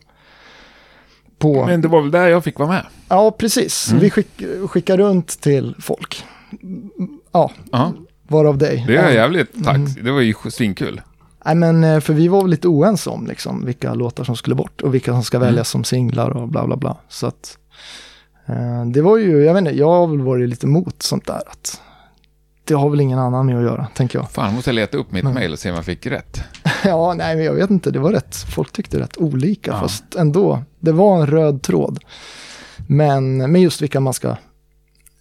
På... 1.53 1.65
Men 1.65 1.81
det 1.81 1.87
var 1.87 2.01
väl 2.01 2.11
där 2.11 2.27
jag 2.27 2.43
fick 2.43 2.59
vara 2.59 2.69
med. 2.69 2.85
Ja, 3.09 3.31
precis. 3.31 3.87
Mm. 3.89 4.01
Vi 4.01 4.09
skick, 4.09 4.27
skickar 4.69 4.97
runt 4.97 5.27
till 5.41 5.75
folk. 5.79 6.23
Ja, 7.31 7.51
Ja, 7.71 7.93
varav 8.27 8.57
dig. 8.57 8.83
det 8.87 8.97
är 8.97 9.11
jävligt 9.11 9.63
tack. 9.63 9.75
Mm. 9.75 9.89
Det 10.03 10.11
var 10.11 10.21
ju 10.21 10.33
svinkul. 10.49 11.01
Nej, 11.45 11.55
men 11.55 11.83
eh, 11.83 11.99
för 11.99 12.13
vi 12.13 12.27
var 12.27 12.41
väl 12.41 12.51
lite 12.51 12.67
oense 12.67 13.09
om 13.09 13.27
liksom, 13.27 13.65
vilka 13.65 13.93
låtar 13.93 14.23
som 14.23 14.35
skulle 14.35 14.55
bort 14.55 14.81
och 14.81 14.93
vilka 14.93 15.11
som 15.11 15.23
ska 15.23 15.37
Mm. 15.37 15.47
väljas 15.47 15.69
som 15.69 15.83
singlar 15.83 16.29
och 16.37 16.47
bla 16.47 16.65
bla 16.65 16.75
bla. 16.77 16.97
Så 17.09 17.27
att 17.27 17.57
eh, 18.45 18.85
det 18.85 19.01
var 19.01 19.17
ju, 19.17 19.43
jag 19.43 19.53
vet 19.53 19.59
inte, 19.61 19.77
jag 19.77 19.89
har 19.91 20.07
väl 20.07 20.21
varit 20.21 20.49
lite 20.49 20.65
emot 20.67 21.03
sånt 21.03 21.27
där. 21.27 21.41
Att 21.47 21.81
det 22.65 22.73
har 22.73 22.89
väl 22.89 23.01
ingen 23.01 23.19
annan 23.19 23.45
med 23.45 23.57
att 23.57 23.63
göra, 23.63 23.87
tänker 23.93 24.19
jag. 24.19 24.31
Fan, 24.31 24.53
måste 24.53 24.69
jag 24.69 24.75
leta 24.75 24.97
upp 24.97 25.11
mitt 25.11 25.23
Men- 25.23 25.33
mail 25.33 25.51
och 25.53 25.59
se 25.59 25.69
om 25.69 25.75
jag 25.75 25.85
fick 25.85 26.05
rätt. 26.05 26.43
ja, 26.83 27.13
nej, 27.13 27.35
men 27.35 27.45
jag 27.45 27.53
vet 27.53 27.69
inte, 27.69 27.91
det 27.91 27.99
var 27.99 28.11
rätt, 28.11 28.35
folk 28.35 28.71
tyckte 28.71 28.99
rätt 28.99 29.17
olika, 29.17 29.71
Ja. 29.71 29.79
fast 29.79 30.15
ändå, 30.15 30.63
det 30.79 30.91
var 30.91 31.19
en 31.21 31.27
röd 31.27 31.61
tråd. 31.61 31.99
Men, 32.87 33.37
men 33.37 33.61
just 33.61 33.81
vilka 33.81 33.99
man 33.99 34.13
ska 34.13 34.35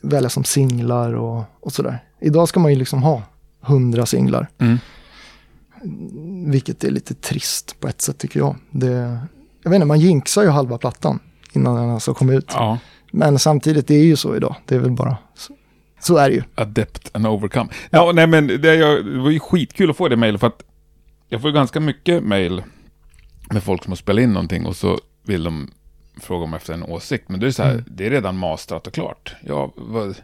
välja 0.02 0.28
som 0.30 0.44
singlar 0.44 1.12
och, 1.14 1.42
och 1.60 1.72
sådär. 1.72 2.02
Idag 2.20 2.48
ska 2.48 2.60
man 2.60 2.72
ju 2.72 2.78
liksom 2.78 3.02
ha 3.02 3.22
hundra 3.60 4.06
singlar. 4.06 4.48
Mm. 4.60 4.78
Vilket 6.50 6.84
är 6.84 6.90
lite 6.90 7.14
trist 7.14 7.80
på 7.80 7.88
ett 7.88 8.00
sätt 8.02 8.18
tycker 8.18 8.40
jag. 8.40 8.56
Det, 8.70 9.18
jag 9.62 9.70
vet 9.70 9.74
inte, 9.74 9.86
man 9.86 10.00
jinxar 10.00 10.42
ju 10.42 10.48
halva 10.48 10.78
plattan 10.78 11.18
innan 11.52 11.76
den 11.76 11.90
alltså 11.90 12.14
kom 12.14 12.30
ut. 12.30 12.50
Ja, 12.54 12.78
Men 13.12 13.38
samtidigt, 13.38 13.86
det 13.86 13.94
är 13.94 14.04
ju 14.04 14.16
så 14.16 14.36
idag. 14.36 14.54
Det 14.66 14.74
är 14.74 14.78
väl 14.78 14.90
bara 14.90 15.16
så. 16.06 16.16
Är 16.16 16.28
det 16.28 16.34
ju. 16.34 16.42
Adept 16.54 17.10
and 17.16 17.26
overcome. 17.26 17.70
Ja, 17.90 18.12
nej 18.14 18.26
men 18.26 18.46
det, 18.46 18.74
jag, 18.74 19.04
det 19.06 19.18
var 19.18 19.30
ju 19.30 19.40
skitkul 19.40 19.90
att 19.90 19.96
få 19.96 20.08
det 20.08 20.16
mejlet 20.16 20.40
för 20.40 20.46
att 20.46 20.62
jag 21.28 21.40
får 21.40 21.50
ju 21.50 21.54
ganska 21.54 21.80
mycket 21.80 22.22
mejl 22.22 22.62
med 23.50 23.62
folk 23.62 23.82
som 23.84 23.90
har 23.90 23.96
spelat 23.96 24.22
in 24.22 24.32
någonting 24.32 24.66
och 24.66 24.76
så 24.76 24.98
vill 25.22 25.44
de 25.44 25.70
fråga 26.20 26.44
om 26.44 26.54
efter 26.54 26.74
en 26.74 26.82
åsikt. 26.82 27.28
Men 27.28 27.40
det 27.40 27.46
är 27.46 27.50
så 27.50 27.62
här, 27.62 27.70
Mm. 27.72 27.84
det 27.86 28.06
är 28.06 28.10
redan 28.10 28.38
mastrat 28.38 28.86
och 28.86 28.92
klart. 28.92 29.34
Ja, 29.46 29.72
vad, 29.76 30.16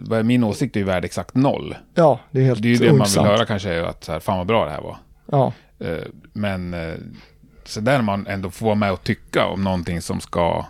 vad 0.00 0.24
min 0.24 0.44
åsikt 0.44 0.76
är 0.76 0.80
ju 0.80 0.86
värd 0.86 1.04
exakt 1.04 1.34
noll. 1.34 1.76
Ja, 1.94 2.20
det 2.30 2.40
är 2.40 2.44
helt 2.44 2.62
Det 2.62 2.68
är 2.68 2.72
ju 2.72 2.78
det 2.78 2.92
man 2.92 3.06
vill 3.14 3.20
höra 3.24 3.46
kanske, 3.46 3.70
är 3.74 3.82
att 3.82 4.04
så 4.04 4.12
här, 4.12 4.20
fan 4.20 4.38
vad 4.38 4.46
bra 4.46 4.64
det 4.64 4.70
här 4.70 4.80
var. 4.80 4.96
Ja, 5.26 5.52
Eh, 5.84 5.98
Men 6.32 6.74
eh, 6.74 6.94
så 7.64 7.80
där 7.80 8.02
man 8.02 8.26
ändå 8.26 8.50
får 8.50 8.66
vara 8.66 8.74
med 8.74 8.92
och 8.92 9.04
tycka 9.04 9.46
om 9.46 9.64
någonting 9.64 10.02
som 10.02 10.20
ska... 10.20 10.66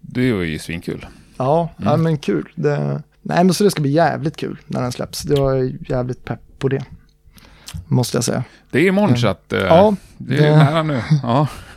Det 0.00 0.20
är 0.20 0.42
ju 0.42 0.58
svinkul. 0.58 1.06
ja, 1.36 1.68
Mm. 1.78 1.90
ja 1.90 1.96
men 1.96 2.18
kul. 2.18 2.48
Det, 2.54 3.02
nej, 3.24 3.44
men 3.44 3.54
så 3.54 3.64
det 3.64 3.70
ska 3.70 3.82
bli 3.82 3.90
jävligt 3.90 4.36
kul 4.36 4.58
när 4.66 4.82
den 4.82 4.92
släpps. 4.92 5.24
Jag 5.24 5.58
är 5.58 5.72
jävligt 5.90 6.24
pepp 6.24 6.40
på 6.58 6.68
det. 6.68 6.84
Måste 7.86 8.16
jag 8.16 8.24
säga. 8.24 8.44
Det 8.70 8.78
är 8.78 8.86
imorgon 8.88 9.16
så 9.18 9.28
att... 9.28 9.52
eh, 9.52 9.58
Ja, 9.60 9.94
det 10.18 10.36
är 10.38 10.42
det- 10.50 10.56
nära 10.56 10.82
nu. 10.82 11.02
Ja. 11.22 11.46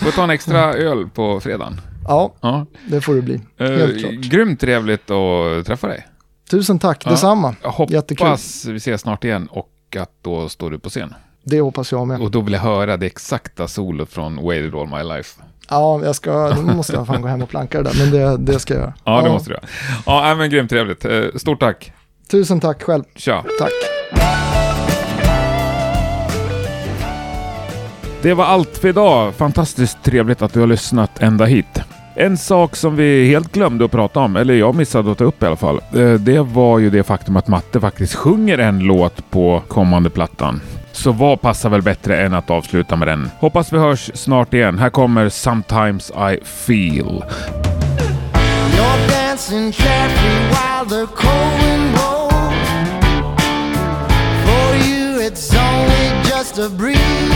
Får 0.00 0.10
ta 0.10 0.24
en 0.24 0.30
extra 0.30 0.74
öl 0.74 1.08
på 1.08 1.40
fredagen. 1.40 1.80
Ja, 2.04 2.34
Ja. 2.40 2.66
det 2.88 3.00
får 3.00 3.14
det 3.14 3.22
bli. 3.22 3.34
Eh, 3.56 3.66
Helt 3.70 3.98
klart. 4.00 4.12
grymt 4.12 4.60
trevligt 4.60 5.10
att 5.10 5.66
träffa 5.66 5.86
dig. 5.88 6.06
Tusen 6.50 6.78
tack, 6.78 7.02
Ja. 7.06 7.10
detsamma. 7.10 7.54
Jag 7.62 7.90
Jättekul. 7.90 8.26
hoppas 8.26 8.64
vi 8.64 8.76
ses 8.76 9.00
snart 9.00 9.24
igen 9.24 9.46
och 9.50 9.70
att 10.00 10.12
då 10.22 10.48
står 10.48 10.70
du 10.70 10.78
på 10.78 10.88
scen. 10.88 11.14
Det 11.44 11.60
hoppas 11.60 11.92
jag 11.92 12.06
med. 12.06 12.20
Och 12.20 12.30
då 12.30 12.40
vill 12.40 12.52
jag 12.52 12.60
höra 12.60 12.96
det 12.96 13.06
exakta 13.06 13.68
solot 13.68 14.12
från 14.12 14.36
Waited 14.44 14.74
All 14.74 14.88
My 14.88 15.14
Life. 15.16 15.40
Ja, 15.68 16.00
jag 16.04 16.14
ska, 16.16 16.50
då 16.50 16.62
måste 16.62 16.92
jag 16.92 17.06
fan 17.06 17.22
gå 17.22 17.28
hem 17.28 17.42
och 17.42 17.48
planka 17.48 17.82
det 17.82 17.90
där, 17.90 17.96
men 18.04 18.10
det, 18.10 18.52
det 18.52 18.58
ska 18.58 18.74
jag 18.74 18.80
göra. 18.80 18.94
Ja, 19.04 19.22
det 19.22 19.28
måste 19.30 19.50
du 19.50 19.54
göra. 19.54 19.64
Ja, 20.06 20.34
men 20.34 20.50
grymt 20.50 20.70
trevligt. 20.70 21.04
Eh, 21.04 21.22
Stort 21.36 21.60
tack. 21.60 21.92
Tusen 22.30 22.60
tack 22.60 22.82
själv. 22.82 23.02
Tja! 23.16 23.44
Tack. 23.58 23.72
Det 28.22 28.34
var 28.34 28.44
allt 28.44 28.78
för 28.78 28.88
idag. 28.88 29.34
Fantastiskt 29.34 30.02
trevligt 30.02 30.42
att 30.42 30.52
du 30.52 30.60
har 30.60 30.66
lyssnat 30.66 31.22
ända 31.22 31.44
hit. 31.44 31.80
En 32.14 32.36
sak 32.38 32.76
som 32.76 32.96
vi 32.96 33.28
helt 33.28 33.52
glömde 33.52 33.84
att 33.84 33.90
prata 33.90 34.20
om, 34.20 34.36
eller 34.36 34.54
jag 34.54 34.74
missade 34.74 35.12
att 35.12 35.18
ta 35.18 35.24
upp 35.24 35.42
i 35.42 35.46
alla 35.46 35.56
fall, 35.56 35.80
eh, 35.94 36.12
det 36.12 36.40
var 36.40 36.78
ju 36.78 36.90
det 36.90 37.02
faktum 37.02 37.36
att 37.36 37.48
Matte 37.48 37.80
faktiskt 37.80 38.14
sjunger 38.14 38.58
en 38.58 38.78
låt 38.78 39.30
på 39.30 39.62
kommande 39.68 40.10
plattan. 40.10 40.60
Så 40.96 41.12
vad 41.12 41.40
passar 41.40 41.70
väl 41.70 41.82
bättre 41.82 42.20
än 42.20 42.34
att 42.34 42.50
avsluta 42.50 42.96
med 42.96 43.08
den? 43.08 43.30
Hoppas 43.38 43.72
vi 43.72 43.78
hörs 43.78 44.10
snart 44.14 44.54
igen. 44.54 44.78
Här 44.78 44.90
kommer 44.90 45.28
Sometimes 45.28 46.10
I 46.10 46.44
Feel. 46.44 47.24
You're 56.58 57.35